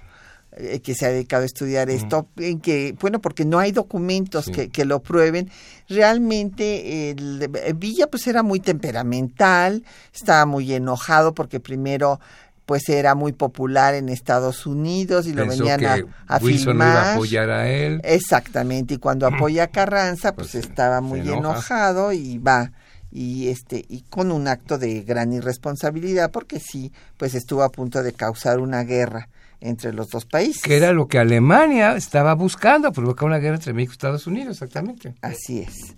Eh, 0.54 0.80
que 0.80 0.94
se 0.94 1.06
ha 1.06 1.08
dedicado 1.08 1.44
a 1.44 1.46
estudiar 1.46 1.88
esto, 1.88 2.28
en 2.36 2.60
que, 2.60 2.94
bueno, 3.00 3.22
porque 3.22 3.46
no 3.46 3.58
hay 3.58 3.72
documentos 3.72 4.50
que, 4.50 4.68
que, 4.68 4.84
lo 4.84 5.00
prueben. 5.00 5.50
Realmente 5.88 7.10
el, 7.10 7.48
Villa 7.76 8.06
pues 8.08 8.26
era 8.26 8.42
muy 8.42 8.60
temperamental, 8.60 9.82
estaba 10.12 10.44
muy 10.44 10.70
enojado 10.74 11.32
porque 11.32 11.58
primero 11.58 12.20
pues 12.66 12.90
era 12.90 13.14
muy 13.14 13.32
popular 13.32 13.94
en 13.94 14.10
Estados 14.10 14.66
Unidos 14.66 15.26
y 15.26 15.32
lo 15.32 15.46
venían 15.46 15.86
a, 15.86 15.94
a 16.26 16.36
Wilson 16.36 16.72
filmar. 16.72 16.88
Iba 16.90 17.02
a 17.02 17.14
apoyar 17.14 17.50
a 17.50 17.70
él. 17.70 18.02
Exactamente, 18.04 18.94
y 18.94 18.98
cuando 18.98 19.26
apoya 19.28 19.64
a 19.64 19.68
Carranza 19.68 20.34
pues, 20.34 20.50
pues 20.52 20.66
estaba 20.66 21.00
muy 21.00 21.20
enojado 21.20 22.12
y 22.12 22.36
va 22.36 22.72
y 23.10 23.48
este 23.48 23.86
y 23.88 24.02
con 24.02 24.30
un 24.30 24.48
acto 24.48 24.76
de 24.76 25.00
gran 25.00 25.32
irresponsabilidad 25.32 26.30
porque 26.30 26.60
sí 26.60 26.92
pues 27.16 27.34
estuvo 27.34 27.62
a 27.62 27.70
punto 27.70 28.02
de 28.02 28.12
causar 28.12 28.58
una 28.58 28.84
guerra 28.84 29.28
entre 29.62 29.92
los 29.92 30.10
dos 30.10 30.26
países. 30.26 30.62
Que 30.62 30.76
era 30.76 30.92
lo 30.92 31.08
que 31.08 31.18
Alemania 31.18 31.96
estaba 31.96 32.34
buscando, 32.34 32.92
provocar 32.92 33.26
una 33.26 33.38
guerra 33.38 33.56
entre 33.56 33.72
México 33.72 33.92
y 33.92 33.94
Estados 33.94 34.26
Unidos, 34.26 34.56
exactamente. 34.56 35.14
Así 35.22 35.60
es. 35.60 35.96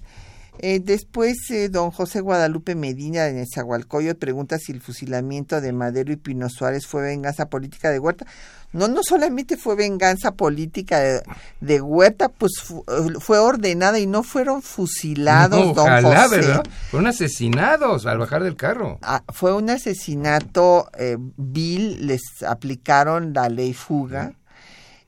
Eh, 0.58 0.80
después, 0.80 1.50
eh, 1.50 1.68
don 1.68 1.90
José 1.90 2.20
Guadalupe 2.20 2.74
Medina 2.74 3.24
de 3.24 3.32
Nezahualcóyotl 3.32 4.18
pregunta 4.18 4.58
si 4.58 4.72
el 4.72 4.80
fusilamiento 4.80 5.60
de 5.60 5.72
Madero 5.72 6.12
y 6.12 6.16
Pino 6.16 6.48
Suárez 6.48 6.86
fue 6.86 7.02
venganza 7.02 7.50
política 7.50 7.90
de 7.90 7.98
Huerta. 7.98 8.26
No, 8.74 8.88
no 8.88 9.04
solamente 9.04 9.56
fue 9.56 9.76
venganza 9.76 10.32
política 10.32 11.22
de, 11.60 11.80
Huerta, 11.80 12.28
pues 12.28 12.50
fue 13.20 13.38
ordenada 13.38 14.00
y 14.00 14.06
no 14.08 14.24
fueron 14.24 14.62
fusilados, 14.62 15.76
don 15.76 16.02
José. 16.02 16.28
¿verdad? 16.28 16.64
Fueron 16.90 17.06
asesinados 17.06 18.04
al 18.04 18.18
bajar 18.18 18.42
del 18.42 18.56
carro. 18.56 18.98
Ah, 19.02 19.22
fue 19.32 19.54
un 19.54 19.70
asesinato 19.70 20.90
eh, 20.98 21.16
vil, 21.36 22.08
les 22.08 22.42
aplicaron 22.42 23.32
la 23.32 23.48
ley 23.48 23.74
fuga. 23.74 24.32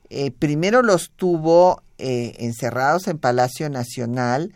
Eh, 0.09 0.31
primero 0.31 0.81
los 0.81 1.11
tuvo 1.11 1.83
eh, 1.97 2.35
encerrados 2.39 3.09
en 3.09 3.17
Palacio 3.17 3.69
Nacional, 3.69 4.53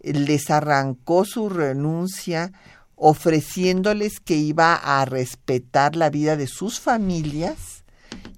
les 0.00 0.48
arrancó 0.50 1.26
su 1.26 1.50
renuncia 1.50 2.50
ofreciéndoles 2.96 4.20
que 4.20 4.36
iba 4.36 4.74
a 4.74 5.04
respetar 5.04 5.96
la 5.96 6.08
vida 6.08 6.38
de 6.38 6.46
sus 6.46 6.80
familias 6.80 7.83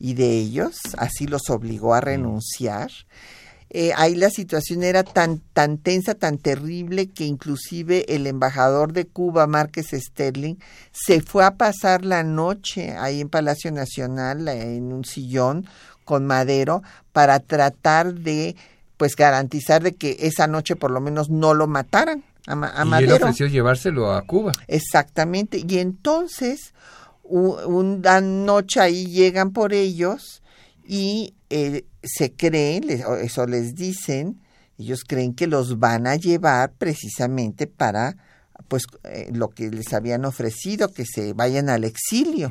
y 0.07 0.15
de 0.15 0.39
ellos, 0.39 0.77
así 0.99 1.27
los 1.27 1.51
obligó 1.51 1.93
a 1.93 2.01
renunciar. 2.01 2.93
Eh, 3.71 3.91
ahí 3.97 4.15
la 4.15 4.31
situación 4.31 4.85
era 4.85 5.03
tan, 5.03 5.41
tan 5.53 5.79
tensa, 5.79 6.15
tan 6.15 6.39
terrible, 6.39 7.09
que 7.09 7.25
inclusive 7.25 8.15
el 8.15 8.29
embajador 8.29 8.93
de 8.93 9.09
Cuba, 9.09 9.49
Márquez 9.49 9.89
Sterling, 9.91 10.59
se 10.93 11.23
fue 11.23 11.45
a 11.45 11.57
pasar 11.57 12.05
la 12.05 12.23
noche 12.23 12.93
ahí 12.97 13.21
en 13.21 13.29
Palacio 13.29 13.73
Nacional, 13.73 14.47
en 14.47 14.93
un 14.93 15.05
sillón 15.05 15.67
con 16.05 16.25
Madero, 16.25 16.85
para 17.13 17.41
tratar 17.41 18.15
de 18.15 18.55
pues 18.97 19.17
garantizar 19.17 19.83
de 19.83 19.97
que 19.97 20.19
esa 20.21 20.47
noche 20.47 20.77
por 20.77 20.93
lo 20.93 21.01
menos 21.01 21.31
no 21.31 21.53
lo 21.53 21.67
mataran 21.67 22.23
a, 22.47 22.53
a 22.81 23.01
y 23.01 23.05
él 23.05 23.13
ofreció 23.13 23.49
llevárselo 23.49 24.13
a 24.13 24.23
Cuba. 24.23 24.53
Exactamente. 24.69 25.65
Y 25.69 25.79
entonces, 25.79 26.75
una 27.29 28.20
noche 28.20 28.81
ahí 28.81 29.07
llegan 29.07 29.53
por 29.53 29.72
ellos 29.72 30.43
y 30.87 31.35
eh, 31.51 31.85
se 32.03 32.33
creen, 32.33 32.85
eso 32.91 33.47
les 33.47 33.74
dicen, 33.74 34.41
ellos 34.79 35.05
creen 35.07 35.35
que 35.35 35.47
los 35.47 35.79
van 35.79 36.07
a 36.07 36.16
llevar 36.16 36.72
precisamente 36.72 37.66
para 37.66 38.16
pues 38.68 38.85
eh, 39.05 39.29
lo 39.33 39.49
que 39.49 39.70
les 39.70 39.93
habían 39.93 40.24
ofrecido, 40.24 40.93
que 40.93 41.05
se 41.05 41.33
vayan 41.33 41.68
al 41.68 41.85
exilio. 41.85 42.51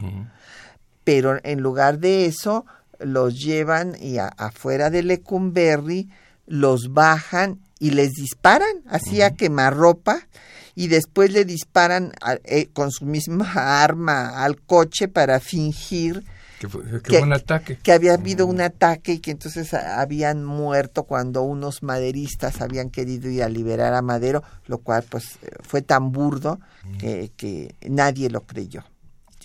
Pero 1.04 1.40
en 1.44 1.62
lugar 1.62 2.00
de 2.00 2.26
eso, 2.26 2.66
los 3.00 3.42
llevan 3.42 3.96
y 4.00 4.18
afuera 4.18 4.90
de 4.90 5.04
Lecumberri 5.04 6.10
los 6.48 6.94
bajan 6.94 7.60
y 7.80 7.92
les 7.92 8.14
disparan, 8.14 8.84
así 8.88 9.22
a 9.22 9.36
quemarropa, 9.36 10.28
y 10.76 10.88
después 10.88 11.32
le 11.32 11.46
disparan 11.46 12.12
eh, 12.44 12.68
con 12.74 12.92
su 12.92 13.06
misma 13.06 13.52
arma 13.84 14.44
al 14.44 14.62
coche 14.62 15.08
para 15.08 15.40
fingir 15.40 16.24
que, 16.60 16.68
que, 17.02 17.20
un 17.20 17.34
ataque. 17.34 17.78
que 17.78 17.92
había 17.92 18.14
habido 18.14 18.46
un 18.46 18.62
ataque 18.62 19.14
y 19.14 19.20
que 19.20 19.32
entonces 19.32 19.74
habían 19.74 20.46
muerto 20.46 21.04
cuando 21.04 21.44
unos 21.44 21.84
maderistas 21.84 22.62
habían 22.62 22.90
querido 22.90 23.30
ir 23.30 23.44
a 23.44 23.50
liberar 23.50 23.94
a 23.94 24.02
Madero, 24.02 24.44
lo 24.68 24.78
cual 24.78 25.04
pues 25.10 25.38
fue 25.64 25.82
tan 25.82 26.12
burdo 26.12 26.60
que, 26.98 27.32
que 27.36 27.76
nadie 27.88 28.30
lo 28.30 28.42
creyó. 28.42 28.84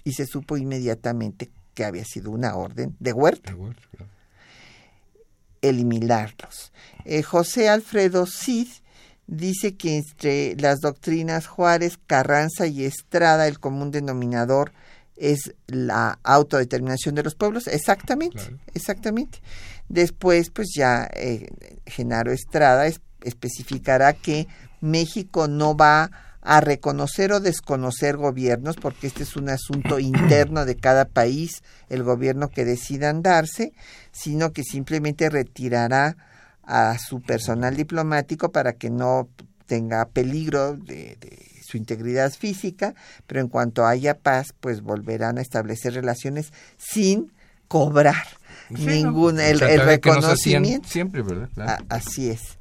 Y 0.04 0.12
se 0.12 0.24
supo 0.24 0.56
inmediatamente 0.56 1.50
que 1.74 1.84
había 1.84 2.04
sido 2.04 2.30
una 2.30 2.54
orden 2.54 2.96
de 3.00 3.12
Huerta. 3.12 3.50
De 3.50 3.56
Huerta 3.56 3.82
eliminarlos. 5.62 6.72
Eh, 7.04 7.22
José 7.22 7.68
Alfredo 7.68 8.26
Cid 8.26 8.68
dice 9.30 9.76
que 9.76 9.96
entre 9.96 10.56
las 10.56 10.80
doctrinas 10.80 11.46
Juárez, 11.46 11.98
Carranza 12.06 12.66
y 12.66 12.84
Estrada 12.84 13.46
el 13.46 13.60
común 13.60 13.92
denominador 13.92 14.72
es 15.16 15.54
la 15.66 16.18
autodeterminación 16.24 17.14
de 17.14 17.22
los 17.22 17.34
pueblos. 17.34 17.68
Exactamente, 17.68 18.40
exactamente. 18.74 19.40
Después, 19.88 20.50
pues 20.50 20.68
ya 20.74 21.08
eh, 21.14 21.48
Genaro 21.86 22.32
Estrada 22.32 22.86
especificará 23.22 24.14
que 24.14 24.48
México 24.80 25.46
no 25.46 25.76
va 25.76 26.10
a 26.42 26.60
reconocer 26.60 27.32
o 27.32 27.40
desconocer 27.40 28.16
gobiernos, 28.16 28.76
porque 28.76 29.06
este 29.06 29.22
es 29.22 29.36
un 29.36 29.50
asunto 29.50 29.98
interno 30.00 30.64
de 30.64 30.76
cada 30.76 31.04
país, 31.04 31.62
el 31.88 32.02
gobierno 32.02 32.48
que 32.48 32.64
decidan 32.64 33.22
darse, 33.22 33.72
sino 34.10 34.52
que 34.52 34.64
simplemente 34.64 35.28
retirará 35.30 36.16
a 36.70 36.96
su 36.98 37.20
personal 37.20 37.76
diplomático 37.76 38.52
para 38.52 38.74
que 38.74 38.90
no 38.90 39.28
tenga 39.66 40.06
peligro 40.06 40.76
de, 40.76 41.18
su 41.66 41.76
integridad 41.76 42.32
física, 42.32 42.94
pero 43.26 43.40
en 43.40 43.48
cuanto 43.48 43.86
haya 43.86 44.18
paz, 44.18 44.54
pues 44.60 44.80
volverán 44.80 45.38
a 45.38 45.40
establecer 45.40 45.94
relaciones 45.94 46.52
sin 46.78 47.32
cobrar 47.66 48.24
ningún 48.68 49.40
el, 49.40 49.58
reconocimiento. 49.58 50.88
siempre, 50.88 51.22
¿verdad? 51.22 51.48
así 51.88 52.30
es. 52.30 52.58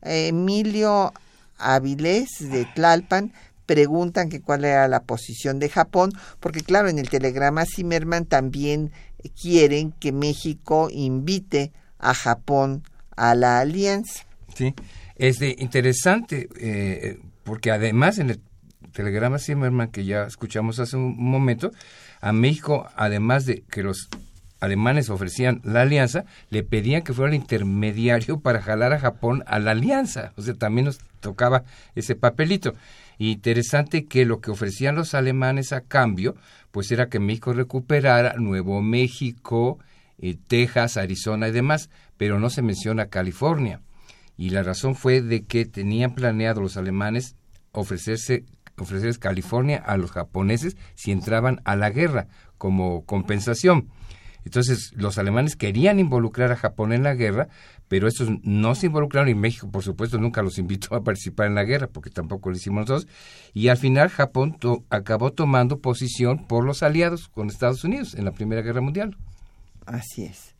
Emilio 0.00 1.12
Avilés 1.58 2.28
de 2.40 2.66
Tlalpan 2.74 3.32
preguntan 3.66 4.30
que 4.30 4.40
cuál 4.40 4.64
era 4.64 4.88
la 4.88 5.02
posición 5.02 5.58
de 5.58 5.68
Japón, 5.68 6.12
porque 6.40 6.62
claro, 6.62 6.88
en 6.88 6.98
el 6.98 7.10
telegrama 7.10 7.64
Zimmerman 7.66 8.24
también 8.24 8.92
quieren 9.40 9.92
que 9.92 10.10
México 10.10 10.88
invite 10.90 11.72
a 11.98 12.14
Japón 12.14 12.82
a 13.16 13.34
la 13.34 13.60
alianza. 13.60 14.24
Sí, 14.54 14.74
es 15.16 15.38
de 15.38 15.56
interesante, 15.58 16.48
eh, 16.58 17.18
porque 17.44 17.70
además 17.70 18.18
en 18.18 18.30
el 18.30 18.40
telegrama 18.92 19.38
Zimmerman 19.38 19.90
que 19.90 20.04
ya 20.04 20.24
escuchamos 20.24 20.78
hace 20.78 20.96
un 20.96 21.16
momento, 21.16 21.72
a 22.20 22.32
México, 22.32 22.88
además 22.96 23.46
de 23.46 23.64
que 23.70 23.82
los 23.82 24.08
alemanes 24.60 25.10
ofrecían 25.10 25.60
la 25.64 25.82
alianza, 25.82 26.24
le 26.50 26.62
pedían 26.62 27.02
que 27.02 27.12
fuera 27.12 27.30
el 27.30 27.40
intermediario 27.40 28.40
para 28.40 28.62
jalar 28.62 28.92
a 28.92 29.00
Japón 29.00 29.42
a 29.46 29.58
la 29.58 29.72
alianza. 29.72 30.32
O 30.36 30.42
sea, 30.42 30.54
también 30.54 30.84
nos 30.84 30.98
tocaba 31.20 31.64
ese 31.96 32.14
papelito. 32.14 32.74
Interesante 33.18 34.06
que 34.06 34.24
lo 34.24 34.40
que 34.40 34.52
ofrecían 34.52 34.94
los 34.94 35.14
alemanes 35.14 35.72
a 35.72 35.80
cambio, 35.80 36.36
pues 36.70 36.92
era 36.92 37.08
que 37.08 37.18
México 37.18 37.52
recuperara 37.52 38.34
Nuevo 38.36 38.80
México, 38.82 39.80
eh, 40.18 40.36
Texas, 40.46 40.96
Arizona 40.96 41.48
y 41.48 41.52
demás, 41.52 41.90
pero 42.22 42.38
no 42.38 42.50
se 42.50 42.62
menciona 42.62 43.06
California. 43.06 43.80
Y 44.36 44.50
la 44.50 44.62
razón 44.62 44.94
fue 44.94 45.22
de 45.22 45.44
que 45.44 45.66
tenían 45.66 46.14
planeado 46.14 46.60
los 46.60 46.76
alemanes 46.76 47.34
ofrecerse 47.72 48.44
ofrecerles 48.78 49.18
California 49.18 49.82
a 49.84 49.96
los 49.96 50.12
japoneses 50.12 50.76
si 50.94 51.10
entraban 51.10 51.60
a 51.64 51.74
la 51.74 51.90
guerra 51.90 52.28
como 52.58 53.04
compensación. 53.06 53.88
Entonces, 54.44 54.92
los 54.94 55.18
alemanes 55.18 55.56
querían 55.56 55.98
involucrar 55.98 56.52
a 56.52 56.56
Japón 56.56 56.92
en 56.92 57.02
la 57.02 57.16
guerra, 57.16 57.48
pero 57.88 58.06
estos 58.06 58.28
no 58.44 58.76
se 58.76 58.86
involucraron 58.86 59.28
y 59.28 59.34
México, 59.34 59.68
por 59.68 59.82
supuesto, 59.82 60.16
nunca 60.16 60.42
los 60.42 60.58
invitó 60.58 60.94
a 60.94 61.02
participar 61.02 61.48
en 61.48 61.56
la 61.56 61.64
guerra, 61.64 61.88
porque 61.88 62.10
tampoco 62.10 62.50
lo 62.50 62.56
hicimos 62.56 62.88
nosotros. 62.88 63.12
Y 63.52 63.66
al 63.66 63.78
final 63.78 64.10
Japón 64.10 64.58
acabó 64.90 65.32
tomando 65.32 65.80
posición 65.80 66.46
por 66.46 66.64
los 66.64 66.84
aliados 66.84 67.26
con 67.26 67.48
Estados 67.48 67.82
Unidos 67.82 68.14
en 68.14 68.26
la 68.26 68.30
Primera 68.30 68.62
Guerra 68.62 68.80
Mundial. 68.80 69.16
Así 69.86 70.22
es. 70.24 70.54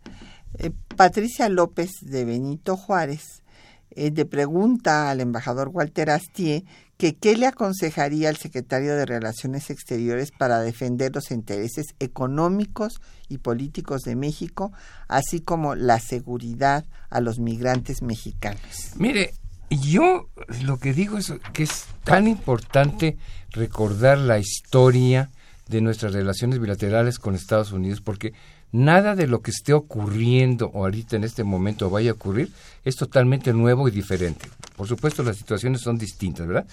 Eh, 0.58 0.70
Patricia 0.96 1.48
López 1.48 1.90
de 2.02 2.24
Benito 2.24 2.76
Juárez 2.76 3.42
eh, 3.90 4.10
le 4.14 4.24
pregunta 4.24 5.10
al 5.10 5.20
embajador 5.20 5.68
Walter 5.68 6.10
Astier 6.10 6.64
que 6.96 7.16
qué 7.16 7.36
le 7.36 7.46
aconsejaría 7.46 8.28
al 8.28 8.36
secretario 8.36 8.94
de 8.94 9.06
Relaciones 9.06 9.70
Exteriores 9.70 10.30
para 10.30 10.60
defender 10.60 11.12
los 11.14 11.30
intereses 11.30 11.86
económicos 11.98 13.00
y 13.28 13.38
políticos 13.38 14.02
de 14.02 14.14
México, 14.14 14.72
así 15.08 15.40
como 15.40 15.74
la 15.74 15.98
seguridad 15.98 16.84
a 17.10 17.20
los 17.20 17.38
migrantes 17.40 18.02
mexicanos. 18.02 18.92
Mire, 18.96 19.34
yo 19.70 20.28
lo 20.62 20.78
que 20.78 20.92
digo 20.92 21.18
es 21.18 21.32
que 21.52 21.64
es 21.64 21.86
tan 22.04 22.28
importante 22.28 23.16
recordar 23.50 24.18
la 24.18 24.38
historia 24.38 25.30
de 25.72 25.80
nuestras 25.80 26.12
relaciones 26.12 26.60
bilaterales 26.60 27.18
con 27.18 27.34
Estados 27.34 27.72
Unidos 27.72 28.00
porque 28.00 28.34
nada 28.70 29.16
de 29.16 29.26
lo 29.26 29.40
que 29.40 29.50
esté 29.50 29.72
ocurriendo 29.72 30.66
o 30.66 30.84
ahorita 30.84 31.16
en 31.16 31.24
este 31.24 31.44
momento 31.44 31.90
vaya 31.90 32.10
a 32.10 32.14
ocurrir 32.14 32.50
es 32.84 32.96
totalmente 32.96 33.52
nuevo 33.52 33.88
y 33.88 33.90
diferente. 33.90 34.48
Por 34.76 34.86
supuesto, 34.86 35.22
las 35.22 35.36
situaciones 35.36 35.80
son 35.80 35.98
distintas, 35.98 36.46
¿verdad? 36.46 36.66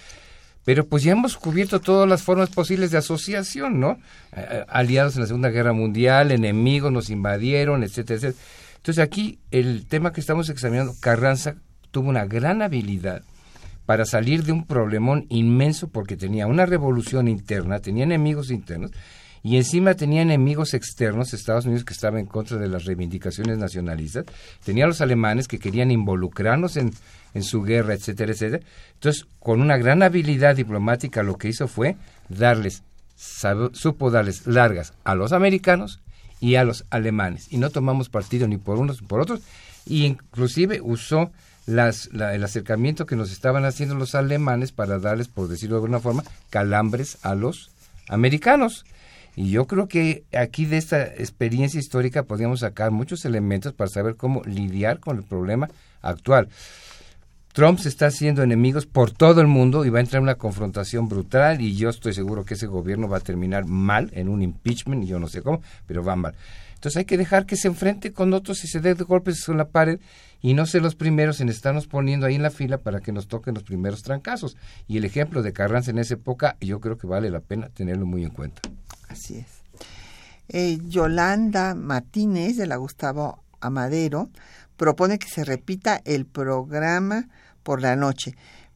Pero 0.66 0.86
pues 0.86 1.04
ya 1.04 1.14
hemos 1.14 1.38
cubierto 1.38 1.80
todas 1.80 2.08
las 2.08 2.22
formas 2.22 2.50
posibles 2.50 2.92
de 2.92 2.98
asociación, 2.98 3.80
¿no? 3.80 3.92
Eh, 4.36 4.46
eh, 4.52 4.66
aliados 4.68 5.16
en 5.16 5.22
la 5.22 5.28
Segunda 5.28 5.50
Guerra 5.50 5.74
Mundial, 5.74 6.32
enemigos 6.32 6.92
nos 6.92 7.10
invadieron, 7.10 7.84
etcétera, 7.84 8.18
etcétera. 8.18 8.46
Entonces 8.76 9.04
aquí 9.04 9.40
el 9.52 9.88
tema 9.88 10.12
que 10.12 10.20
estamos 10.20 10.50
examinando, 10.50 10.94
Carranza 11.00 11.56
tuvo 11.92 12.10
una 12.10 12.26
gran 12.26 12.62
habilidad 12.62 13.24
para 13.90 14.06
salir 14.06 14.44
de 14.44 14.52
un 14.52 14.68
problemón 14.68 15.26
inmenso 15.30 15.88
porque 15.88 16.16
tenía 16.16 16.46
una 16.46 16.68
revolución 16.68 17.28
interna, 17.28 17.80
tenía 17.80 18.04
enemigos 18.04 18.52
internos 18.52 18.92
y 19.42 19.58
encima 19.58 19.96
tenía 19.96 20.22
enemigos 20.22 20.76
externos, 20.76 21.34
Estados 21.34 21.66
Unidos 21.66 21.86
que 21.86 21.94
estaba 21.94 22.20
en 22.20 22.28
contra 22.28 22.58
de 22.58 22.68
las 22.68 22.86
reivindicaciones 22.86 23.58
nacionalistas, 23.58 24.26
tenía 24.64 24.86
los 24.86 25.02
alemanes 25.02 25.48
que 25.48 25.58
querían 25.58 25.90
involucrarnos 25.90 26.78
en, 26.78 26.92
en 27.34 27.42
su 27.42 27.64
guerra, 27.64 27.96
etcétera, 27.96 28.32
etcétera. 28.32 28.64
Entonces, 28.94 29.26
con 29.40 29.60
una 29.60 29.78
gran 29.78 30.04
habilidad 30.04 30.56
diplomática 30.56 31.24
lo 31.24 31.40
que 31.40 31.48
hizo 31.48 31.68
fue 31.68 31.98
darles, 32.28 32.84
darles 34.12 34.46
largas 34.46 34.94
a 35.04 35.16
los 35.16 35.34
americanos 35.34 36.00
y 36.40 36.58
a 36.58 36.64
los 36.64 36.86
alemanes. 36.92 37.52
Y 37.52 37.58
no 37.58 37.72
tomamos 37.72 38.10
partido 38.10 38.48
ni 38.48 38.58
por 38.58 38.78
unos 38.78 39.02
ni 39.02 39.08
por 39.08 39.20
otros. 39.20 39.42
Y 39.88 40.06
inclusive 40.06 40.80
usó 40.80 41.32
las, 41.70 42.10
el 42.14 42.44
acercamiento 42.44 43.06
que 43.06 43.16
nos 43.16 43.32
estaban 43.32 43.64
haciendo 43.64 43.94
los 43.94 44.16
alemanes 44.16 44.72
para 44.72 44.98
darles, 44.98 45.28
por 45.28 45.48
decirlo 45.48 45.76
de 45.76 45.82
alguna 45.82 46.00
forma, 46.00 46.24
calambres 46.50 47.20
a 47.22 47.36
los 47.36 47.70
americanos. 48.08 48.86
Y 49.36 49.52
yo 49.52 49.68
creo 49.68 49.88
que 49.88 50.24
aquí 50.36 50.66
de 50.66 50.78
esta 50.78 51.04
experiencia 51.04 51.80
histórica 51.80 52.24
podríamos 52.24 52.62
sacar 52.62 52.90
muchos 52.90 53.24
elementos 53.24 53.74
para 53.74 53.90
saber 53.90 54.16
cómo 54.16 54.42
lidiar 54.46 55.00
con 55.00 55.18
el 55.18 55.24
problema 55.24 55.70
actual. 56.02 56.50
Trump 57.54 57.80
se 57.80 57.90
está 57.90 58.08
haciendo 58.08 58.42
enemigos 58.42 58.88
por 58.88 59.12
todo 59.12 59.40
el 59.42 59.48
mundo 59.48 59.86
y 59.86 59.90
va 59.90 60.00
a 60.00 60.02
entrar 60.02 60.20
en 60.20 60.24
una 60.24 60.36
confrontación 60.36 61.08
brutal 61.08 61.62
y 61.62 61.76
yo 61.76 61.90
estoy 61.90 62.14
seguro 62.14 62.46
que 62.46 62.56
ese 62.56 62.68
gobierno 62.68 63.08
va 63.08 63.18
a 63.18 63.22
terminar 63.22 63.66
mal 63.66 64.10
en 64.14 64.28
un 64.28 64.42
impeachment 64.42 65.04
y 65.04 65.08
yo 65.08 65.20
no 65.20 65.28
sé 65.28 65.42
cómo, 65.44 65.62
pero 65.86 66.04
va 66.04 66.16
mal. 66.16 66.34
Entonces 66.74 66.98
hay 66.98 67.06
que 67.06 67.18
dejar 67.18 67.46
que 67.46 67.58
se 67.58 67.68
enfrente 67.68 68.14
con 68.14 68.34
otros 68.34 68.64
y 68.64 68.68
se 68.68 68.80
dé 68.80 68.94
golpes 68.94 69.44
con 69.44 69.58
la 69.58 69.68
pared 69.68 70.00
y 70.42 70.54
no 70.54 70.66
ser 70.66 70.82
los 70.82 70.96
primeros 70.96 71.42
en 71.42 71.50
estarnos 71.50 71.88
poniendo 71.88 72.26
ahí 72.26 72.36
en 72.36 72.44
la 72.44 72.52
fila 72.52 72.78
para 72.78 73.02
que 73.02 73.12
nos 73.12 73.28
toquen 73.28 73.54
los 73.54 73.64
primeros 73.64 74.04
trancazos. 74.04 74.56
Y 74.88 74.98
el 74.98 75.06
ejemplo 75.06 75.42
de 75.42 75.54
Carranza 75.54 75.92
en 75.92 76.00
esa 76.00 76.14
época 76.14 76.58
yo 76.62 76.80
creo 76.80 76.98
que 76.98 77.08
vale 77.08 77.30
la 77.30 77.42
pena 77.42 77.70
tenerlo 77.70 78.06
muy 78.06 78.24
en 78.24 78.30
cuenta. 78.30 78.62
Así 79.08 79.38
es. 79.38 79.48
Eh, 80.48 80.80
Yolanda 80.88 81.76
Martínez 81.76 82.58
de 82.58 82.68
la 82.68 82.78
Gustavo 82.78 83.44
Amadero 83.60 84.30
propone 84.78 85.20
que 85.20 85.28
se 85.28 85.44
repita 85.44 86.02
el 86.06 86.26
programa 86.26 87.28
por 87.62 87.82
la 87.82 87.96
noche. 87.96 88.36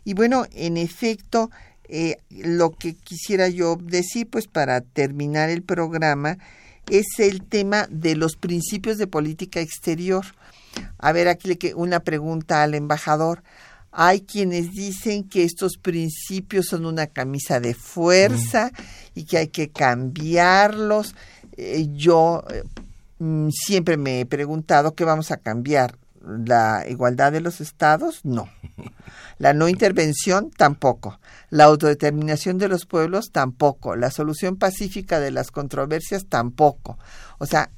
Y 0.04 0.14
bueno, 0.14 0.46
en 0.52 0.76
efecto, 0.76 1.50
eh, 1.88 2.18
lo 2.30 2.70
que 2.70 2.94
quisiera 2.94 3.48
yo 3.48 3.76
decir, 3.76 4.30
pues 4.30 4.46
para 4.46 4.80
terminar 4.80 5.50
el 5.50 5.64
programa, 5.64 6.38
es 6.88 7.06
el 7.18 7.42
tema 7.42 7.88
de 7.90 8.14
los 8.14 8.36
principios 8.36 8.98
de 8.98 9.08
política 9.08 9.58
exterior. 9.60 10.24
A 10.98 11.10
ver, 11.10 11.26
aquí 11.26 11.58
una 11.74 12.00
pregunta 12.00 12.62
al 12.62 12.74
embajador. 12.74 13.42
Hay 13.96 14.22
quienes 14.22 14.72
dicen 14.72 15.28
que 15.28 15.44
estos 15.44 15.76
principios 15.76 16.66
son 16.66 16.84
una 16.84 17.06
camisa 17.06 17.60
de 17.60 17.74
fuerza 17.74 18.72
y 19.14 19.24
que 19.24 19.38
hay 19.38 19.48
que 19.48 19.70
cambiarlos. 19.70 21.14
Eh, 21.56 21.86
yo 21.92 22.42
eh, 22.50 22.64
mm, 23.20 23.50
siempre 23.50 23.96
me 23.96 24.20
he 24.20 24.26
preguntado 24.26 24.96
qué 24.96 25.04
vamos 25.04 25.30
a 25.30 25.36
cambiar. 25.36 25.96
¿La 26.26 26.84
igualdad 26.88 27.30
de 27.30 27.40
los 27.40 27.60
estados? 27.60 28.24
No. 28.24 28.48
La 29.38 29.52
no 29.52 29.68
intervención 29.68 30.50
tampoco. 30.50 31.20
La 31.50 31.64
autodeterminación 31.64 32.58
de 32.58 32.68
los 32.68 32.86
pueblos 32.86 33.30
tampoco. 33.30 33.94
La 33.94 34.10
solución 34.10 34.56
pacífica 34.56 35.20
de 35.20 35.30
las 35.30 35.52
controversias 35.52 36.26
tampoco. 36.26 36.98
O 37.38 37.46
sea, 37.46 37.70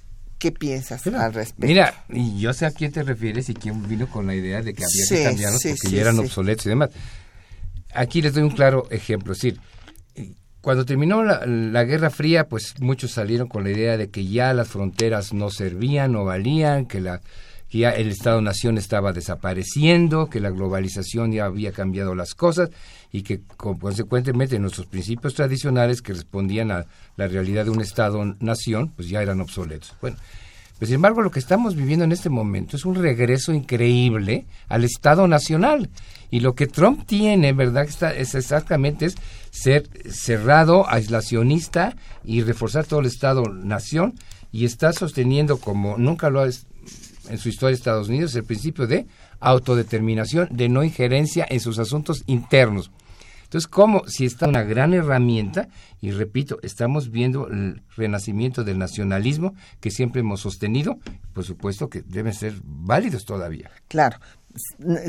¿qué 0.46 0.52
piensas 0.52 1.04
al 1.06 1.32
respecto? 1.32 1.66
Mira, 1.66 2.04
y 2.08 2.38
yo 2.38 2.52
sé 2.52 2.66
a 2.66 2.70
quién 2.70 2.92
te 2.92 3.02
refieres 3.02 3.48
y 3.48 3.54
quién 3.54 3.88
vino 3.88 4.08
con 4.08 4.26
la 4.26 4.34
idea 4.34 4.62
de 4.62 4.74
que 4.74 4.84
había 4.84 5.08
que 5.08 5.24
cambiarlos 5.24 5.62
porque 5.62 5.96
ya 5.96 6.00
eran 6.02 6.18
obsoletos 6.20 6.66
y 6.66 6.68
demás. 6.68 6.90
Aquí 7.92 8.22
les 8.22 8.34
doy 8.34 8.44
un 8.44 8.50
claro 8.50 8.86
ejemplo. 8.90 9.32
Es 9.32 9.40
decir, 9.40 9.60
cuando 10.60 10.84
terminó 10.84 11.24
la, 11.24 11.84
Guerra 11.84 12.10
Fría, 12.10 12.48
pues 12.48 12.74
muchos 12.78 13.10
salieron 13.10 13.48
con 13.48 13.64
la 13.64 13.70
idea 13.70 13.96
de 13.96 14.08
que 14.08 14.26
ya 14.26 14.54
las 14.54 14.68
fronteras 14.68 15.32
no 15.32 15.50
servían, 15.50 16.12
no 16.12 16.24
valían, 16.24 16.86
que, 16.86 17.00
la, 17.00 17.20
que 17.68 17.78
ya 17.78 17.90
el 17.90 18.08
Estado-Nación 18.08 18.78
estaba 18.78 19.12
desapareciendo, 19.12 20.28
que 20.28 20.38
la 20.38 20.50
globalización 20.50 21.32
ya 21.32 21.46
había 21.46 21.72
cambiado 21.72 22.14
las 22.14 22.34
cosas 22.34 22.70
y 23.12 23.22
que 23.22 23.40
consecuentemente 23.56 24.58
nuestros 24.58 24.86
principios 24.86 25.34
tradicionales 25.34 26.02
que 26.02 26.12
respondían 26.12 26.70
a 26.70 26.86
la 27.16 27.28
realidad 27.28 27.64
de 27.64 27.70
un 27.70 27.80
Estado-Nación, 27.80 28.92
pues 28.96 29.08
ya 29.08 29.22
eran 29.22 29.40
obsoletos. 29.40 29.94
Bueno, 30.00 30.16
pues, 30.78 30.88
sin 30.88 30.96
embargo, 30.96 31.22
lo 31.22 31.30
que 31.30 31.38
estamos 31.38 31.74
viviendo 31.74 32.04
en 32.04 32.12
este 32.12 32.28
momento 32.28 32.76
es 32.76 32.84
un 32.84 32.96
regreso 32.96 33.54
increíble 33.54 34.46
al 34.68 34.84
Estado 34.84 35.26
Nacional. 35.26 35.88
Y 36.30 36.40
lo 36.40 36.54
que 36.54 36.66
Trump 36.66 37.06
tiene, 37.06 37.52
¿verdad? 37.52 37.86
es 38.16 38.34
exactamente 38.34 39.06
es 39.06 39.14
ser 39.50 39.88
cerrado, 40.10 40.88
aislacionista 40.88 41.96
y 42.24 42.42
reforzar 42.42 42.84
todo 42.84 43.00
el 43.00 43.06
Estado-Nación. 43.06 44.14
Y 44.52 44.64
está 44.64 44.92
sosteniendo, 44.92 45.58
como 45.58 45.96
nunca 45.96 46.28
lo 46.28 46.40
ha 46.40 46.48
en 47.28 47.38
su 47.38 47.48
historia 47.48 47.70
de 47.70 47.76
Estados 47.76 48.08
Unidos, 48.08 48.34
el 48.34 48.44
principio 48.44 48.86
de 48.86 49.06
autodeterminación, 49.40 50.48
de 50.50 50.68
no 50.68 50.84
injerencia 50.84 51.46
en 51.48 51.60
sus 51.60 51.78
asuntos 51.78 52.22
internos. 52.26 52.90
Entonces, 53.44 53.68
¿cómo? 53.68 54.02
Si 54.08 54.24
está 54.24 54.48
una 54.48 54.64
gran 54.64 54.92
herramienta, 54.92 55.68
y 56.00 56.10
repito, 56.10 56.58
estamos 56.62 57.10
viendo 57.10 57.46
el 57.48 57.82
renacimiento 57.96 58.64
del 58.64 58.76
nacionalismo 58.76 59.54
que 59.80 59.92
siempre 59.92 60.20
hemos 60.20 60.40
sostenido, 60.40 60.98
por 61.32 61.44
supuesto 61.44 61.88
que 61.88 62.02
deben 62.02 62.34
ser 62.34 62.54
válidos 62.64 63.24
todavía. 63.24 63.70
Claro, 63.86 64.18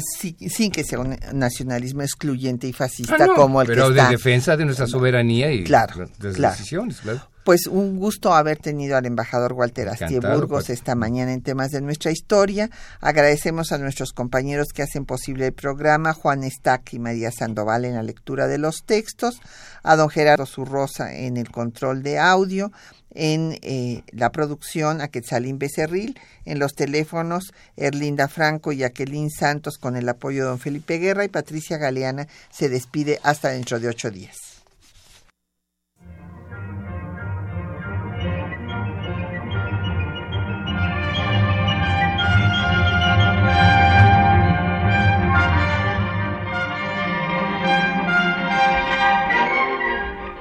sin 0.07 0.71
que 0.71 0.83
sea 0.83 0.99
un 0.99 1.17
nacionalismo 1.33 2.03
excluyente 2.03 2.67
y 2.67 2.73
fascista 2.73 3.17
ah, 3.19 3.27
como 3.35 3.61
el 3.61 3.67
que 3.67 3.73
está. 3.73 3.87
Pero 3.87 4.03
de 4.03 4.09
defensa 4.09 4.55
de 4.55 4.65
nuestra 4.65 4.87
soberanía 4.87 5.51
y 5.51 5.63
claro, 5.63 6.05
de 6.19 6.33
decisiones, 6.33 7.01
claro. 7.01 7.21
Pues 7.47 7.65
un 7.65 7.95
gusto 7.95 8.33
haber 8.33 8.57
tenido 8.57 8.97
al 8.97 9.05
embajador 9.05 9.53
Walter 9.53 9.87
Astie 9.87 10.19
Burgos 10.19 10.65
pues. 10.65 10.69
esta 10.69 10.95
mañana 10.95 11.31
en 11.31 11.41
temas 11.41 11.71
de 11.71 11.79
nuestra 11.79 12.11
historia. 12.11 12.69
Agradecemos 12.99 13.71
a 13.71 13.77
nuestros 13.77 14.11
compañeros 14.11 14.73
que 14.75 14.83
hacen 14.83 15.05
posible 15.05 15.45
el 15.45 15.53
programa, 15.53 16.11
Juan 16.11 16.43
Estac 16.43 16.91
y 16.91 16.99
María 16.99 17.31
Sandoval 17.31 17.85
en 17.85 17.93
la 17.93 18.03
lectura 18.03 18.47
de 18.47 18.57
los 18.57 18.83
textos, 18.83 19.39
a 19.81 19.95
don 19.95 20.09
Gerardo 20.09 20.45
Zurrosa 20.45 21.15
en 21.15 21.37
el 21.37 21.49
control 21.49 22.03
de 22.03 22.19
audio, 22.19 22.73
en 23.11 23.57
eh, 23.61 24.03
la 24.11 24.33
producción 24.33 24.99
a 24.99 25.07
Quetzalín 25.07 25.57
Becerril, 25.57 26.19
en 26.43 26.59
los 26.59 26.73
teléfonos 26.73 27.53
Erlinda 27.77 28.27
Franco 28.27 28.73
y 28.73 28.83
Aquelín 28.83 29.31
Santos 29.31 29.77
con 29.77 29.95
el 29.95 30.09
apoyo 30.09 30.43
de 30.43 30.49
don 30.49 30.59
Felipe 30.59 30.97
Guerra 30.97 31.23
y 31.23 31.29
Patricia 31.29 31.77
Galeana 31.77 32.27
se 32.51 32.67
despide 32.67 33.21
hasta 33.23 33.51
dentro 33.51 33.79
de 33.79 33.87
ocho 33.87 34.11
días. 34.11 34.46